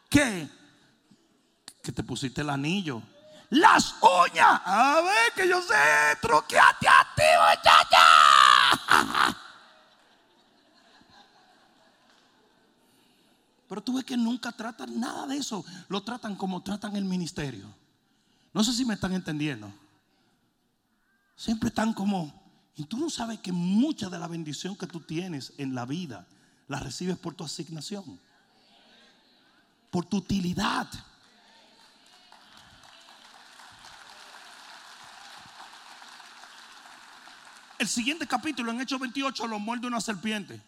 ¿Qué? 0.07 0.47
Que 1.81 1.91
te 1.91 2.03
pusiste 2.03 2.41
el 2.41 2.51
anillo. 2.51 3.01
Las 3.49 3.95
uñas. 4.01 4.61
A 4.63 5.01
ver, 5.01 5.33
que 5.35 5.47
yo 5.47 5.59
sé, 5.61 5.73
truqueate 6.21 6.87
a 6.87 7.07
ti, 7.15 7.23
muchacha. 7.49 9.35
Pero 13.67 13.81
tú 13.81 13.95
ves 13.95 14.05
que 14.05 14.17
nunca 14.17 14.51
tratan 14.51 14.99
nada 14.99 15.25
de 15.25 15.37
eso. 15.37 15.65
Lo 15.87 16.03
tratan 16.03 16.35
como 16.35 16.61
tratan 16.61 16.95
el 16.95 17.05
ministerio. 17.05 17.73
No 18.53 18.63
sé 18.63 18.73
si 18.73 18.85
me 18.85 18.95
están 18.95 19.13
entendiendo. 19.13 19.71
Siempre 21.35 21.69
están 21.69 21.93
como, 21.93 22.33
y 22.75 22.85
tú 22.85 22.97
no 22.97 23.09
sabes 23.09 23.39
que 23.39 23.51
mucha 23.51 24.09
de 24.09 24.19
la 24.19 24.27
bendición 24.27 24.75
que 24.75 24.87
tú 24.87 24.99
tienes 24.99 25.53
en 25.57 25.73
la 25.73 25.85
vida 25.85 26.27
la 26.67 26.79
recibes 26.79 27.17
por 27.17 27.33
tu 27.33 27.43
asignación, 27.43 28.19
por 29.89 30.05
tu 30.05 30.17
utilidad. 30.17 30.87
El 37.79 37.87
siguiente 37.87 38.27
capítulo, 38.27 38.71
en 38.71 38.79
Hechos 38.79 38.99
28, 38.99 39.47
lo 39.47 39.57
muerde 39.57 39.87
una 39.87 39.99
serpiente. 39.99 40.61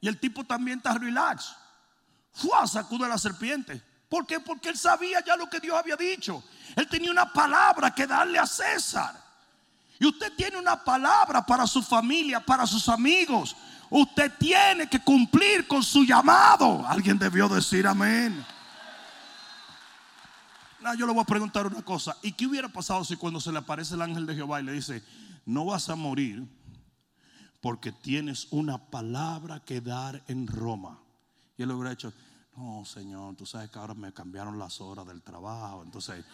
Y 0.00 0.06
el 0.06 0.20
tipo 0.20 0.44
también 0.44 0.78
está 0.78 0.94
relax. 0.94 1.56
Fua, 2.32 2.66
sacude 2.66 3.06
a 3.06 3.08
la 3.08 3.18
serpiente. 3.18 3.82
¿Por 4.12 4.26
qué? 4.26 4.40
Porque 4.40 4.68
él 4.68 4.76
sabía 4.76 5.24
ya 5.24 5.36
lo 5.36 5.48
que 5.48 5.58
Dios 5.58 5.74
había 5.74 5.96
dicho. 5.96 6.44
Él 6.76 6.86
tenía 6.86 7.10
una 7.10 7.32
palabra 7.32 7.94
que 7.94 8.06
darle 8.06 8.38
a 8.38 8.46
César. 8.46 9.18
Y 9.98 10.04
usted 10.04 10.34
tiene 10.36 10.58
una 10.58 10.84
palabra 10.84 11.46
para 11.46 11.66
su 11.66 11.82
familia, 11.82 12.38
para 12.38 12.66
sus 12.66 12.90
amigos. 12.90 13.56
Usted 13.88 14.30
tiene 14.38 14.86
que 14.86 14.98
cumplir 14.98 15.66
con 15.66 15.82
su 15.82 16.04
llamado. 16.04 16.86
Alguien 16.86 17.18
debió 17.18 17.48
decir 17.48 17.86
amén. 17.86 18.44
yo 20.98 21.06
le 21.06 21.12
voy 21.14 21.22
a 21.22 21.24
preguntar 21.24 21.66
una 21.66 21.80
cosa. 21.80 22.14
¿Y 22.20 22.32
qué 22.32 22.46
hubiera 22.46 22.68
pasado 22.68 23.06
si 23.06 23.16
cuando 23.16 23.40
se 23.40 23.50
le 23.50 23.60
aparece 23.60 23.94
el 23.94 24.02
ángel 24.02 24.26
de 24.26 24.34
Jehová 24.34 24.60
y 24.60 24.64
le 24.64 24.72
dice, 24.72 25.02
no 25.46 25.64
vas 25.64 25.88
a 25.88 25.96
morir 25.96 26.46
porque 27.62 27.92
tienes 27.92 28.46
una 28.50 28.76
palabra 28.76 29.60
que 29.60 29.80
dar 29.80 30.22
en 30.28 30.46
Roma? 30.46 30.98
Y 31.56 31.62
él 31.62 31.70
hubiera 31.70 31.88
dicho, 31.88 32.12
no, 32.56 32.84
Señor, 32.84 33.34
tú 33.36 33.46
sabes 33.46 33.70
que 33.70 33.78
ahora 33.78 33.94
me 33.94 34.12
cambiaron 34.12 34.58
las 34.58 34.80
horas 34.80 35.06
del 35.06 35.22
trabajo. 35.22 35.82
Entonces 35.82 36.24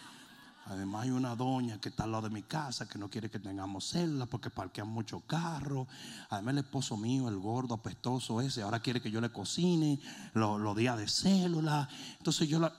Además 0.69 1.05
hay 1.05 1.11
una 1.11 1.35
doña 1.35 1.81
que 1.81 1.89
está 1.89 2.05
al 2.05 2.13
lado 2.13 2.29
de 2.29 2.35
mi 2.35 2.43
casa 2.43 2.87
que 2.87 2.99
no 2.99 3.09
quiere 3.09 3.31
que 3.31 3.39
tengamos 3.39 3.89
celda 3.89 4.27
porque 4.27 4.51
parquean 4.51 4.89
muchos 4.89 5.23
carros. 5.25 5.89
Además 6.29 6.53
el 6.53 6.59
esposo 6.59 6.99
mío, 6.99 7.27
el 7.29 7.39
gordo 7.39 7.75
apestoso 7.75 8.43
ese, 8.43 8.61
ahora 8.61 8.81
quiere 8.81 9.01
que 9.01 9.11
yo 9.11 9.23
le 9.23 9.31
cocine 9.31 9.99
los, 10.35 10.77
días 10.77 10.99
de 10.99 11.09
célula. 11.09 11.89
Entonces 12.19 12.47
yo 12.49 12.59
la... 12.59 12.75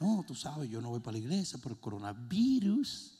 No, 0.00 0.24
tú 0.26 0.34
sabes, 0.34 0.68
yo 0.68 0.80
no 0.80 0.90
voy 0.90 1.00
para 1.00 1.12
la 1.12 1.18
iglesia 1.18 1.60
por 1.60 1.70
el 1.70 1.78
coronavirus. 1.78 3.17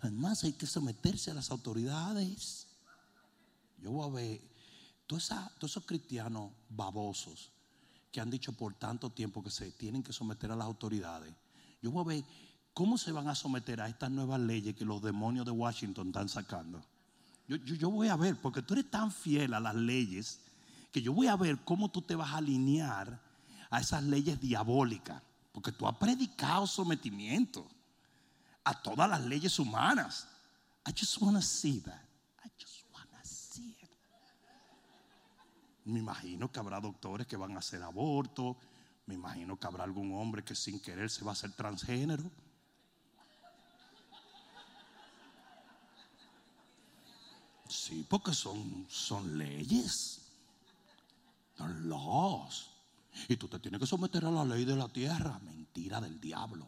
Además 0.00 0.44
hay 0.44 0.52
que 0.52 0.66
someterse 0.66 1.30
a 1.30 1.34
las 1.34 1.50
autoridades. 1.50 2.66
Yo 3.78 3.90
voy 3.90 4.08
a 4.08 4.12
ver 4.12 4.40
todos 5.06 5.30
esos 5.62 5.84
cristianos 5.84 6.52
babosos 6.68 7.52
que 8.10 8.20
han 8.20 8.30
dicho 8.30 8.52
por 8.52 8.74
tanto 8.74 9.10
tiempo 9.10 9.42
que 9.42 9.50
se 9.50 9.70
tienen 9.72 10.02
que 10.02 10.12
someter 10.12 10.50
a 10.50 10.56
las 10.56 10.66
autoridades. 10.66 11.34
Yo 11.82 11.90
voy 11.90 12.02
a 12.02 12.16
ver 12.16 12.24
cómo 12.72 12.98
se 12.98 13.12
van 13.12 13.28
a 13.28 13.34
someter 13.34 13.80
a 13.80 13.88
estas 13.88 14.10
nuevas 14.10 14.40
leyes 14.40 14.74
que 14.74 14.84
los 14.84 15.02
demonios 15.02 15.44
de 15.44 15.52
Washington 15.52 16.08
están 16.08 16.28
sacando. 16.28 16.82
Yo, 17.46 17.90
voy 17.90 18.06
a 18.06 18.16
ver, 18.16 18.36
porque 18.36 18.62
tú 18.62 18.74
eres 18.74 18.88
tan 18.90 19.10
fiel 19.10 19.54
a 19.54 19.60
las 19.60 19.74
leyes, 19.74 20.38
que 20.92 21.02
yo 21.02 21.12
voy 21.12 21.26
a 21.26 21.34
ver 21.34 21.58
cómo 21.64 21.90
tú 21.90 22.00
te 22.00 22.14
vas 22.14 22.30
a 22.30 22.36
alinear 22.36 23.20
a 23.70 23.80
esas 23.80 24.04
leyes 24.04 24.40
diabólicas. 24.40 25.20
Porque 25.50 25.72
tú 25.72 25.88
has 25.88 25.96
predicado 25.96 26.66
sometimiento 26.68 27.66
a 28.64 28.82
todas 28.82 29.08
las 29.08 29.20
leyes 29.22 29.58
humanas. 29.58 30.26
I 30.86 30.92
just 30.92 31.20
want 31.20 31.40
see 31.42 31.80
that. 31.80 32.10
Me 35.84 35.98
imagino 35.98 36.50
que 36.52 36.60
habrá 36.60 36.80
doctores 36.80 37.26
que 37.26 37.36
van 37.36 37.56
a 37.56 37.58
hacer 37.58 37.82
aborto. 37.82 38.56
Me 39.06 39.14
imagino 39.14 39.58
que 39.58 39.66
habrá 39.66 39.84
algún 39.84 40.14
hombre 40.14 40.44
que 40.44 40.54
sin 40.54 40.78
querer 40.78 41.10
se 41.10 41.24
va 41.24 41.30
a 41.30 41.32
hacer 41.32 41.52
transgénero. 41.52 42.30
Sí, 47.68 48.06
porque 48.08 48.34
son, 48.34 48.86
son 48.88 49.36
leyes. 49.36 50.20
Son 51.56 51.88
laws. 51.88 52.70
Y 53.28 53.36
tú 53.36 53.48
te 53.48 53.58
tienes 53.58 53.80
que 53.80 53.86
someter 53.86 54.24
a 54.24 54.30
la 54.30 54.44
ley 54.44 54.64
de 54.64 54.76
la 54.76 54.88
tierra. 54.88 55.38
Mentira 55.40 56.00
del 56.00 56.20
diablo. 56.20 56.66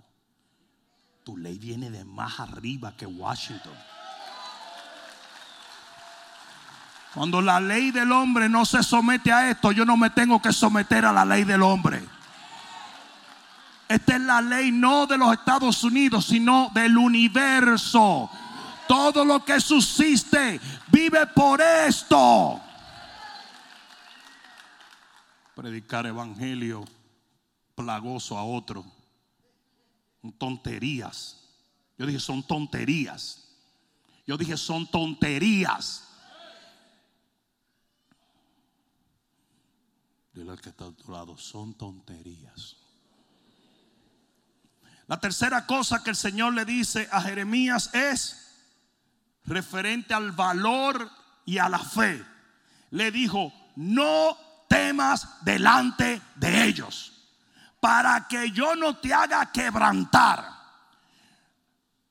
Tu 1.24 1.36
ley 1.36 1.58
viene 1.58 1.90
de 1.90 2.04
más 2.04 2.40
arriba 2.40 2.96
que 2.96 3.06
Washington. 3.06 3.74
Cuando 7.14 7.42
la 7.42 7.60
ley 7.60 7.90
del 7.90 8.10
hombre 8.10 8.48
no 8.48 8.64
se 8.64 8.82
somete 8.82 9.30
a 9.30 9.50
esto, 9.50 9.70
yo 9.70 9.84
no 9.84 9.96
me 9.96 10.10
tengo 10.10 10.40
que 10.40 10.52
someter 10.52 11.04
a 11.04 11.12
la 11.12 11.24
ley 11.24 11.44
del 11.44 11.62
hombre. 11.62 12.02
Esta 13.86 14.16
es 14.16 14.22
la 14.22 14.40
ley 14.40 14.72
no 14.72 15.06
de 15.06 15.18
los 15.18 15.34
Estados 15.34 15.84
Unidos, 15.84 16.24
sino 16.24 16.70
del 16.72 16.96
universo. 16.96 18.30
Todo 18.88 19.24
lo 19.24 19.44
que 19.44 19.60
subsiste 19.60 20.58
vive 20.88 21.26
por 21.26 21.60
esto. 21.60 22.60
Predicar 25.54 26.06
evangelio 26.06 26.84
plagoso 27.74 28.38
a 28.38 28.44
otro. 28.44 28.84
Tonterías. 30.38 31.42
Yo 31.98 32.06
dije, 32.06 32.20
son 32.20 32.46
tonterías. 32.46 33.48
Yo 34.26 34.36
dije, 34.36 34.56
son 34.56 34.86
tonterías. 34.90 36.08
Dile 40.32 40.52
al 40.52 40.60
que 40.60 40.70
está 40.70 40.86
a 40.86 40.92
tu 40.92 41.10
lado, 41.10 41.36
son 41.36 41.74
tonterías. 41.74 42.76
La 45.06 45.20
tercera 45.20 45.66
cosa 45.66 46.02
que 46.02 46.10
el 46.10 46.16
Señor 46.16 46.54
le 46.54 46.64
dice 46.64 47.08
a 47.12 47.20
Jeremías 47.20 47.92
es 47.92 48.42
referente 49.44 50.14
al 50.14 50.32
valor 50.32 51.10
y 51.44 51.58
a 51.58 51.68
la 51.68 51.80
fe. 51.80 52.24
Le 52.90 53.10
dijo, 53.10 53.52
no 53.76 54.36
temas 54.68 55.44
delante 55.44 56.22
de 56.36 56.64
ellos, 56.64 57.11
para 57.82 58.28
que 58.28 58.52
yo 58.52 58.76
no 58.76 58.96
te 58.98 59.12
haga 59.12 59.50
quebrantar. 59.50 60.48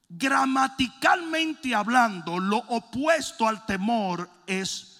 Gramaticalmente 0.10 1.74
hablando, 1.74 2.38
lo 2.40 2.58
opuesto 2.58 3.48
al 3.48 3.66
temor 3.66 4.30
es 4.46 5.00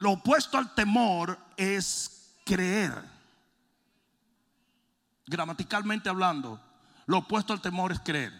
lo 0.00 0.10
opuesto 0.10 0.58
al 0.58 0.74
temor 0.74 1.38
es 1.56 2.34
creer. 2.44 2.92
Gramaticalmente 5.26 6.10
hablando, 6.10 6.60
lo 7.06 7.18
opuesto 7.18 7.54
al 7.54 7.62
temor 7.62 7.92
es 7.92 8.00
creer. 8.00 8.34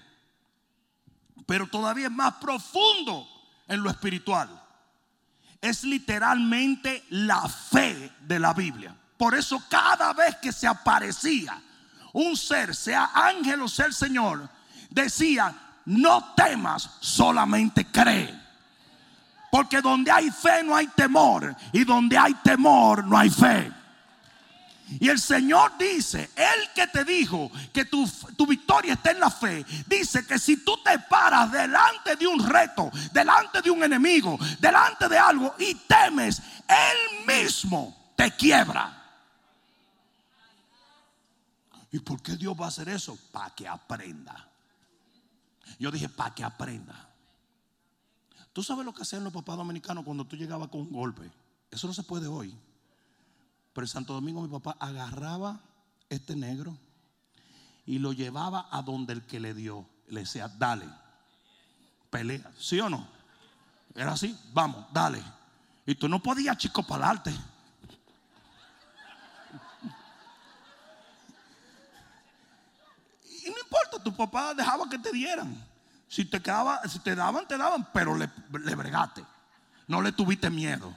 Pero 1.46 1.68
todavía 1.68 2.08
es 2.08 2.12
más 2.12 2.34
profundo 2.34 3.26
en 3.66 3.82
lo 3.82 3.88
espiritual. 3.88 4.62
Es 5.58 5.84
literalmente 5.84 7.06
la 7.08 7.48
fe 7.48 8.12
de 8.20 8.38
la 8.38 8.52
Biblia. 8.52 8.94
Por 9.16 9.34
eso 9.34 9.62
cada 9.68 10.12
vez 10.12 10.36
que 10.36 10.52
se 10.52 10.66
aparecía 10.66 11.60
un 12.12 12.36
ser, 12.36 12.74
sea 12.74 13.10
ángel 13.14 13.62
o 13.62 13.68
ser 13.68 13.94
Señor, 13.94 14.48
decía, 14.90 15.54
no 15.86 16.34
temas, 16.34 16.90
solamente 17.00 17.86
cree. 17.86 18.42
Porque 19.50 19.82
donde 19.82 20.10
hay 20.10 20.30
fe 20.30 20.62
no 20.62 20.74
hay 20.74 20.86
temor. 20.88 21.54
Y 21.72 21.84
donde 21.84 22.16
hay 22.16 22.34
temor 22.34 23.04
no 23.04 23.18
hay 23.18 23.28
fe. 23.28 23.70
Y 25.00 25.08
el 25.08 25.18
Señor 25.18 25.72
dice, 25.78 26.30
el 26.36 26.70
que 26.74 26.86
te 26.86 27.04
dijo 27.04 27.50
que 27.72 27.84
tu, 27.84 28.08
tu, 28.36 28.46
victoria 28.46 28.94
está 28.94 29.10
en 29.10 29.20
la 29.20 29.30
fe, 29.30 29.64
dice 29.86 30.26
que 30.26 30.38
si 30.38 30.58
tú 30.58 30.78
te 30.84 30.98
paras 30.98 31.50
delante 31.50 32.16
de 32.16 32.26
un 32.26 32.46
reto, 32.46 32.90
delante 33.12 33.62
de 33.62 33.70
un 33.70 33.82
enemigo, 33.82 34.38
delante 34.58 35.08
de 35.08 35.16
algo 35.16 35.54
y 35.58 35.74
temes, 35.74 36.42
Él 36.68 37.26
mismo 37.26 38.12
te 38.16 38.30
quiebra. 38.32 39.01
¿Y 41.92 42.00
por 42.00 42.22
qué 42.22 42.36
Dios 42.36 42.56
va 42.58 42.64
a 42.64 42.68
hacer 42.68 42.88
eso? 42.88 43.16
Para 43.30 43.54
que 43.54 43.68
aprenda. 43.68 44.48
Yo 45.78 45.90
dije, 45.90 46.08
para 46.08 46.34
que 46.34 46.42
aprenda. 46.42 47.08
Tú 48.52 48.62
sabes 48.62 48.84
lo 48.84 48.92
que 48.92 49.02
hacían 49.02 49.24
los 49.24 49.32
papás 49.32 49.56
dominicanos 49.56 50.04
cuando 50.04 50.26
tú 50.26 50.36
llegabas 50.36 50.68
con 50.68 50.80
un 50.80 50.92
golpe. 50.92 51.30
Eso 51.70 51.86
no 51.86 51.94
se 51.94 52.02
puede 52.02 52.26
hoy. 52.26 52.56
Pero 53.72 53.84
en 53.84 53.88
Santo 53.88 54.12
Domingo 54.12 54.42
mi 54.42 54.48
papá 54.48 54.76
agarraba 54.78 55.60
este 56.08 56.36
negro 56.36 56.76
y 57.86 57.98
lo 57.98 58.12
llevaba 58.12 58.68
a 58.70 58.82
donde 58.82 59.12
el 59.12 59.22
que 59.22 59.40
le 59.40 59.54
dio. 59.54 59.86
Le 60.08 60.20
decía, 60.20 60.48
dale, 60.48 60.86
pelea. 62.10 62.52
¿Sí 62.58 62.78
o 62.80 62.88
no? 62.88 63.06
Era 63.94 64.12
así, 64.12 64.38
vamos, 64.52 64.86
dale. 64.92 65.22
Y 65.86 65.94
tú 65.94 66.08
no 66.08 66.22
podías, 66.22 66.56
chico, 66.58 66.82
palarte. 66.82 67.30
Y 73.44 73.50
no 73.50 73.58
importa, 73.58 73.91
tu 74.02 74.14
papá 74.14 74.54
dejaba 74.54 74.88
que 74.88 74.98
te 74.98 75.12
dieran. 75.12 75.54
Si 76.08 76.24
te, 76.26 76.42
si 76.88 76.98
te 76.98 77.14
daban, 77.14 77.46
te 77.48 77.56
daban, 77.56 77.88
pero 77.92 78.14
le, 78.16 78.30
le 78.50 78.74
bregaste. 78.74 79.24
No 79.86 80.02
le 80.02 80.12
tuviste 80.12 80.50
miedo. 80.50 80.94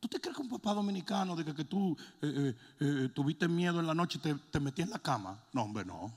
¿Tú 0.00 0.08
te 0.08 0.20
crees 0.20 0.36
que 0.36 0.42
un 0.42 0.48
papá 0.48 0.72
dominicano 0.72 1.34
diga 1.34 1.54
que 1.54 1.64
tú 1.64 1.96
eh, 2.22 2.26
eh, 2.30 2.54
eh, 2.80 3.08
tuviste 3.14 3.48
miedo 3.48 3.80
en 3.80 3.86
la 3.86 3.94
noche 3.94 4.18
y 4.18 4.20
te, 4.20 4.34
te 4.34 4.60
metías 4.60 4.86
en 4.86 4.92
la 4.92 4.98
cama? 4.98 5.38
No, 5.52 5.62
hombre, 5.62 5.84
no. 5.84 6.12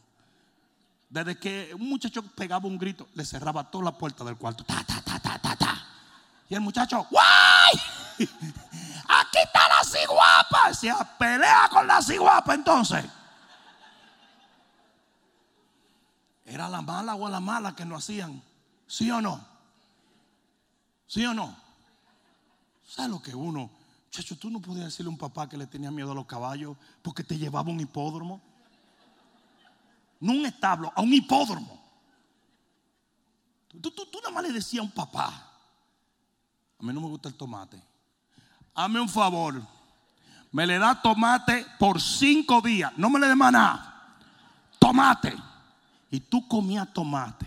Desde 1.09 1.37
que 1.37 1.71
un 1.73 1.89
muchacho 1.89 2.21
pegaba 2.21 2.67
un 2.67 2.77
grito, 2.77 3.07
le 3.15 3.25
cerraba 3.25 3.69
toda 3.69 3.85
la 3.85 3.97
puerta 3.97 4.23
del 4.23 4.37
cuarto. 4.37 4.63
Ta, 4.63 4.83
ta, 4.83 5.01
ta, 5.01 5.19
ta, 5.19 5.39
ta, 5.39 5.55
ta. 5.55 5.85
Y 6.47 6.53
el 6.55 6.61
muchacho, 6.61 7.07
¡guay! 7.09 7.81
Aquí 9.09 9.37
está 9.43 9.67
la 9.67 9.83
cigüeña. 9.83 10.07
guapa. 10.07 10.73
Se 10.73 10.93
pelea 11.17 11.69
con 11.71 11.87
la 11.87 12.01
ciguapa 12.01 12.53
entonces. 12.53 13.03
¿Era 16.49 16.67
la 16.67 16.81
mala 16.81 17.13
o 17.13 17.29
la 17.29 17.39
mala 17.39 17.75
que 17.75 17.85
no 17.85 17.95
hacían? 17.95 18.41
¿Sí 18.87 19.09
o 19.11 19.21
no? 19.21 19.39
¿Sí 21.05 21.23
o 21.23 21.33
no? 21.33 21.55
¿Sabes 22.87 23.11
lo 23.11 23.21
que 23.21 23.35
uno? 23.35 23.69
Chacho, 24.09 24.35
tú 24.35 24.49
no 24.49 24.59
podías 24.59 24.85
decirle 24.85 25.09
a 25.09 25.11
un 25.11 25.17
papá 25.17 25.47
que 25.47 25.57
le 25.57 25.67
tenía 25.67 25.91
miedo 25.91 26.11
a 26.11 26.15
los 26.15 26.25
caballos 26.25 26.75
porque 27.03 27.23
te 27.23 27.37
llevaba 27.37 27.69
un 27.69 27.79
hipódromo. 27.79 28.41
No 30.19 30.33
un 30.33 30.45
establo, 30.47 30.91
a 30.95 31.01
un 31.01 31.13
hipódromo. 31.13 31.79
Tú, 33.79 33.91
tú, 33.91 34.07
tú 34.07 34.17
nada 34.17 34.31
más 34.31 34.43
le 34.43 34.51
decías 34.51 34.81
a 34.81 34.85
un 34.85 34.91
papá, 34.91 35.27
a 36.79 36.83
mí 36.83 36.91
no 36.91 36.99
me 36.99 37.07
gusta 37.07 37.29
el 37.29 37.35
tomate. 37.35 37.79
Hazme 38.73 38.99
un 38.99 39.07
favor, 39.07 39.61
me 40.51 40.65
le 40.65 40.79
da 40.79 40.99
tomate 40.99 41.63
por 41.77 42.01
cinco 42.01 42.59
días, 42.59 42.91
no 42.97 43.11
me 43.11 43.19
le 43.19 43.27
dé 43.27 43.35
nada. 43.35 44.17
Tomate. 44.79 45.48
Y 46.11 46.19
tú 46.19 46.47
comías 46.47 46.91
tomate 46.93 47.45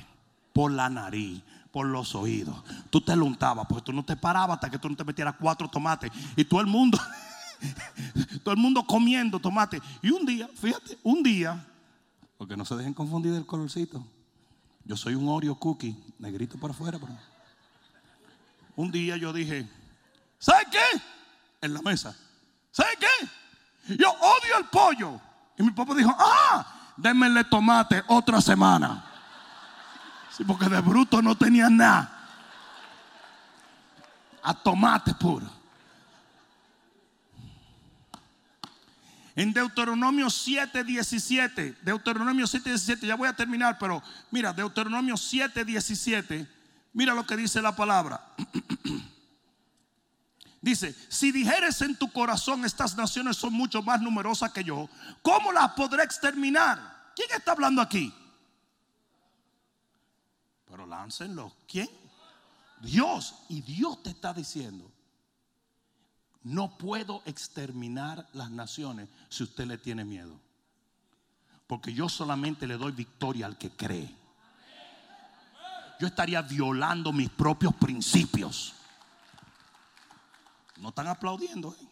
por 0.52 0.70
la 0.70 0.88
nariz, 0.88 1.42
por 1.70 1.86
los 1.86 2.14
oídos. 2.14 2.56
Tú 2.90 3.00
te 3.00 3.16
lo 3.16 3.24
untabas 3.24 3.66
porque 3.66 3.84
tú 3.84 3.92
no 3.92 4.04
te 4.04 4.16
parabas 4.16 4.56
hasta 4.56 4.70
que 4.70 4.78
tú 4.78 4.88
no 4.88 4.96
te 4.96 5.04
metieras 5.04 5.34
cuatro 5.40 5.68
tomates. 5.68 6.10
Y 6.36 6.44
todo 6.44 6.60
el 6.60 6.66
mundo, 6.66 6.98
todo 8.44 8.54
el 8.54 8.60
mundo 8.60 8.84
comiendo 8.86 9.40
tomate. 9.40 9.80
Y 10.02 10.10
un 10.10 10.24
día, 10.24 10.48
fíjate, 10.54 10.98
un 11.02 11.22
día, 11.22 11.66
porque 12.36 12.56
no 12.56 12.64
se 12.64 12.76
dejen 12.76 12.94
confundir 12.94 13.34
el 13.34 13.46
colorcito. 13.46 14.04
Yo 14.84 14.96
soy 14.96 15.14
un 15.14 15.28
Oreo 15.28 15.54
cookie, 15.54 15.96
negrito 16.18 16.58
por 16.58 16.70
afuera. 16.70 16.98
Un 18.74 18.90
día 18.90 19.16
yo 19.16 19.32
dije, 19.32 19.68
¿sabe 20.38 20.64
qué? 20.70 21.00
En 21.60 21.72
la 21.72 21.82
mesa, 21.82 22.16
¿sabe 22.72 22.90
qué? 22.98 23.96
Yo 23.96 24.10
odio 24.10 24.58
el 24.58 24.64
pollo. 24.66 25.20
Y 25.56 25.62
mi 25.62 25.70
papá 25.70 25.94
dijo, 25.94 26.12
ah, 26.18 26.81
démenle 26.96 27.44
tomate 27.44 28.02
otra 28.08 28.40
semana. 28.40 29.04
Sí, 30.36 30.44
porque 30.44 30.68
de 30.68 30.80
bruto 30.80 31.20
no 31.20 31.36
tenía 31.36 31.68
nada. 31.68 32.10
A 34.42 34.54
tomate 34.54 35.14
puro. 35.14 35.62
En 39.34 39.52
Deuteronomio 39.52 40.28
7, 40.28 40.84
17, 40.84 41.78
Deuteronomio 41.82 42.46
7, 42.46 42.68
17, 42.68 43.06
ya 43.06 43.14
voy 43.14 43.28
a 43.28 43.32
terminar, 43.32 43.78
pero 43.78 44.02
mira, 44.30 44.52
Deuteronomio 44.52 45.16
7, 45.16 45.64
17, 45.64 46.46
mira 46.92 47.14
lo 47.14 47.24
que 47.24 47.36
dice 47.36 47.62
la 47.62 47.74
palabra. 47.74 48.20
Dice, 50.62 50.94
si 51.08 51.32
dijeres 51.32 51.82
en 51.82 51.96
tu 51.96 52.10
corazón, 52.12 52.64
estas 52.64 52.96
naciones 52.96 53.36
son 53.36 53.52
mucho 53.52 53.82
más 53.82 54.00
numerosas 54.00 54.52
que 54.52 54.62
yo, 54.62 54.88
¿cómo 55.20 55.50
las 55.50 55.72
podré 55.72 56.04
exterminar? 56.04 57.10
¿Quién 57.16 57.28
está 57.36 57.50
hablando 57.50 57.82
aquí? 57.82 58.14
Pero 60.70 60.86
láncenlo. 60.86 61.52
¿Quién? 61.66 61.90
Dios. 62.80 63.34
Y 63.48 63.60
Dios 63.60 64.04
te 64.04 64.10
está 64.10 64.32
diciendo, 64.32 64.88
no 66.44 66.78
puedo 66.78 67.22
exterminar 67.26 68.28
las 68.32 68.50
naciones 68.52 69.08
si 69.28 69.42
usted 69.42 69.66
le 69.66 69.78
tiene 69.78 70.04
miedo. 70.04 70.40
Porque 71.66 71.92
yo 71.92 72.08
solamente 72.08 72.68
le 72.68 72.76
doy 72.76 72.92
victoria 72.92 73.46
al 73.46 73.58
que 73.58 73.70
cree. 73.70 74.14
Yo 75.98 76.06
estaría 76.06 76.40
violando 76.40 77.12
mis 77.12 77.30
propios 77.30 77.74
principios. 77.74 78.74
No 80.82 80.88
están 80.88 81.06
aplaudiendo. 81.06 81.74
¿eh? 81.80 81.86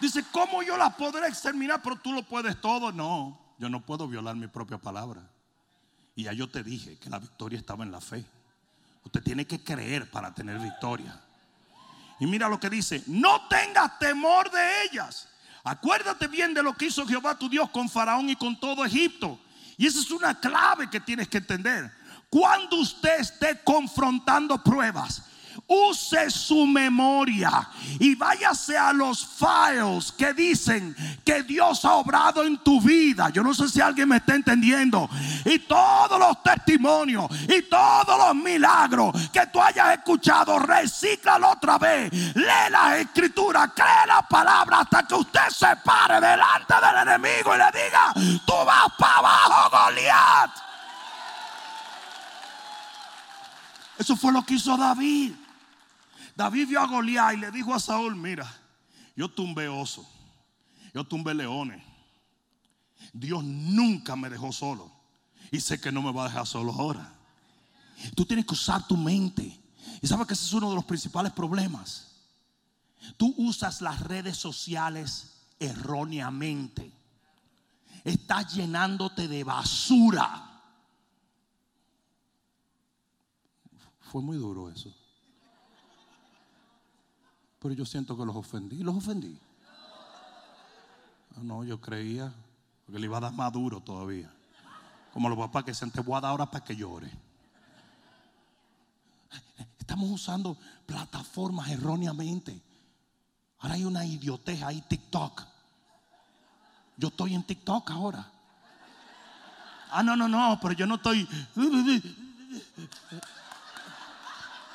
Dice, 0.00 0.24
¿cómo 0.32 0.64
yo 0.64 0.76
la 0.76 0.90
podré 0.90 1.28
exterminar? 1.28 1.80
Pero 1.82 1.96
tú 1.96 2.12
lo 2.12 2.24
puedes 2.24 2.60
todo. 2.60 2.90
No, 2.90 3.40
yo 3.58 3.68
no 3.68 3.86
puedo 3.86 4.08
violar 4.08 4.34
mi 4.34 4.48
propia 4.48 4.76
palabra. 4.76 5.22
Y 6.16 6.24
ya 6.24 6.32
yo 6.32 6.50
te 6.50 6.64
dije 6.64 6.98
que 6.98 7.08
la 7.08 7.20
victoria 7.20 7.60
estaba 7.60 7.84
en 7.84 7.92
la 7.92 8.00
fe. 8.00 8.26
Usted 9.04 9.22
tiene 9.22 9.46
que 9.46 9.62
creer 9.62 10.10
para 10.10 10.34
tener 10.34 10.58
victoria. 10.58 11.22
Y 12.18 12.26
mira 12.26 12.48
lo 12.48 12.58
que 12.58 12.68
dice, 12.68 13.04
no 13.06 13.46
tengas 13.46 14.00
temor 14.00 14.50
de 14.50 14.82
ellas. 14.84 15.28
Acuérdate 15.62 16.26
bien 16.26 16.54
de 16.54 16.62
lo 16.64 16.76
que 16.76 16.86
hizo 16.86 17.06
Jehová 17.06 17.38
tu 17.38 17.48
Dios 17.48 17.70
con 17.70 17.88
Faraón 17.88 18.28
y 18.28 18.34
con 18.34 18.58
todo 18.58 18.84
Egipto. 18.84 19.38
Y 19.76 19.86
esa 19.86 20.00
es 20.00 20.10
una 20.10 20.40
clave 20.40 20.90
que 20.90 20.98
tienes 20.98 21.28
que 21.28 21.38
entender. 21.38 21.92
Cuando 22.28 22.76
usted 22.76 23.20
esté 23.20 23.60
confrontando 23.64 24.62
pruebas, 24.62 25.22
use 25.68 26.30
su 26.30 26.66
memoria 26.66 27.68
y 27.98 28.14
váyase 28.14 28.76
a 28.76 28.92
los 28.92 29.26
files 29.26 30.12
que 30.12 30.32
dicen 30.32 30.94
que 31.24 31.42
Dios 31.42 31.84
ha 31.84 31.94
obrado 31.94 32.44
en 32.44 32.58
tu 32.58 32.80
vida. 32.80 33.30
Yo 33.30 33.42
no 33.42 33.52
sé 33.54 33.68
si 33.68 33.80
alguien 33.80 34.08
me 34.08 34.16
está 34.16 34.34
entendiendo. 34.34 35.08
Y 35.44 35.60
todos 35.60 36.18
los 36.18 36.42
testimonios 36.42 37.26
y 37.48 37.62
todos 37.62 38.18
los 38.18 38.34
milagros 38.34 39.12
que 39.32 39.46
tú 39.46 39.60
hayas 39.60 39.94
escuchado, 39.94 40.58
recíclalo 40.58 41.50
otra 41.50 41.78
vez. 41.78 42.12
Lee 42.12 42.70
la 42.70 42.98
escritura, 42.98 43.72
cree 43.74 44.06
la 44.06 44.22
palabra 44.22 44.80
hasta 44.80 45.06
que 45.06 45.14
usted 45.14 45.48
se 45.50 45.74
pare 45.84 46.14
delante 46.14 46.74
del 46.74 47.08
enemigo 47.08 47.54
y 47.54 47.58
le 47.58 47.84
diga, 47.84 48.40
tú 48.44 48.54
vas 48.64 48.92
para 48.98 49.18
abajo, 49.18 49.70
Goliat. 49.70 50.66
Eso 53.98 54.16
fue 54.16 54.32
lo 54.32 54.44
que 54.44 54.54
hizo 54.54 54.76
David. 54.76 55.32
David 56.34 56.68
vio 56.68 56.80
a 56.80 56.86
Goliat 56.86 57.34
y 57.34 57.36
le 57.38 57.50
dijo 57.50 57.74
a 57.74 57.80
Saúl, 57.80 58.14
mira, 58.14 58.46
yo 59.16 59.28
tumbé 59.28 59.68
oso, 59.68 60.06
yo 60.92 61.04
tumbé 61.04 61.34
leones. 61.34 61.82
Dios 63.12 63.42
nunca 63.42 64.16
me 64.16 64.28
dejó 64.28 64.52
solo 64.52 64.92
y 65.50 65.60
sé 65.60 65.80
que 65.80 65.92
no 65.92 66.02
me 66.02 66.12
va 66.12 66.24
a 66.24 66.28
dejar 66.28 66.46
solo 66.46 66.72
ahora. 66.72 67.12
Tú 68.14 68.24
tienes 68.24 68.46
que 68.46 68.54
usar 68.54 68.86
tu 68.86 68.96
mente. 68.96 69.58
Y 70.02 70.06
sabes 70.06 70.26
que 70.26 70.34
ese 70.34 70.44
es 70.44 70.52
uno 70.52 70.68
de 70.68 70.74
los 70.74 70.84
principales 70.84 71.32
problemas. 71.32 72.08
Tú 73.16 73.34
usas 73.38 73.80
las 73.80 74.00
redes 74.00 74.36
sociales 74.36 75.32
erróneamente. 75.58 76.92
Estás 78.04 78.54
llenándote 78.54 79.28
de 79.28 79.44
basura. 79.44 80.45
Fue 84.10 84.22
muy 84.22 84.36
duro 84.36 84.70
eso. 84.70 84.94
Pero 87.58 87.74
yo 87.74 87.84
siento 87.84 88.16
que 88.16 88.24
los 88.24 88.36
ofendí. 88.36 88.82
¿Los 88.82 88.96
ofendí? 88.96 89.38
No, 91.42 91.64
yo 91.64 91.80
creía 91.80 92.32
que 92.86 92.98
le 92.98 93.06
iba 93.06 93.18
a 93.18 93.20
dar 93.20 93.32
más 93.32 93.52
duro 93.52 93.80
todavía. 93.80 94.32
Como 95.12 95.28
los 95.28 95.38
papás 95.38 95.64
que 95.64 95.74
se 95.74 95.86
te 95.90 96.00
voy 96.00 96.16
a 96.16 96.20
dar 96.20 96.30
ahora 96.30 96.46
para 96.46 96.64
que 96.64 96.76
llore. 96.76 97.10
Estamos 99.78 100.10
usando 100.10 100.56
plataformas 100.86 101.68
erróneamente. 101.70 102.62
Ahora 103.58 103.74
hay 103.74 103.84
una 103.84 104.04
idiotez 104.04 104.62
ahí, 104.62 104.82
TikTok. 104.82 105.42
Yo 106.96 107.08
estoy 107.08 107.34
en 107.34 107.42
TikTok 107.42 107.90
ahora. 107.90 108.30
Ah, 109.90 110.02
no, 110.02 110.16
no, 110.16 110.28
no, 110.28 110.58
pero 110.60 110.74
yo 110.74 110.86
no 110.86 110.96
estoy. 110.96 111.28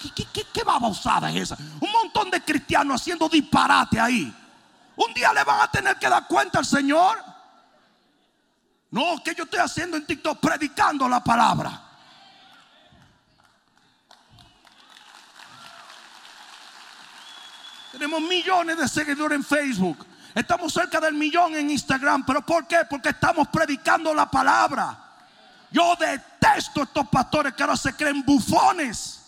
¿Qué, 0.02 0.26
qué, 0.34 0.44
qué, 0.54 0.62
es 0.62 1.36
esa? 1.36 1.58
Un 1.80 1.92
montón 1.92 2.32
de 2.32 2.42
cristianos 2.42 3.02
haciendo 3.02 3.30
disparate 3.30 4.00
ahí. 4.00 4.34
Un 4.96 5.14
día 5.14 5.34
le 5.34 5.44
van 5.44 5.62
a 5.62 5.70
tener 5.70 5.98
que 5.98 6.10
dar 6.10 6.28
cuenta 6.28 6.60
al 6.60 6.66
Señor. 6.66 7.24
No, 8.90 9.22
que 9.24 9.36
yo 9.36 9.44
estoy 9.44 9.60
haciendo 9.60 9.98
en 9.98 10.06
TikTok 10.06 10.40
predicando 10.40 11.08
la 11.08 11.24
palabra. 11.24 11.82
Tenemos 17.92 18.22
millones 18.22 18.78
de 18.78 18.88
seguidores 18.88 19.36
en 19.38 19.44
Facebook. 19.44 20.08
Estamos 20.34 20.74
cerca 20.74 21.00
del 21.00 21.14
millón 21.14 21.56
en 21.56 21.70
Instagram. 21.70 22.26
¿Pero 22.26 22.46
por 22.46 22.66
qué? 22.66 22.80
Porque 22.90 23.10
estamos 23.10 23.48
predicando 23.50 24.14
la 24.14 24.30
palabra. 24.30 24.98
Yo 25.72 25.96
detesto 25.96 26.84
estos 26.84 27.08
pastores 27.08 27.54
que 27.54 27.64
ahora 27.64 27.78
se 27.78 27.96
creen 27.96 28.24
bufones. 28.26 29.21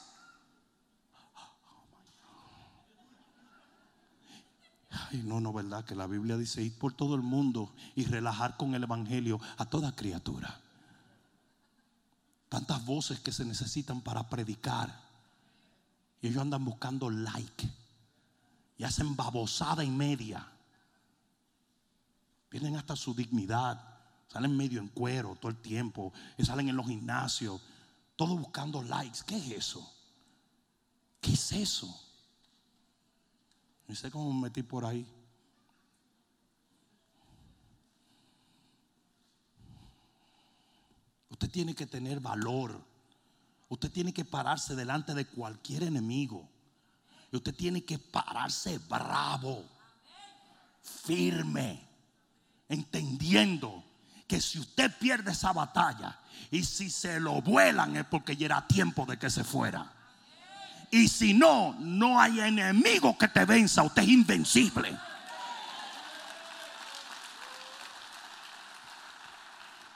No, 5.21 5.39
no, 5.39 5.53
verdad 5.53 5.85
que 5.85 5.95
la 5.95 6.07
Biblia 6.07 6.37
dice 6.37 6.61
ir 6.61 6.77
por 6.77 6.93
todo 6.93 7.15
el 7.15 7.21
mundo 7.21 7.73
y 7.95 8.05
relajar 8.05 8.57
con 8.57 8.73
el 8.73 8.83
Evangelio 8.83 9.39
a 9.57 9.65
toda 9.65 9.95
criatura. 9.95 10.59
Tantas 12.49 12.83
voces 12.85 13.19
que 13.19 13.31
se 13.31 13.45
necesitan 13.45 14.01
para 14.01 14.27
predicar. 14.29 15.03
Y 16.21 16.27
ellos 16.27 16.41
andan 16.41 16.65
buscando 16.65 17.09
like. 17.09 17.69
Y 18.77 18.83
hacen 18.83 19.15
babosada 19.15 19.83
y 19.83 19.89
media. 19.89 20.47
Pierden 22.49 22.75
hasta 22.75 22.95
su 22.95 23.13
dignidad. 23.13 23.81
Salen 24.27 24.55
medio 24.55 24.79
en 24.79 24.87
cuero 24.87 25.35
todo 25.35 25.51
el 25.51 25.57
tiempo. 25.57 26.13
Y 26.37 26.45
salen 26.45 26.69
en 26.69 26.75
los 26.75 26.87
gimnasios. 26.87 27.61
Todos 28.15 28.39
buscando 28.39 28.81
likes. 28.81 29.19
¿Qué 29.25 29.37
es 29.37 29.51
eso? 29.51 29.93
¿Qué 31.19 31.33
es 31.33 31.51
eso? 31.51 32.12
Sé 33.95 34.09
cómo 34.11 34.33
me 34.33 34.43
metí 34.43 34.63
por 34.63 34.85
ahí. 34.85 35.05
Usted 41.29 41.49
tiene 41.49 41.75
que 41.75 41.85
tener 41.85 42.19
valor. 42.19 42.79
Usted 43.69 43.91
tiene 43.91 44.13
que 44.13 44.23
pararse 44.23 44.75
delante 44.75 45.13
de 45.13 45.25
cualquier 45.25 45.83
enemigo. 45.83 46.47
Y 47.31 47.37
usted 47.37 47.55
tiene 47.55 47.83
que 47.83 47.97
pararse 47.97 48.77
bravo, 48.87 49.65
firme, 50.81 51.85
entendiendo 52.69 53.83
que 54.27 54.39
si 54.39 54.59
usted 54.59 54.95
pierde 54.99 55.31
esa 55.31 55.51
batalla 55.51 56.19
y 56.51 56.63
si 56.63 56.89
se 56.89 57.19
lo 57.19 57.41
vuelan 57.41 57.95
es 57.95 58.05
porque 58.05 58.37
ya 58.37 58.45
era 58.45 58.67
tiempo 58.67 59.05
de 59.05 59.17
que 59.17 59.29
se 59.29 59.43
fuera. 59.43 59.91
Y 60.93 61.07
si 61.07 61.33
no, 61.33 61.75
no 61.79 62.21
hay 62.21 62.39
enemigo 62.39 63.17
que 63.17 63.27
te 63.27 63.45
venza. 63.45 63.81
Usted 63.81 64.03
es 64.03 64.09
invencible. 64.09 64.95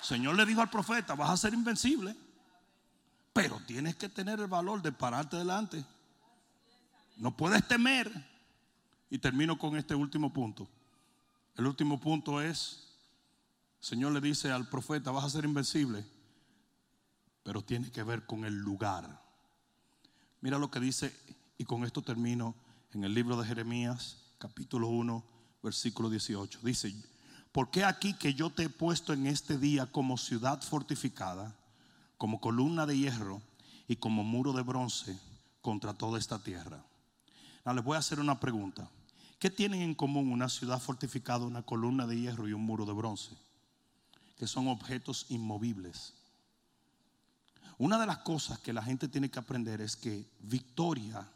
Señor 0.01 0.35
le 0.35 0.43
dijo 0.47 0.59
al 0.59 0.71
profeta, 0.71 1.13
vas 1.13 1.29
a 1.29 1.37
ser 1.37 1.53
invencible. 1.53 2.15
Pero 3.31 3.61
tienes 3.67 3.95
que 3.95 4.09
tener 4.09 4.39
el 4.39 4.47
valor 4.47 4.81
de 4.81 4.91
pararte 4.91 5.37
delante. 5.37 5.85
No 7.17 7.37
puedes 7.37 7.67
temer. 7.67 8.11
Y 9.11 9.19
termino 9.19 9.55
con 9.55 9.77
este 9.77 9.93
último 9.93 10.33
punto. 10.33 10.67
El 11.55 11.67
último 11.67 11.99
punto 11.99 12.41
es, 12.41 12.87
Señor 13.79 14.13
le 14.13 14.21
dice 14.21 14.51
al 14.51 14.67
profeta, 14.67 15.11
vas 15.11 15.25
a 15.25 15.29
ser 15.29 15.45
invencible. 15.45 16.03
Pero 17.43 17.61
tiene 17.61 17.91
que 17.91 18.01
ver 18.01 18.25
con 18.25 18.45
el 18.45 18.55
lugar. 18.55 19.26
Mira 20.41 20.59
lo 20.59 20.69
que 20.69 20.79
dice, 20.79 21.15
y 21.57 21.63
con 21.63 21.83
esto 21.83 22.01
termino, 22.03 22.55
en 22.93 23.03
el 23.03 23.13
libro 23.13 23.37
de 23.37 23.47
Jeremías, 23.47 24.17
capítulo 24.37 24.87
1, 24.87 25.23
versículo 25.63 26.09
18. 26.09 26.59
Dice, 26.61 26.93
¿por 27.51 27.71
qué 27.71 27.83
aquí 27.83 28.13
que 28.13 28.35
yo 28.35 28.51
te 28.51 28.63
he 28.63 28.69
puesto 28.69 29.13
en 29.13 29.25
este 29.25 29.57
día 29.57 29.87
como 29.87 30.17
ciudad 30.17 30.61
fortificada, 30.61 31.55
como 32.17 32.39
columna 32.39 32.85
de 32.85 32.97
hierro 32.97 33.41
y 33.87 33.95
como 33.95 34.23
muro 34.23 34.53
de 34.53 34.61
bronce 34.61 35.19
contra 35.61 35.93
toda 35.93 36.19
esta 36.19 36.37
tierra? 36.37 36.85
Ahora 37.63 37.75
les 37.77 37.83
voy 37.83 37.95
a 37.95 37.99
hacer 37.99 38.19
una 38.19 38.39
pregunta. 38.39 38.89
¿Qué 39.39 39.49
tienen 39.49 39.81
en 39.81 39.95
común 39.95 40.31
una 40.31 40.49
ciudad 40.49 40.79
fortificada, 40.79 41.45
una 41.45 41.63
columna 41.63 42.05
de 42.05 42.19
hierro 42.19 42.47
y 42.47 42.53
un 42.53 42.61
muro 42.61 42.85
de 42.85 42.93
bronce? 42.93 43.31
Que 44.37 44.45
son 44.45 44.67
objetos 44.67 45.25
inmovibles. 45.29 46.13
Una 47.77 47.99
de 47.99 48.07
las 48.07 48.19
cosas 48.19 48.59
que 48.59 48.73
la 48.73 48.81
gente 48.81 49.07
tiene 49.07 49.29
que 49.29 49.39
aprender 49.39 49.81
es 49.81 49.95
que 49.95 50.27
victoria 50.39 51.27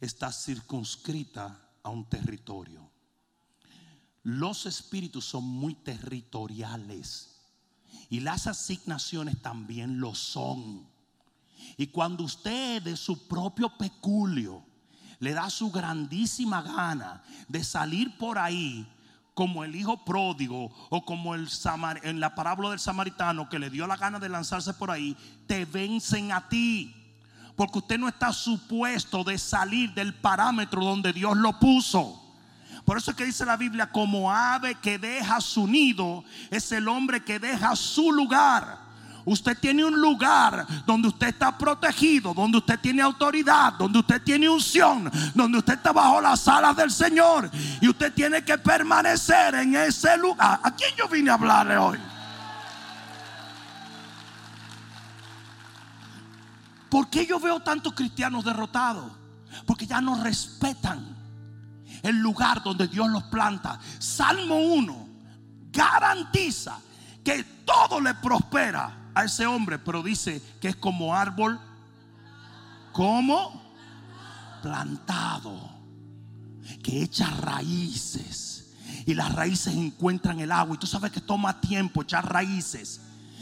está 0.00 0.32
circunscrita 0.32 1.60
a 1.82 1.90
un 1.90 2.08
territorio. 2.08 2.90
Los 4.22 4.66
espíritus 4.66 5.24
son 5.24 5.44
muy 5.44 5.74
territoriales 5.74 7.40
y 8.08 8.20
las 8.20 8.46
asignaciones 8.46 9.40
también 9.42 10.00
lo 10.00 10.14
son. 10.14 10.86
Y 11.76 11.88
cuando 11.88 12.24
usted 12.24 12.82
de 12.82 12.96
su 12.96 13.28
propio 13.28 13.76
peculio 13.76 14.64
le 15.18 15.32
da 15.34 15.50
su 15.50 15.70
grandísima 15.70 16.62
gana 16.62 17.22
de 17.48 17.62
salir 17.62 18.16
por 18.16 18.38
ahí 18.38 18.88
como 19.34 19.64
el 19.64 19.74
hijo 19.74 20.04
pródigo 20.04 20.70
o 20.90 21.04
como 21.04 21.34
el 21.34 21.48
en 22.02 22.20
la 22.20 22.34
parábola 22.34 22.70
del 22.70 22.80
samaritano 22.80 23.48
que 23.48 23.58
le 23.58 23.70
dio 23.70 23.86
la 23.86 23.96
gana 23.96 24.18
de 24.18 24.28
lanzarse 24.28 24.74
por 24.74 24.90
ahí, 24.90 25.16
te 25.46 25.64
vencen 25.64 26.32
a 26.32 26.48
ti. 26.48 26.94
Porque 27.56 27.78
usted 27.78 27.98
no 27.98 28.08
está 28.08 28.32
supuesto 28.32 29.24
de 29.24 29.38
salir 29.38 29.92
del 29.94 30.14
parámetro 30.14 30.84
donde 30.84 31.12
Dios 31.12 31.36
lo 31.36 31.58
puso. 31.58 32.18
Por 32.84 32.96
eso 32.98 33.12
es 33.12 33.16
que 33.16 33.26
dice 33.26 33.44
la 33.44 33.56
Biblia, 33.56 33.90
como 33.90 34.32
ave 34.32 34.74
que 34.76 34.98
deja 34.98 35.40
su 35.40 35.66
nido, 35.66 36.24
es 36.50 36.72
el 36.72 36.88
hombre 36.88 37.22
que 37.22 37.38
deja 37.38 37.76
su 37.76 38.10
lugar. 38.12 38.91
Usted 39.24 39.56
tiene 39.58 39.84
un 39.84 40.00
lugar 40.00 40.66
donde 40.84 41.08
usted 41.08 41.28
está 41.28 41.56
protegido, 41.56 42.34
donde 42.34 42.58
usted 42.58 42.78
tiene 42.80 43.02
autoridad, 43.02 43.74
donde 43.74 44.00
usted 44.00 44.22
tiene 44.22 44.48
unción, 44.48 45.10
donde 45.34 45.58
usted 45.58 45.74
está 45.74 45.92
bajo 45.92 46.20
las 46.20 46.46
alas 46.48 46.76
del 46.76 46.90
Señor. 46.90 47.50
Y 47.80 47.88
usted 47.88 48.12
tiene 48.12 48.44
que 48.44 48.58
permanecer 48.58 49.54
en 49.54 49.76
ese 49.76 50.16
lugar. 50.16 50.60
¿A 50.62 50.74
quién 50.74 50.90
yo 50.96 51.08
vine 51.08 51.30
a 51.30 51.34
hablarle 51.34 51.76
hoy? 51.76 51.98
¿Por 56.90 57.08
qué 57.08 57.24
yo 57.24 57.40
veo 57.40 57.60
tantos 57.60 57.94
cristianos 57.94 58.44
derrotados? 58.44 59.10
Porque 59.66 59.86
ya 59.86 60.00
no 60.00 60.22
respetan 60.22 61.16
el 62.02 62.18
lugar 62.18 62.62
donde 62.62 62.88
Dios 62.88 63.08
los 63.08 63.22
planta. 63.24 63.78
Salmo 63.98 64.56
1 64.56 65.08
garantiza 65.70 66.78
que 67.24 67.44
todo 67.64 68.00
le 68.00 68.14
prospera 68.14 69.01
a 69.14 69.24
ese 69.24 69.46
hombre, 69.46 69.78
pero 69.78 70.02
dice 70.02 70.42
que 70.60 70.68
es 70.68 70.76
como 70.76 71.14
árbol, 71.14 71.60
como 72.92 73.62
plantado, 74.62 75.70
que 76.82 77.02
echa 77.02 77.28
raíces. 77.30 78.74
Y 79.06 79.14
las 79.14 79.34
raíces 79.34 79.74
encuentran 79.74 80.40
el 80.40 80.52
agua. 80.52 80.76
Y 80.76 80.78
tú 80.78 80.86
sabes 80.86 81.10
que 81.10 81.20
toma 81.20 81.60
tiempo 81.60 82.02
echar 82.02 82.30
raíces. 82.30 83.00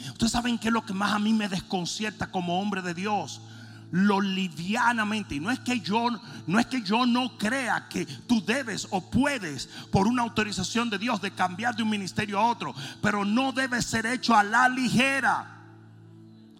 Ustedes 0.08 0.32
saben 0.32 0.58
que 0.58 0.68
es 0.68 0.74
lo 0.74 0.84
que 0.84 0.94
más 0.94 1.12
a 1.12 1.18
mí 1.18 1.32
me 1.32 1.48
desconcierta 1.48 2.30
como 2.30 2.60
hombre 2.60 2.82
de 2.82 2.94
Dios 2.94 3.42
lo 3.90 4.20
livianamente. 4.20 5.34
Y 5.34 5.40
no 5.40 5.50
es 5.50 5.58
que 5.60 5.80
yo 5.80 6.08
no 6.46 6.58
es 6.58 6.66
que 6.66 6.82
yo 6.82 7.06
no 7.06 7.36
crea 7.38 7.88
que 7.88 8.06
tú 8.06 8.42
debes 8.44 8.86
o 8.90 9.10
puedes 9.10 9.68
por 9.90 10.06
una 10.06 10.22
autorización 10.22 10.90
de 10.90 10.98
Dios 10.98 11.20
de 11.20 11.32
cambiar 11.32 11.74
de 11.76 11.82
un 11.82 11.90
ministerio 11.90 12.38
a 12.38 12.46
otro, 12.46 12.74
pero 13.02 13.24
no 13.24 13.52
debe 13.52 13.82
ser 13.82 14.06
hecho 14.06 14.34
a 14.34 14.42
la 14.42 14.68
ligera. 14.68 15.59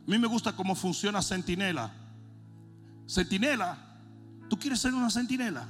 A 0.07 0.11
mí 0.11 0.19
me 0.19 0.27
gusta 0.27 0.53
cómo 0.53 0.75
funciona 0.75 1.23
Centinela. 1.23 1.93
Centinela, 3.09 3.77
¿tú 4.49 4.57
quieres 4.57 4.81
ser 4.81 4.95
una 4.95 5.11
centinela? 5.11 5.67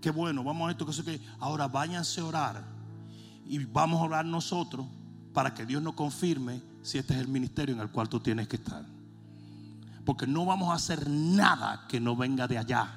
Qué 0.00 0.10
bueno, 0.10 0.44
vamos 0.44 0.68
a 0.68 0.70
esto, 0.70 0.86
que 0.86 0.92
sé 0.92 1.02
que. 1.02 1.20
Ahora 1.40 1.66
váyanse 1.66 2.20
a 2.20 2.24
orar 2.24 2.64
y 3.46 3.58
vamos 3.64 4.00
a 4.00 4.04
orar 4.04 4.24
nosotros 4.24 4.86
para 5.34 5.52
que 5.52 5.66
Dios 5.66 5.82
nos 5.82 5.94
confirme 5.94 6.62
si 6.82 6.98
este 6.98 7.14
es 7.14 7.20
el 7.20 7.28
ministerio 7.28 7.74
en 7.74 7.80
el 7.80 7.90
cual 7.90 8.08
tú 8.08 8.20
tienes 8.20 8.46
que 8.46 8.56
estar. 8.56 8.84
Porque 10.04 10.26
no 10.26 10.44
vamos 10.46 10.70
a 10.70 10.74
hacer 10.74 11.10
nada 11.10 11.86
que 11.88 11.98
no 11.98 12.14
venga 12.14 12.46
de 12.46 12.58
allá. 12.58 12.88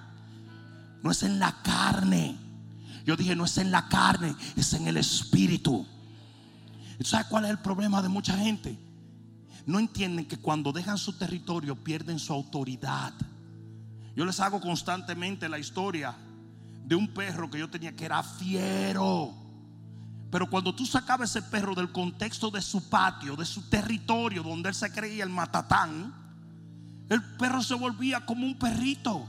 No 1.02 1.10
es 1.10 1.24
en 1.24 1.40
la 1.40 1.52
carne. 1.64 2.38
Yo 3.06 3.18
dije, 3.18 3.36
no 3.36 3.46
es 3.46 3.58
en 3.58 3.72
la 3.72 3.90
carne, 3.90 4.36
es 4.56 4.74
en 4.74 4.88
el 4.88 4.98
espíritu. 4.98 5.86
¿Y 7.00 7.04
sabes 7.04 7.26
cuál 7.26 7.46
es 7.46 7.52
el 7.52 7.60
problema 7.60 8.02
de 8.04 8.10
mucha 8.10 8.38
gente? 8.38 8.78
No 9.66 9.80
entienden 9.80 10.26
que 10.26 10.38
cuando 10.38 10.72
dejan 10.72 10.98
su 10.98 11.14
territorio 11.14 11.76
pierden 11.76 12.20
su 12.20 12.34
autoridad. 12.34 13.14
Yo 14.16 14.26
les 14.26 14.40
hago 14.40 14.60
constantemente 14.60 15.48
la 15.48 15.58
historia 15.58 16.16
de 16.86 16.96
un 16.96 17.08
perro 17.14 17.50
que 17.50 17.60
yo 17.60 17.70
tenía 17.70 17.96
que 17.96 18.06
era 18.06 18.22
fiero. 18.22 19.34
Pero 20.30 20.50
cuando 20.50 20.76
tú 20.76 20.86
sacabas 20.86 21.30
ese 21.30 21.44
perro 21.44 21.76
del 21.76 21.92
contexto 21.92 22.52
de 22.52 22.62
su 22.62 22.90
patio, 22.90 23.36
de 23.36 23.46
su 23.46 23.70
territorio, 23.70 24.44
donde 24.44 24.70
él 24.70 24.76
se 24.76 24.92
creía 24.92 25.24
el 25.24 25.30
matatán, 25.30 26.14
el 27.10 27.24
perro 27.38 27.62
se 27.62 27.76
volvía 27.76 28.26
como 28.26 28.46
un 28.46 28.58
perrito. 28.58 29.28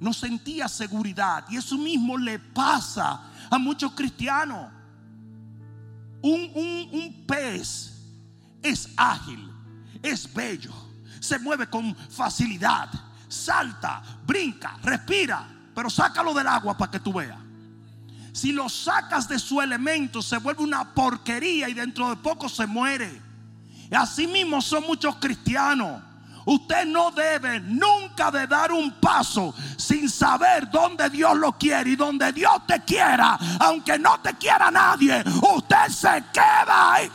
No 0.00 0.12
sentía 0.12 0.68
seguridad. 0.68 1.44
Y 1.48 1.56
eso 1.56 1.78
mismo 1.78 2.18
le 2.18 2.38
pasa 2.38 3.30
a 3.50 3.58
muchos 3.58 3.92
cristianos. 3.92 4.70
Un, 6.20 6.50
un, 6.54 6.88
un 6.92 7.26
pez 7.26 7.93
es 8.64 8.88
ágil, 8.96 9.52
es 10.02 10.32
bello, 10.32 10.72
se 11.20 11.38
mueve 11.38 11.68
con 11.68 11.94
facilidad, 11.94 12.88
salta, 13.28 14.02
brinca, 14.26 14.78
respira, 14.82 15.46
pero 15.74 15.90
sácalo 15.90 16.32
del 16.32 16.46
agua 16.46 16.76
para 16.76 16.90
que 16.90 16.98
tú 16.98 17.12
veas. 17.12 17.38
Si 18.32 18.52
lo 18.52 18.68
sacas 18.68 19.28
de 19.28 19.38
su 19.38 19.60
elemento, 19.60 20.20
se 20.22 20.38
vuelve 20.38 20.64
una 20.64 20.92
porquería 20.92 21.68
y 21.68 21.74
dentro 21.74 22.08
de 22.08 22.16
poco 22.16 22.48
se 22.48 22.66
muere. 22.66 23.22
Y 23.90 23.94
así 23.94 24.26
mismo 24.26 24.60
son 24.60 24.84
muchos 24.84 25.16
cristianos. 25.16 26.02
Usted 26.46 26.84
no 26.86 27.10
debe 27.10 27.60
nunca 27.60 28.30
de 28.30 28.46
dar 28.46 28.72
un 28.72 28.92
paso 29.00 29.54
sin 29.76 30.10
saber 30.10 30.70
dónde 30.70 31.08
Dios 31.10 31.36
lo 31.36 31.52
quiere 31.56 31.90
y 31.90 31.96
donde 31.96 32.32
Dios 32.32 32.66
te 32.66 32.82
quiera, 32.82 33.38
aunque 33.60 33.98
no 33.98 34.18
te 34.20 34.34
quiera 34.34 34.70
nadie, 34.70 35.22
usted 35.56 35.88
se 35.88 36.24
queda 36.32 36.94
ahí. 36.94 37.10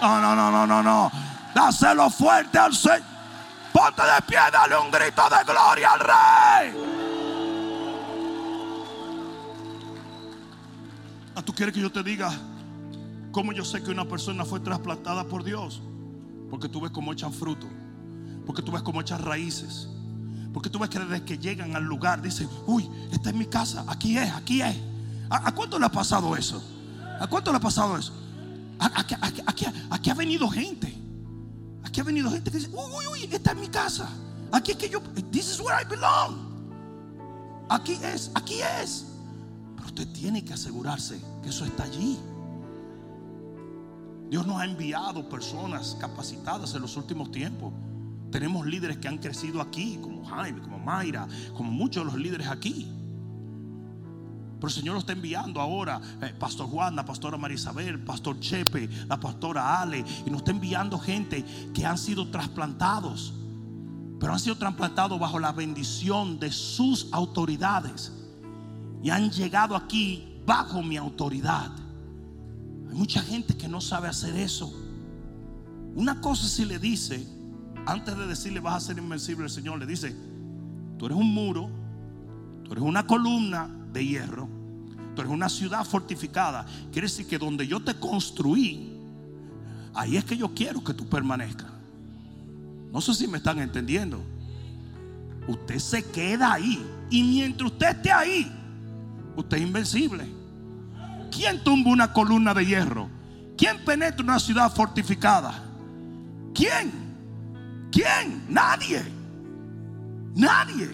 No, 0.00 0.20
no, 0.20 0.34
no, 0.34 0.50
no, 0.50 0.66
no, 0.66 0.82
no. 0.82 1.12
Dáselo 1.54 2.10
fuerte 2.10 2.58
al 2.58 2.74
Señor. 2.74 3.02
Ponte 3.72 4.02
de 4.02 4.22
pie, 4.26 4.38
dale 4.52 4.76
un 4.78 4.90
grito 4.90 5.22
de 5.28 5.52
gloria 5.52 5.92
al 5.92 6.00
Rey. 6.00 6.98
Ah, 11.36 11.42
¿Tú 11.42 11.54
quieres 11.54 11.74
que 11.74 11.80
yo 11.80 11.92
te 11.92 12.02
diga 12.02 12.32
cómo 13.30 13.52
yo 13.52 13.64
sé 13.64 13.82
que 13.82 13.90
una 13.90 14.04
persona 14.04 14.44
fue 14.44 14.60
trasplantada 14.60 15.24
por 15.24 15.44
Dios? 15.44 15.80
Porque 16.50 16.68
tú 16.68 16.80
ves 16.80 16.90
cómo 16.90 17.12
echan 17.12 17.32
fruto. 17.32 17.68
Porque 18.46 18.62
tú 18.62 18.72
ves 18.72 18.82
cómo 18.82 19.00
echan 19.00 19.22
raíces. 19.22 19.88
Porque 20.52 20.70
tú 20.70 20.78
ves 20.78 20.88
que 20.88 20.98
desde 20.98 21.24
que 21.24 21.38
llegan 21.38 21.76
al 21.76 21.84
lugar 21.84 22.22
dicen, 22.22 22.48
uy, 22.66 22.90
esta 23.12 23.30
es 23.30 23.36
mi 23.36 23.46
casa, 23.46 23.84
aquí 23.86 24.16
es, 24.18 24.32
aquí 24.32 24.62
es. 24.62 24.76
¿A, 25.30 25.52
cuánto 25.52 25.78
le 25.78 25.86
ha 25.86 25.90
pasado 25.90 26.34
eso? 26.34 26.62
¿A 27.20 27.26
cuánto 27.26 27.52
le 27.52 27.58
ha 27.58 27.60
pasado 27.60 27.96
eso? 27.96 28.12
Aquí, 28.78 29.14
aquí, 29.90 30.10
ha 30.10 30.14
venido 30.14 30.48
gente. 30.48 30.94
Aquí 31.84 32.00
ha 32.00 32.04
venido 32.04 32.30
gente 32.30 32.50
que 32.50 32.58
dice, 32.58 32.70
uy, 32.72 33.06
uy, 33.12 33.24
uy, 33.24 33.28
esta 33.32 33.52
es 33.52 33.58
mi 33.58 33.68
casa. 33.68 34.08
Aquí 34.52 34.72
es 34.72 34.76
que 34.76 34.88
yo, 34.88 35.00
this 35.30 35.50
is 35.50 35.60
where 35.60 35.76
I 35.80 35.84
belong. 35.84 36.48
Aquí 37.68 37.98
es, 38.02 38.30
aquí 38.34 38.60
es. 38.82 39.06
Pero 39.76 39.88
usted 39.88 40.08
tiene 40.12 40.44
que 40.44 40.54
asegurarse 40.54 41.20
que 41.42 41.48
eso 41.48 41.64
está 41.64 41.84
allí. 41.84 42.18
Dios 44.30 44.46
nos 44.46 44.60
ha 44.60 44.64
enviado 44.64 45.28
personas 45.28 45.96
capacitadas 46.00 46.74
en 46.74 46.82
los 46.82 46.96
últimos 46.96 47.30
tiempos. 47.30 47.72
Tenemos 48.30 48.66
líderes 48.66 48.98
que 48.98 49.08
han 49.08 49.18
crecido 49.18 49.60
aquí, 49.60 49.98
como 50.02 50.24
Jaime, 50.24 50.60
como 50.60 50.78
Mayra, 50.78 51.26
como 51.56 51.70
muchos 51.70 52.04
de 52.04 52.12
los 52.12 52.20
líderes 52.20 52.48
aquí. 52.48 52.92
Pero 54.58 54.68
el 54.68 54.74
Señor 54.74 54.94
lo 54.94 55.00
está 55.00 55.12
enviando 55.12 55.60
ahora, 55.60 56.00
eh, 56.20 56.34
Pastor 56.36 56.66
Juan, 56.68 56.96
la 56.96 57.04
pastora 57.04 57.36
María 57.36 57.54
Isabel, 57.54 58.00
Pastor 58.00 58.40
Chepe, 58.40 58.88
la 59.06 59.18
pastora 59.18 59.80
Ale, 59.80 60.04
y 60.26 60.30
nos 60.30 60.40
está 60.40 60.50
enviando 60.50 60.98
gente 60.98 61.44
que 61.72 61.86
han 61.86 61.96
sido 61.96 62.28
trasplantados, 62.28 63.34
pero 64.18 64.32
han 64.32 64.40
sido 64.40 64.56
trasplantados 64.56 65.18
bajo 65.20 65.38
la 65.38 65.52
bendición 65.52 66.40
de 66.40 66.50
sus 66.50 67.06
autoridades 67.12 68.12
y 69.00 69.10
han 69.10 69.30
llegado 69.30 69.76
aquí 69.76 70.40
bajo 70.44 70.82
mi 70.82 70.96
autoridad. 70.96 71.70
Hay 72.90 72.96
mucha 72.96 73.22
gente 73.22 73.56
que 73.56 73.68
no 73.68 73.80
sabe 73.80 74.08
hacer 74.08 74.34
eso. 74.34 74.72
Una 75.94 76.20
cosa 76.20 76.48
si 76.48 76.64
le 76.64 76.80
dice, 76.80 77.24
antes 77.86 78.16
de 78.16 78.26
decirle 78.26 78.58
vas 78.58 78.74
a 78.74 78.86
ser 78.88 78.98
invencible, 78.98 79.44
el 79.44 79.50
Señor 79.50 79.78
le 79.78 79.86
dice, 79.86 80.16
tú 80.98 81.06
eres 81.06 81.16
un 81.16 81.32
muro, 81.32 81.70
tú 82.64 82.72
eres 82.72 82.82
una 82.82 83.06
columna 83.06 83.77
de 83.92 84.06
hierro, 84.06 84.48
tú 85.14 85.22
eres 85.22 85.32
una 85.32 85.48
ciudad 85.48 85.84
fortificada. 85.84 86.66
Quiere 86.92 87.08
decir 87.08 87.26
que 87.26 87.38
donde 87.38 87.66
yo 87.66 87.80
te 87.80 87.94
construí, 87.94 88.92
ahí 89.94 90.16
es 90.16 90.24
que 90.24 90.36
yo 90.36 90.54
quiero 90.54 90.82
que 90.82 90.94
tú 90.94 91.06
permanezcas. 91.08 91.70
No 92.92 93.00
sé 93.00 93.14
si 93.14 93.26
me 93.28 93.38
están 93.38 93.58
entendiendo. 93.58 94.22
Usted 95.46 95.78
se 95.78 96.04
queda 96.04 96.52
ahí. 96.52 96.84
Y 97.10 97.22
mientras 97.22 97.72
usted 97.72 97.88
esté 97.88 98.12
ahí, 98.12 98.50
usted 99.36 99.56
es 99.56 99.62
invencible. 99.62 100.26
¿Quién 101.30 101.62
tumba 101.62 101.90
una 101.90 102.12
columna 102.12 102.54
de 102.54 102.66
hierro? 102.66 103.08
¿Quién 103.56 103.84
penetra 103.84 104.22
una 104.22 104.38
ciudad 104.38 104.72
fortificada? 104.72 105.64
¿Quién? 106.54 106.92
¿Quién? 107.90 108.44
Nadie. 108.48 109.02
Nadie. 110.34 110.90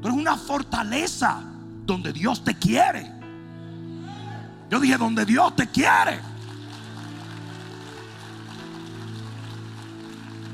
Pero 0.00 0.14
es 0.14 0.20
una 0.20 0.36
fortaleza 0.36 1.42
donde 1.88 2.12
Dios 2.12 2.44
te 2.44 2.54
quiere. 2.54 3.10
Yo 4.70 4.78
dije, 4.78 4.98
donde 4.98 5.24
Dios 5.24 5.56
te 5.56 5.66
quiere. 5.66 6.20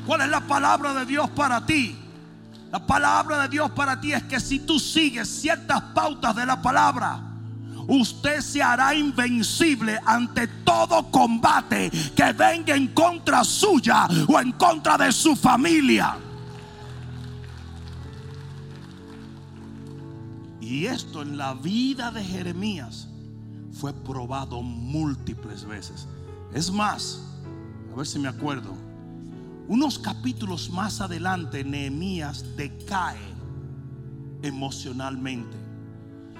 ¿Cuál 0.07 0.20
es 0.22 0.28
la 0.28 0.41
palabra 0.41 0.95
de 0.95 1.05
Dios 1.05 1.28
para 1.30 1.66
ti? 1.66 1.99
La 2.70 2.87
palabra 2.87 3.43
de 3.43 3.49
Dios 3.49 3.70
para 3.72 4.01
ti 4.01 4.12
es 4.12 4.22
que 4.22 4.39
si 4.39 4.61
tú 4.61 4.78
sigues 4.78 5.28
ciertas 5.28 5.80
pautas 5.93 6.37
de 6.37 6.47
la 6.47 6.62
palabra, 6.62 7.20
usted 7.89 8.41
se 8.41 8.62
hará 8.62 8.95
invencible 8.95 9.99
ante 10.07 10.47
todo 10.47 11.11
combate 11.11 11.91
que 11.91 12.32
venga 12.32 12.76
en 12.76 12.89
contra 12.89 13.43
suya 13.43 14.07
o 14.28 14.39
en 14.39 14.53
contra 14.53 14.97
de 14.97 15.11
su 15.11 15.35
familia. 15.35 16.16
Y 20.65 20.87
esto 20.87 21.21
en 21.21 21.37
la 21.37 21.53
vida 21.53 22.11
de 22.11 22.25
Jeremías 22.25 23.07
fue 23.71 23.93
probado 23.93 24.62
múltiples 24.62 25.67
veces. 25.67 26.09
Es 26.55 26.71
más, 26.71 27.21
a 27.93 27.97
ver 27.97 28.07
si 28.07 28.19
me 28.19 28.29
acuerdo, 28.29 28.73
unos 29.69 29.99
capítulos 29.99 30.71
más 30.71 31.03
adelante 31.03 31.65
Nehemías 31.65 32.57
decae 32.57 33.19
emocionalmente 34.43 35.55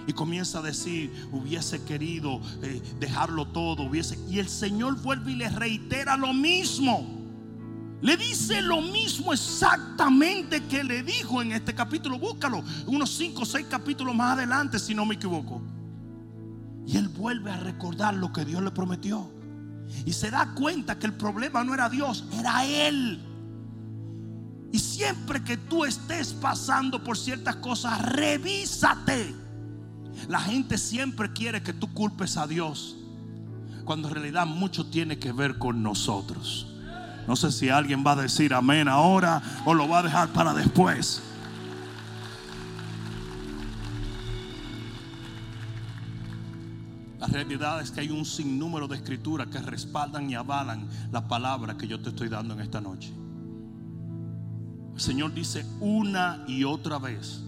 y 0.07 0.14
comienza 0.14 0.61
a 0.61 0.62
decir, 0.62 1.12
hubiese 1.31 1.85
querido 1.85 2.41
eh, 2.62 2.81
dejarlo 2.99 3.47
todo, 3.49 3.83
hubiese... 3.83 4.18
Y 4.31 4.39
el 4.39 4.49
Señor 4.49 5.03
vuelve 5.03 5.33
y 5.33 5.37
le 5.37 5.51
reitera 5.51 6.16
lo 6.16 6.33
mismo. 6.33 7.24
Le 8.05 8.18
dice 8.18 8.61
lo 8.61 8.82
mismo 8.82 9.32
exactamente 9.32 10.62
que 10.64 10.84
le 10.84 11.02
dijo 11.02 11.40
en 11.40 11.52
este 11.52 11.74
capítulo. 11.74 12.18
Búscalo, 12.18 12.62
unos 12.86 13.09
5 13.16 13.40
o 13.40 13.46
6 13.46 13.66
capítulos 13.70 14.14
más 14.14 14.36
adelante, 14.36 14.78
si 14.78 14.94
no 14.94 15.07
me 15.07 15.14
equivoco. 15.14 15.62
Y 16.86 16.98
él 16.98 17.09
vuelve 17.09 17.50
a 17.50 17.57
recordar 17.57 18.12
lo 18.12 18.30
que 18.30 18.44
Dios 18.44 18.62
le 18.62 18.70
prometió. 18.72 19.32
Y 20.05 20.12
se 20.12 20.30
da 20.30 20.52
cuenta 20.52 20.98
que 20.98 21.07
el 21.07 21.14
problema 21.14 21.64
no 21.64 21.72
era 21.72 21.88
Dios, 21.88 22.26
era 22.38 22.66
él. 22.66 23.24
Y 24.70 24.78
siempre 24.78 25.42
que 25.42 25.57
tú 25.57 25.86
estés 25.86 26.34
pasando 26.34 27.02
por 27.02 27.16
ciertas 27.16 27.57
cosas, 27.57 28.02
revísate. 28.02 29.34
La 30.28 30.40
gente 30.40 30.76
siempre 30.76 31.32
quiere 31.32 31.62
que 31.62 31.72
tú 31.72 31.90
culpes 31.94 32.36
a 32.36 32.46
Dios, 32.46 32.98
cuando 33.86 34.09
en 34.09 34.14
realidad 34.14 34.46
mucho 34.46 34.84
tiene 34.90 35.18
que 35.18 35.32
ver 35.32 35.57
con 35.57 35.82
nosotros. 35.82 36.74
No 37.27 37.37
sé 37.37 37.51
si 37.53 37.68
alguien 37.68 38.05
va 38.07 38.12
a 38.12 38.16
decir 38.16 38.53
amén 38.53 38.89
ahora 38.89 39.43
o 39.64 39.75
lo 39.75 39.89
va 39.89 40.01
a 40.01 40.03
dejar 40.03 40.29
para 40.29 40.53
después. 40.53 41.22
La 47.18 47.27
realidad 47.27 47.81
es 47.81 47.91
que 47.91 48.01
hay 48.01 48.11
un 48.11 48.27
sinnúmero 48.27 48.87
de 48.87 48.97
escrituras 48.97 49.47
que 49.49 49.59
respaldan 49.59 50.29
y 50.29 50.35
avalan 50.35 50.87
la 51.11 51.27
palabra 51.27 51.77
que 51.79 51.89
yo 51.89 51.99
te 52.01 52.11
estoy 52.11 52.29
dando 52.29 52.53
en 52.53 52.61
esta 52.61 52.83
noche. 52.83 53.12
El 54.95 55.01
Señor 55.01 55.33
dice 55.33 55.64
una 55.81 56.45
y 56.47 56.64
otra 56.64 56.99
vez 56.99 57.41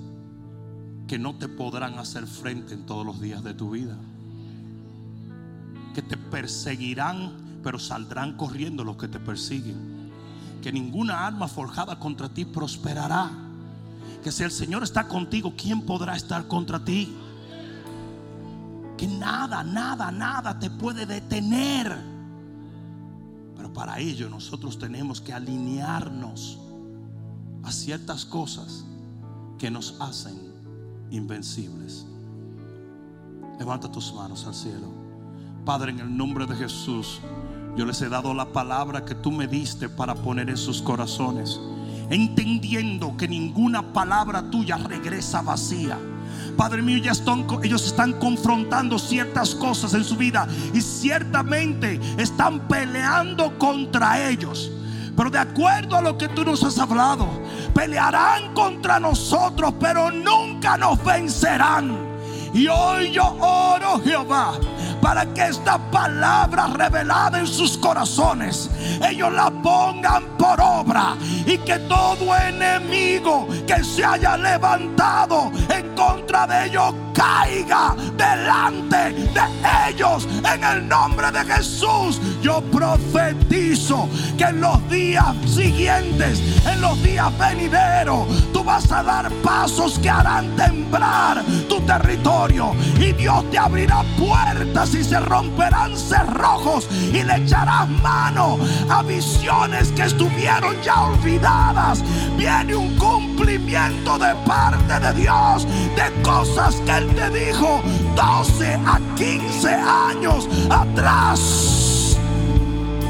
que 1.06 1.18
no 1.18 1.36
te 1.36 1.48
podrán 1.48 1.98
hacer 1.98 2.26
frente 2.26 2.74
en 2.74 2.86
todos 2.86 3.06
los 3.06 3.20
días 3.20 3.44
de 3.44 3.54
tu 3.54 3.70
vida. 3.70 3.96
Que 5.94 6.02
te 6.02 6.16
perseguirán, 6.16 7.32
pero 7.66 7.80
saldrán 7.80 8.36
corriendo 8.36 8.84
los 8.84 8.96
que 8.96 9.08
te 9.08 9.18
persiguen. 9.18 10.12
Que 10.62 10.70
ninguna 10.70 11.26
arma 11.26 11.48
forjada 11.48 11.98
contra 11.98 12.28
ti 12.28 12.44
prosperará. 12.44 13.28
Que 14.22 14.30
si 14.30 14.44
el 14.44 14.52
Señor 14.52 14.84
está 14.84 15.08
contigo, 15.08 15.52
¿quién 15.56 15.82
podrá 15.82 16.14
estar 16.14 16.46
contra 16.46 16.84
ti? 16.84 17.12
Que 18.96 19.08
nada, 19.08 19.64
nada, 19.64 20.12
nada 20.12 20.56
te 20.60 20.70
puede 20.70 21.06
detener. 21.06 21.92
Pero 23.56 23.72
para 23.72 23.98
ello 23.98 24.30
nosotros 24.30 24.78
tenemos 24.78 25.20
que 25.20 25.32
alinearnos 25.32 26.60
a 27.64 27.72
ciertas 27.72 28.24
cosas 28.24 28.84
que 29.58 29.72
nos 29.72 30.00
hacen 30.00 30.38
invencibles. 31.10 32.06
Levanta 33.58 33.90
tus 33.90 34.14
manos 34.14 34.46
al 34.46 34.54
cielo. 34.54 34.86
Padre, 35.64 35.90
en 35.90 35.98
el 35.98 36.16
nombre 36.16 36.46
de 36.46 36.54
Jesús, 36.54 37.20
yo 37.76 37.84
les 37.84 38.00
he 38.00 38.08
dado 38.08 38.32
la 38.32 38.46
palabra 38.46 39.04
que 39.04 39.14
tú 39.14 39.30
me 39.30 39.46
diste 39.46 39.90
para 39.90 40.14
poner 40.14 40.48
en 40.48 40.56
sus 40.56 40.80
corazones, 40.80 41.60
entendiendo 42.08 43.16
que 43.18 43.28
ninguna 43.28 43.92
palabra 43.92 44.50
tuya 44.50 44.78
regresa 44.78 45.42
vacía. 45.42 45.98
Padre 46.56 46.80
mío, 46.80 46.96
ya 46.96 47.12
están, 47.12 47.46
ellos 47.62 47.86
están 47.86 48.14
confrontando 48.14 48.98
ciertas 48.98 49.54
cosas 49.54 49.92
en 49.92 50.04
su 50.04 50.16
vida 50.16 50.48
y 50.72 50.80
ciertamente 50.80 52.00
están 52.16 52.66
peleando 52.66 53.58
contra 53.58 54.30
ellos. 54.30 54.72
Pero 55.14 55.28
de 55.30 55.38
acuerdo 55.38 55.96
a 55.96 56.02
lo 56.02 56.16
que 56.16 56.28
tú 56.28 56.44
nos 56.44 56.64
has 56.64 56.78
hablado, 56.78 57.28
pelearán 57.74 58.54
contra 58.54 58.98
nosotros, 58.98 59.74
pero 59.78 60.10
nunca 60.10 60.78
nos 60.78 61.02
vencerán. 61.04 62.16
Y 62.54 62.68
hoy 62.68 63.10
yo 63.10 63.36
oro, 63.38 64.00
Jehová, 64.02 64.54
para 65.06 65.24
que 65.26 65.46
esta 65.46 65.78
palabra 65.78 66.66
revelada 66.66 67.38
en 67.38 67.46
sus 67.46 67.78
corazones, 67.78 68.68
ellos 69.08 69.32
la 69.32 69.52
pongan 69.52 70.36
por 70.36 70.60
obra 70.60 71.14
y 71.46 71.58
que 71.58 71.78
todo 71.78 72.36
enemigo 72.36 73.46
que 73.68 73.84
se 73.84 74.04
haya 74.04 74.36
levantado 74.36 75.52
en 75.68 75.94
contra 75.94 76.48
de 76.48 76.66
ellos 76.66 76.92
caiga 77.14 77.94
delante 78.16 79.12
de 79.12 79.88
ellos 79.88 80.26
en 80.52 80.64
el 80.64 80.88
nombre 80.88 81.30
de 81.30 81.44
Jesús. 81.44 82.20
Yo 82.42 82.60
profetizo 82.72 84.08
que 84.36 84.44
en 84.44 84.60
los 84.60 84.90
días 84.90 85.36
siguientes, 85.46 86.40
en 86.66 86.80
los 86.80 87.00
días 87.04 87.30
venideros, 87.38 88.26
tú 88.52 88.64
vas 88.64 88.90
a 88.90 89.04
dar 89.04 89.30
pasos 89.44 90.00
que 90.00 90.10
harán 90.10 90.54
temblar 90.56 91.44
tu 91.68 91.80
territorio 91.82 92.74
y 92.98 93.12
Dios 93.12 93.48
te 93.52 93.58
abrirá 93.58 94.02
puertas 94.18 94.95
y 94.98 95.04
se 95.04 95.20
romperán 95.20 95.96
cerrojos 95.96 96.88
y 96.90 97.22
le 97.22 97.36
echarás 97.36 97.88
mano 97.88 98.58
a 98.88 99.02
visiones 99.02 99.92
que 99.92 100.02
estuvieron 100.02 100.74
ya 100.82 101.02
olvidadas. 101.04 102.02
Viene 102.36 102.74
un 102.74 102.96
cumplimiento 102.96 104.18
de 104.18 104.34
parte 104.46 105.00
de 105.00 105.12
Dios 105.20 105.66
de 105.96 106.22
cosas 106.22 106.76
que 106.86 106.92
Él 106.92 107.14
te 107.14 107.30
dijo 107.30 107.80
12 108.14 108.74
a 108.86 109.00
15 109.16 109.68
años 109.68 110.48
atrás. 110.70 112.16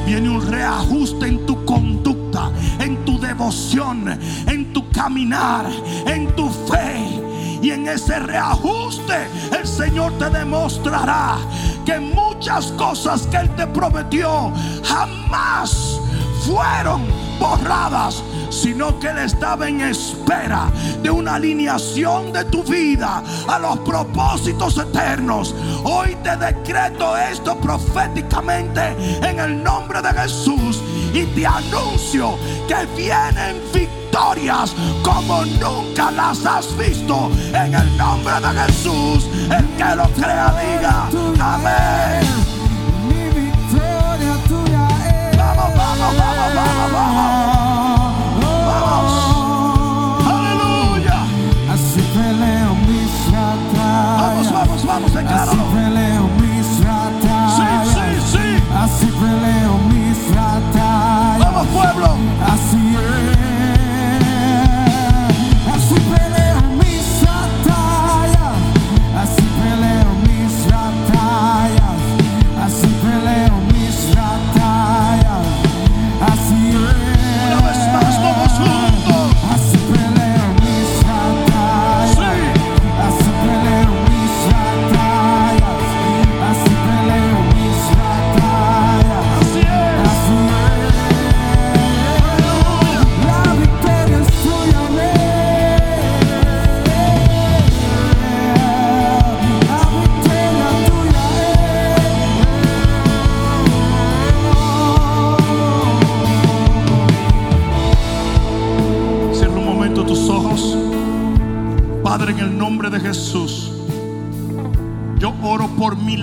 Viene 0.07 0.29
un 0.29 0.47
reajuste 0.47 1.27
en 1.27 1.47
tu 1.47 1.65
conducta, 1.65 2.51
en 2.79 3.05
tu 3.05 3.19
devoción, 3.19 4.09
en 4.47 4.73
tu 4.73 4.89
caminar, 4.91 5.67
en 6.07 6.29
tu 6.37 6.49
fe. 6.49 7.36
Y 7.63 7.71
en 7.71 7.89
ese 7.89 8.19
reajuste 8.19 9.29
el 9.59 9.67
Señor 9.67 10.13
te 10.19 10.31
demostrará 10.31 11.39
que 11.85 11.99
muchas 11.99 12.73
cosas 12.73 13.27
que 13.29 13.37
Él 13.39 13.51
te 13.57 13.67
prometió 13.67 14.53
jamás 14.85 16.01
fueron 16.45 17.03
borradas, 17.39 18.23
sino 18.51 18.99
que 18.99 19.09
Él 19.09 19.19
estaba 19.19 19.69
en 19.69 19.81
espera 19.81 20.71
de 21.03 21.11
una 21.11 21.35
alineación 21.35 22.33
de 22.33 22.45
tu 22.45 22.63
vida 22.63 23.23
a 23.49 23.59
los 23.59 23.79
propósitos 23.81 24.79
eternos. 24.79 25.55
Hoy 25.85 26.17
te 26.23 26.37
decreto 26.37 27.17
esto 27.17 27.57
proféticamente 27.59 28.97
en 29.23 29.39
el 29.41 29.63
nombre 29.63 30.01
de 30.03 30.13
Jesús 30.13 30.83
y 31.17 31.25
te 31.27 31.47
anuncio 31.47 32.37
que 32.69 32.85
vienen 32.95 33.57
victorias 33.73 34.75
como 35.03 35.47
nunca 35.47 36.11
las 36.11 36.45
has 36.45 36.77
visto 36.77 37.31
en 37.55 37.75
el 37.75 37.97
nombre 37.97 38.35
de 38.35 38.49
Jesús. 38.61 39.27
El 39.51 39.67
que 39.79 39.97
lo 39.97 40.05
crea 40.11 40.53
diga 40.61 41.09
amén. 41.41 42.21
Mi 43.09 43.31
victoria 43.41 44.37
tuya 44.47 44.89
es. 45.09 45.39
Vamos, 45.39 45.75
vamos, 45.75 46.17
vamos, 46.19 46.55
vamos, 46.55 46.93
vamos. 46.93 47.25
Aleluya. 50.27 51.19
Vamos, 54.19 54.53
vamos, 54.53 54.85
vamos, 54.85 55.17
Así 55.17 55.57
Así 62.47 62.96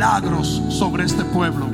milagros 0.04 0.62
sobre 0.68 1.06
este 1.06 1.24
pueblo. 1.24 1.66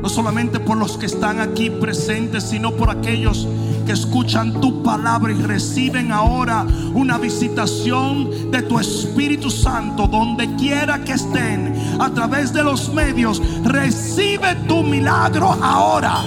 No 0.00 0.08
solamente 0.08 0.58
por 0.58 0.78
los 0.78 0.96
que 0.96 1.04
están 1.04 1.38
aquí 1.38 1.68
presentes, 1.68 2.44
sino 2.44 2.72
por 2.72 2.88
aquellos 2.88 3.46
que 3.84 3.92
escuchan 3.92 4.58
tu 4.58 4.82
palabra 4.82 5.34
y 5.34 5.42
reciben 5.42 6.12
ahora 6.12 6.66
una 6.94 7.18
visitación 7.18 8.50
de 8.50 8.62
tu 8.62 8.78
Espíritu 8.78 9.50
Santo 9.50 10.06
donde 10.06 10.54
quiera 10.56 11.04
que 11.04 11.12
estén 11.12 11.74
a 12.00 12.08
través 12.08 12.54
de 12.54 12.62
los 12.62 12.90
medios. 12.94 13.42
Recibe 13.64 14.54
tu 14.66 14.82
milagro 14.82 15.52
ahora. 15.62 16.24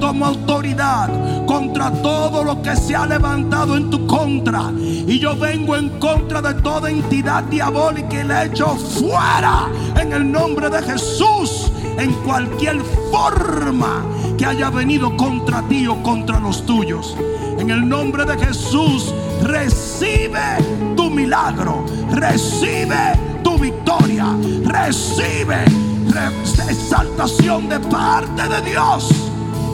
Tomo 0.00 0.26
autoridad 0.26 1.10
contra 1.46 1.90
todo 2.02 2.44
lo 2.44 2.60
que 2.60 2.76
se 2.76 2.94
ha 2.94 3.06
levantado 3.06 3.76
en 3.76 3.90
tu 3.90 4.06
contra. 4.06 4.70
Y 4.78 5.18
yo 5.18 5.36
vengo 5.36 5.74
en 5.76 5.88
contra 5.98 6.42
de 6.42 6.54
toda 6.62 6.90
entidad 6.90 7.44
diabólica 7.44 8.20
y 8.20 8.24
le 8.24 8.44
echo 8.44 8.76
fuera 8.76 9.68
en 9.98 10.12
el 10.12 10.30
nombre 10.30 10.68
de 10.68 10.82
Jesús. 10.82 11.72
En 11.98 12.12
cualquier 12.24 12.78
forma 13.10 14.04
que 14.36 14.44
haya 14.44 14.68
venido 14.68 15.16
contra 15.16 15.62
ti 15.62 15.86
o 15.86 16.02
contra 16.02 16.38
los 16.40 16.66
tuyos. 16.66 17.16
En 17.58 17.70
el 17.70 17.88
nombre 17.88 18.26
de 18.26 18.36
Jesús, 18.36 19.14
recibe 19.42 20.58
tu 20.94 21.10
milagro. 21.10 21.86
Recibe 22.12 23.14
tu 23.42 23.58
victoria. 23.58 24.26
Recibe 24.64 25.64
re- 26.10 26.70
exaltación 26.70 27.68
de 27.68 27.80
parte 27.80 28.46
de 28.46 28.60
Dios 28.70 29.08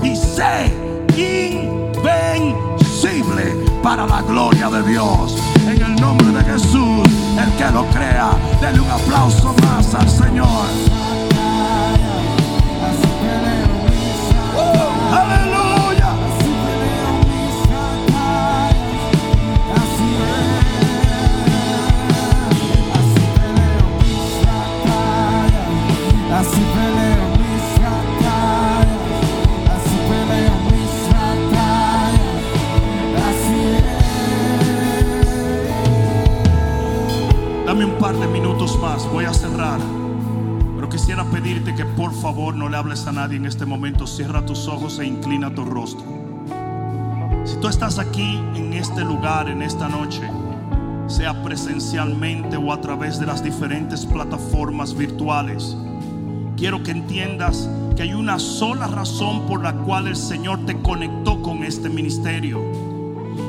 y 0.03 0.17
sé 0.17 0.73
invencible 2.03 2.53
para 3.83 4.07
la 4.07 4.23
gloria 4.23 4.69
de 4.69 4.83
Dios. 4.91 5.37
En 5.67 5.83
el 5.83 5.97
nombre 5.97 6.29
de 6.29 6.45
Jesús, 6.45 7.09
el 7.39 7.53
que 7.57 7.71
lo 7.73 7.85
crea, 7.87 8.31
denle 8.61 8.81
un 8.81 8.91
aplauso 8.91 9.55
más 9.63 9.95
al 9.95 10.09
Señor. 10.09 11.02
De 38.19 38.27
minutos 38.27 38.79
más, 38.81 39.11
voy 39.11 39.25
a 39.25 39.33
cerrar. 39.33 39.81
Pero 40.77 40.89
quisiera 40.89 41.25
pedirte 41.25 41.75
que 41.75 41.85
por 41.85 42.13
favor 42.13 42.55
no 42.55 42.69
le 42.69 42.77
hables 42.77 43.07
a 43.07 43.13
nadie 43.13 43.37
en 43.37 43.47
este 43.47 43.65
momento. 43.65 44.07
Cierra 44.07 44.45
tus 44.45 44.69
ojos 44.69 44.99
e 44.99 45.07
inclina 45.07 45.55
tu 45.55 45.65
rostro. 45.65 46.05
Si 47.45 47.57
tú 47.57 47.69
estás 47.69 47.99
aquí 47.99 48.41
en 48.55 48.73
este 48.73 49.03
lugar, 49.03 49.49
en 49.49 49.63
esta 49.63 49.89
noche, 49.89 50.23
sea 51.07 51.43
presencialmente 51.43 52.57
o 52.57 52.73
a 52.73 52.81
través 52.81 53.19
de 53.19 53.27
las 53.27 53.43
diferentes 53.43 54.05
plataformas 54.05 54.95
virtuales, 54.97 55.77
quiero 56.57 56.83
que 56.83 56.91
entiendas 56.91 57.69
que 57.97 58.03
hay 58.03 58.15
una 58.15 58.39
sola 58.39 58.87
razón 58.87 59.47
por 59.47 59.63
la 59.63 59.75
cual 59.75 60.09
el 60.09 60.17
Señor 60.17 60.65
te 60.67 60.81
conectó 60.81 61.41
con 61.43 61.65
este 61.65 61.89
ministerio. 61.89 62.61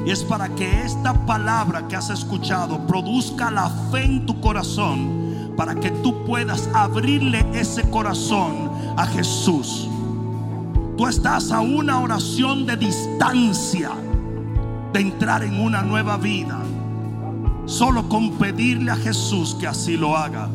Y 0.05 0.11
es 0.11 0.23
para 0.23 0.49
que 0.49 0.83
esta 0.83 1.13
palabra 1.25 1.87
que 1.87 1.95
has 1.95 2.09
escuchado 2.09 2.85
produzca 2.87 3.49
la 3.49 3.69
fe 3.91 4.03
en 4.03 4.25
tu 4.25 4.39
corazón, 4.41 5.53
para 5.55 5.75
que 5.75 5.91
tú 5.91 6.25
puedas 6.25 6.69
abrirle 6.73 7.45
ese 7.53 7.89
corazón 7.89 8.71
a 8.97 9.05
Jesús. 9.05 9.87
Tú 10.97 11.07
estás 11.07 11.51
a 11.51 11.61
una 11.61 11.99
oración 11.99 12.65
de 12.65 12.75
distancia 12.75 13.91
de 14.91 14.99
entrar 14.99 15.43
en 15.43 15.59
una 15.59 15.81
nueva 15.81 16.17
vida, 16.17 16.59
solo 17.65 18.07
con 18.09 18.31
pedirle 18.33 18.91
a 18.91 18.95
Jesús 18.95 19.55
que 19.59 19.67
así 19.67 19.95
lo 19.95 20.17
haga. 20.17 20.49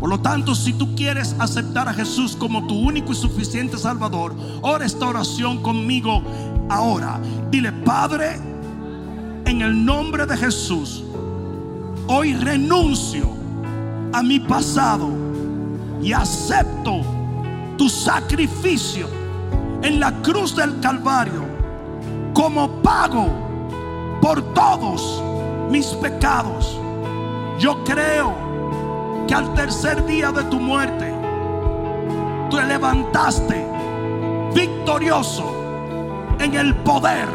Por 0.00 0.10
lo 0.10 0.20
tanto, 0.20 0.54
si 0.54 0.74
tú 0.74 0.94
quieres 0.96 1.34
aceptar 1.38 1.88
a 1.88 1.94
Jesús 1.94 2.36
como 2.36 2.66
tu 2.66 2.74
único 2.74 3.12
y 3.12 3.14
suficiente 3.14 3.78
Salvador, 3.78 4.34
ora 4.60 4.84
esta 4.84 5.06
oración 5.06 5.62
conmigo 5.62 6.22
ahora. 6.68 7.20
Dile, 7.50 7.72
Padre, 7.72 8.38
en 9.46 9.62
el 9.62 9.84
nombre 9.84 10.26
de 10.26 10.36
Jesús, 10.36 11.04
hoy 12.06 12.34
renuncio 12.34 13.28
a 14.12 14.22
mi 14.22 14.40
pasado 14.40 15.08
y 16.02 16.12
acepto 16.12 17.00
tu 17.76 17.88
sacrificio 17.88 19.08
en 19.82 20.00
la 20.00 20.12
cruz 20.22 20.54
del 20.56 20.80
Calvario 20.80 21.42
como 22.32 22.68
pago 22.82 23.28
por 24.20 24.42
todos 24.54 25.22
mis 25.70 25.86
pecados. 25.86 26.78
Yo 27.58 27.82
creo 27.84 28.34
que 29.26 29.34
al 29.34 29.52
tercer 29.54 30.04
día 30.06 30.32
de 30.32 30.44
tu 30.44 30.58
muerte, 30.58 31.12
tú 32.50 32.56
te 32.56 32.64
levantaste 32.64 33.66
victorioso 34.54 35.52
en 36.38 36.54
el 36.54 36.74
poder 36.76 37.28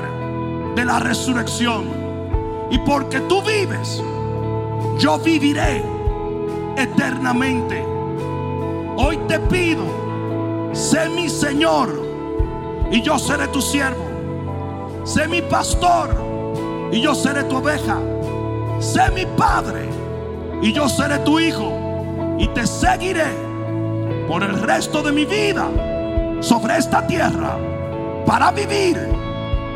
de 0.76 0.86
la 0.86 1.00
resurrección. 1.00 1.99
Y 2.70 2.78
porque 2.80 3.20
tú 3.22 3.42
vives, 3.42 4.02
yo 5.00 5.18
viviré 5.18 5.84
eternamente. 6.76 7.84
Hoy 8.96 9.18
te 9.28 9.40
pido, 9.40 9.84
sé 10.74 11.10
mi 11.10 11.30
Señor 11.30 11.90
y 12.92 13.02
yo 13.02 13.18
seré 13.18 13.48
tu 13.48 13.62
siervo. 13.62 14.06
Sé 15.04 15.28
mi 15.28 15.42
pastor 15.42 16.10
y 16.92 17.02
yo 17.02 17.16
seré 17.16 17.44
tu 17.44 17.58
oveja. 17.58 17.98
Sé 18.80 19.10
mi 19.12 19.26
padre 19.26 19.90
y 20.62 20.72
yo 20.72 20.88
seré 20.88 21.18
tu 21.20 21.40
hijo. 21.40 21.72
Y 22.38 22.48
te 22.50 22.68
seguiré 22.68 23.26
por 24.28 24.44
el 24.44 24.62
resto 24.62 25.02
de 25.02 25.12
mi 25.12 25.26
vida 25.26 25.68
sobre 26.42 26.78
esta 26.78 27.06
tierra 27.08 27.58
para 28.26 28.52
vivir 28.52 28.98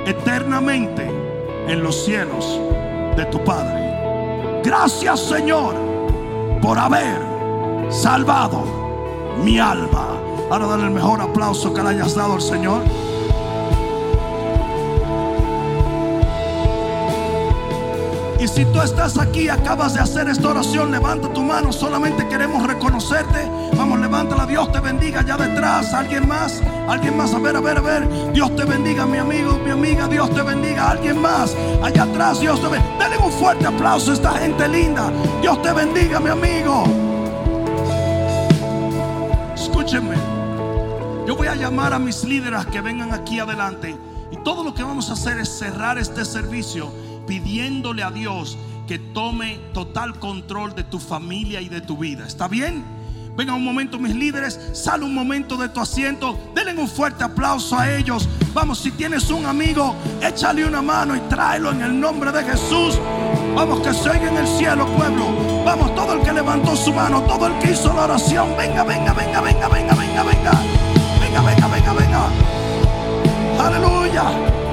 eternamente 0.06 1.10
en 1.68 1.82
los 1.82 2.06
cielos 2.06 2.60
de 3.16 3.26
tu 3.26 3.44
Padre. 3.44 4.62
Gracias 4.64 5.20
Señor 5.20 5.76
por 6.62 6.80
haber 6.80 7.18
salvado 7.90 8.64
mi 9.44 9.60
alma. 9.60 10.18
Ahora 10.50 10.68
dale 10.68 10.84
el 10.84 10.92
mejor 10.92 11.22
aplauso 11.22 11.74
que 11.74 11.82
le 11.84 11.90
hayas 11.90 12.16
dado 12.16 12.34
al 12.34 12.42
Señor. 12.42 12.82
Y 18.44 18.48
si 18.50 18.66
tú 18.66 18.82
estás 18.82 19.18
aquí, 19.18 19.48
acabas 19.48 19.94
de 19.94 20.02
hacer 20.02 20.28
esta 20.28 20.50
oración, 20.50 20.92
levanta 20.92 21.32
tu 21.32 21.42
mano. 21.42 21.72
Solamente 21.72 22.28
queremos 22.28 22.68
reconocerte. 22.68 23.50
Vamos, 23.78 24.02
levántala. 24.02 24.46
Dios 24.46 24.70
te 24.70 24.82
bendiga 24.82 25.22
allá 25.22 25.38
detrás. 25.38 25.94
Alguien 25.94 26.28
más, 26.28 26.62
alguien 26.90 27.16
más. 27.16 27.34
A 27.34 27.40
ver, 27.40 27.56
a 27.56 27.62
ver, 27.62 27.78
a 27.78 27.82
ver. 27.82 28.34
Dios 28.34 28.54
te 28.58 28.66
bendiga, 28.66 29.06
mi 29.06 29.18
amigo, 29.18 29.58
mi 29.64 29.72
amiga. 29.72 30.10
Dios 30.10 30.30
te 30.32 30.42
bendiga. 30.42 30.90
Alguien 30.90 31.22
más, 31.22 31.56
allá 31.82 32.04
atrás. 32.04 32.42
Dios 32.42 32.60
te 32.60 32.68
bendiga. 32.68 32.98
Dale 33.00 33.18
un 33.18 33.32
fuerte 33.32 33.66
aplauso 33.66 34.12
a 34.12 34.16
esta 34.16 34.34
gente 34.34 34.68
linda. 34.68 35.10
Dios 35.42 35.62
te 35.62 35.72
bendiga, 35.72 36.20
mi 36.20 36.30
amigo. 36.30 36.84
Escúchenme. 39.56 40.18
Yo 41.26 41.38
voy 41.38 41.48
a 41.48 41.56
llamar 41.56 41.94
a 41.94 42.00
mis 42.00 42.26
líderes 42.26 42.66
que 42.66 42.82
vengan 42.82 43.14
aquí 43.14 43.40
adelante. 43.40 43.96
Y 44.32 44.36
todo 44.44 44.66
lo 44.66 44.74
que 44.74 44.84
vamos 44.84 45.10
a 45.10 45.14
hacer 45.14 45.38
es 45.38 45.48
cerrar 45.48 45.98
este 45.98 46.26
servicio 46.26 46.92
pidiéndole 47.28 48.04
a 48.04 48.12
Dios 48.12 48.58
que 48.88 49.00
tome 49.00 49.60
total 49.74 50.20
control 50.20 50.76
de 50.76 50.84
tu 50.84 51.00
familia 51.00 51.62
y 51.62 51.70
de 51.70 51.82
tu 51.82 51.98
vida. 51.98 52.26
¿Está 52.28 52.48
bien? 52.48 52.84
Venga 53.36 53.56
un 53.56 53.64
momento 53.64 53.98
mis 53.98 54.14
líderes, 54.14 54.60
sale 54.74 55.04
un 55.04 55.14
momento 55.14 55.58
de 55.58 55.68
tu 55.68 55.80
asiento, 55.80 56.38
denle 56.54 56.80
un 56.80 56.88
fuerte 56.88 57.24
aplauso 57.24 57.78
a 57.78 57.92
ellos. 57.92 58.30
Vamos, 58.54 58.80
si 58.80 58.92
tienes 58.92 59.32
un 59.32 59.48
amigo, 59.48 59.96
échale 60.22 60.64
una 60.66 60.84
mano 60.84 61.16
y 61.16 61.20
tráelo 61.22 61.72
en 61.72 61.82
el 61.82 62.00
nombre 62.00 62.32
de 62.32 62.44
Jesús. 62.44 63.00
Vamos, 63.56 63.80
que 63.82 63.94
se 63.94 64.10
oiga 64.10 64.30
en 64.30 64.38
el 64.38 64.48
cielo, 64.48 64.86
pueblo. 64.96 65.64
Vamos, 65.66 65.96
todo 65.96 66.14
el 66.14 66.22
que 66.22 66.32
levantó 66.32 66.76
su 66.76 66.94
mano, 66.94 67.22
todo 67.24 67.48
el 67.48 67.58
que 67.58 67.72
hizo 67.72 67.92
la 67.94 68.04
oración. 68.04 68.56
Venga, 68.56 68.84
venga, 68.84 69.14
venga, 69.14 69.42
venga, 69.42 69.68
venga, 69.68 69.96
venga, 69.96 70.24
venga. 70.24 70.52
Venga, 71.20 71.42
venga, 71.42 71.68
venga, 71.68 71.94
venga. 71.94 72.30
Aleluya, 73.60 74.24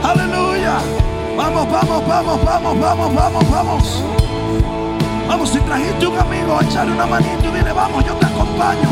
aleluya. 0.02 1.09
Vamos, 1.36 1.70
vamos, 1.70 2.06
vamos, 2.06 2.44
vamos, 2.44 2.80
vamos, 2.80 3.14
vamos, 3.14 3.50
vamos. 3.50 4.04
Vamos, 5.28 5.48
si 5.50 5.60
trajiste 5.60 6.06
un 6.06 6.18
amigo, 6.18 6.60
echarle 6.60 6.92
una 6.92 7.06
manito 7.06 7.44
y 7.44 7.58
dile, 7.58 7.72
vamos, 7.72 8.04
yo 8.04 8.14
te 8.14 8.26
acompaño. 8.26 8.88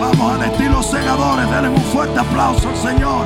Vamos 0.00 0.32
al 0.34 0.42
estilo 0.50 0.82
segadores, 0.82 1.50
denle 1.50 1.68
un 1.68 1.76
fuerte 1.76 2.18
aplauso 2.18 2.68
al 2.68 2.76
Señor. 2.76 3.24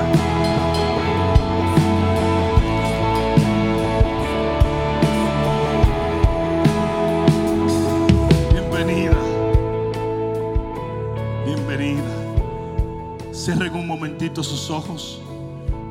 Bienvenida. 8.53 9.16
Bienvenida. 11.45 12.03
Cierren 13.32 13.74
un 13.74 13.86
momentito 13.86 14.43
sus 14.43 14.70
ojos. 14.70 15.20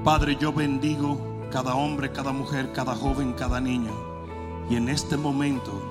Padre, 0.07 0.37
yo 0.39 0.53
bendigo 0.53 1.19
cada 1.51 1.75
hombre, 1.75 2.13
cada 2.13 2.31
mujer, 2.31 2.71
cada 2.71 2.95
joven, 2.95 3.33
cada 3.33 3.59
niño. 3.59 3.91
Y 4.69 4.77
en 4.77 4.87
este 4.87 5.17
momento 5.17 5.81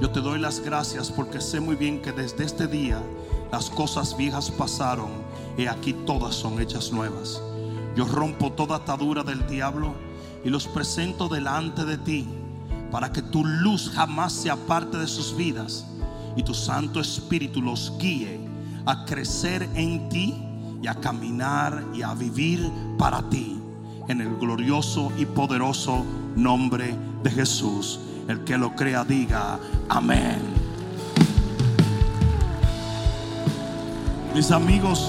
yo 0.00 0.08
te 0.10 0.20
doy 0.20 0.38
las 0.38 0.60
gracias 0.60 1.10
porque 1.10 1.40
sé 1.40 1.58
muy 1.58 1.74
bien 1.74 2.00
que 2.00 2.12
desde 2.12 2.44
este 2.44 2.68
día 2.68 3.02
las 3.50 3.70
cosas 3.70 4.16
viejas 4.16 4.52
pasaron 4.52 5.08
y 5.58 5.66
aquí 5.66 5.94
todas 6.06 6.36
son 6.36 6.60
hechas 6.60 6.92
nuevas. 6.92 7.42
Yo 7.96 8.04
rompo 8.04 8.52
toda 8.52 8.76
atadura 8.76 9.24
del 9.24 9.44
diablo 9.48 9.96
y 10.44 10.48
los 10.48 10.68
presento 10.68 11.28
delante 11.28 11.84
de 11.84 11.98
ti 11.98 12.28
para 12.92 13.10
que 13.10 13.20
tu 13.20 13.44
luz 13.44 13.90
jamás 13.92 14.32
se 14.32 14.48
aparte 14.48 14.96
de 14.96 15.08
sus 15.08 15.36
vidas 15.36 15.84
y 16.36 16.44
tu 16.44 16.54
Santo 16.54 17.00
Espíritu 17.00 17.60
los 17.60 17.98
guíe 17.98 18.38
a 18.86 19.04
crecer 19.04 19.68
en 19.74 20.08
ti 20.08 20.53
y 20.84 20.86
a 20.86 20.94
caminar 20.96 21.82
y 21.94 22.02
a 22.02 22.12
vivir 22.12 22.70
para 22.98 23.22
ti 23.30 23.58
en 24.06 24.20
el 24.20 24.36
glorioso 24.36 25.10
y 25.16 25.24
poderoso 25.24 26.04
nombre 26.36 26.94
de 27.22 27.30
Jesús. 27.30 28.00
El 28.28 28.44
que 28.44 28.58
lo 28.58 28.76
crea 28.76 29.02
diga 29.02 29.58
amén. 29.88 30.42
Mis 34.34 34.50
amigos, 34.50 35.08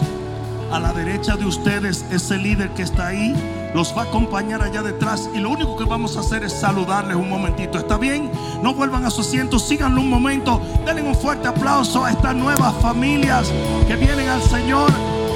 a 0.71 0.79
la 0.79 0.93
derecha 0.93 1.35
de 1.35 1.45
ustedes, 1.45 2.05
ese 2.09 2.37
líder 2.37 2.69
que 2.69 2.83
está 2.83 3.07
ahí, 3.07 3.35
los 3.73 3.93
va 3.97 4.03
a 4.03 4.05
acompañar 4.05 4.61
allá 4.61 4.81
detrás 4.81 5.29
y 5.35 5.39
lo 5.39 5.49
único 5.49 5.75
que 5.75 5.83
vamos 5.83 6.15
a 6.15 6.21
hacer 6.21 6.45
es 6.45 6.53
saludarles 6.53 7.17
un 7.17 7.29
momentito. 7.29 7.77
¿Está 7.79 7.97
bien? 7.97 8.31
No 8.63 8.73
vuelvan 8.73 9.03
a 9.03 9.09
su 9.09 9.19
asiento, 9.19 9.59
síganlo 9.59 9.99
un 9.99 10.09
momento. 10.09 10.61
Denle 10.85 11.01
un 11.01 11.15
fuerte 11.15 11.49
aplauso 11.49 12.05
a 12.05 12.11
estas 12.11 12.33
nuevas 12.33 12.73
familias 12.75 13.51
que 13.89 13.97
vienen 13.97 14.29
al 14.29 14.41
Señor. 14.41 15.14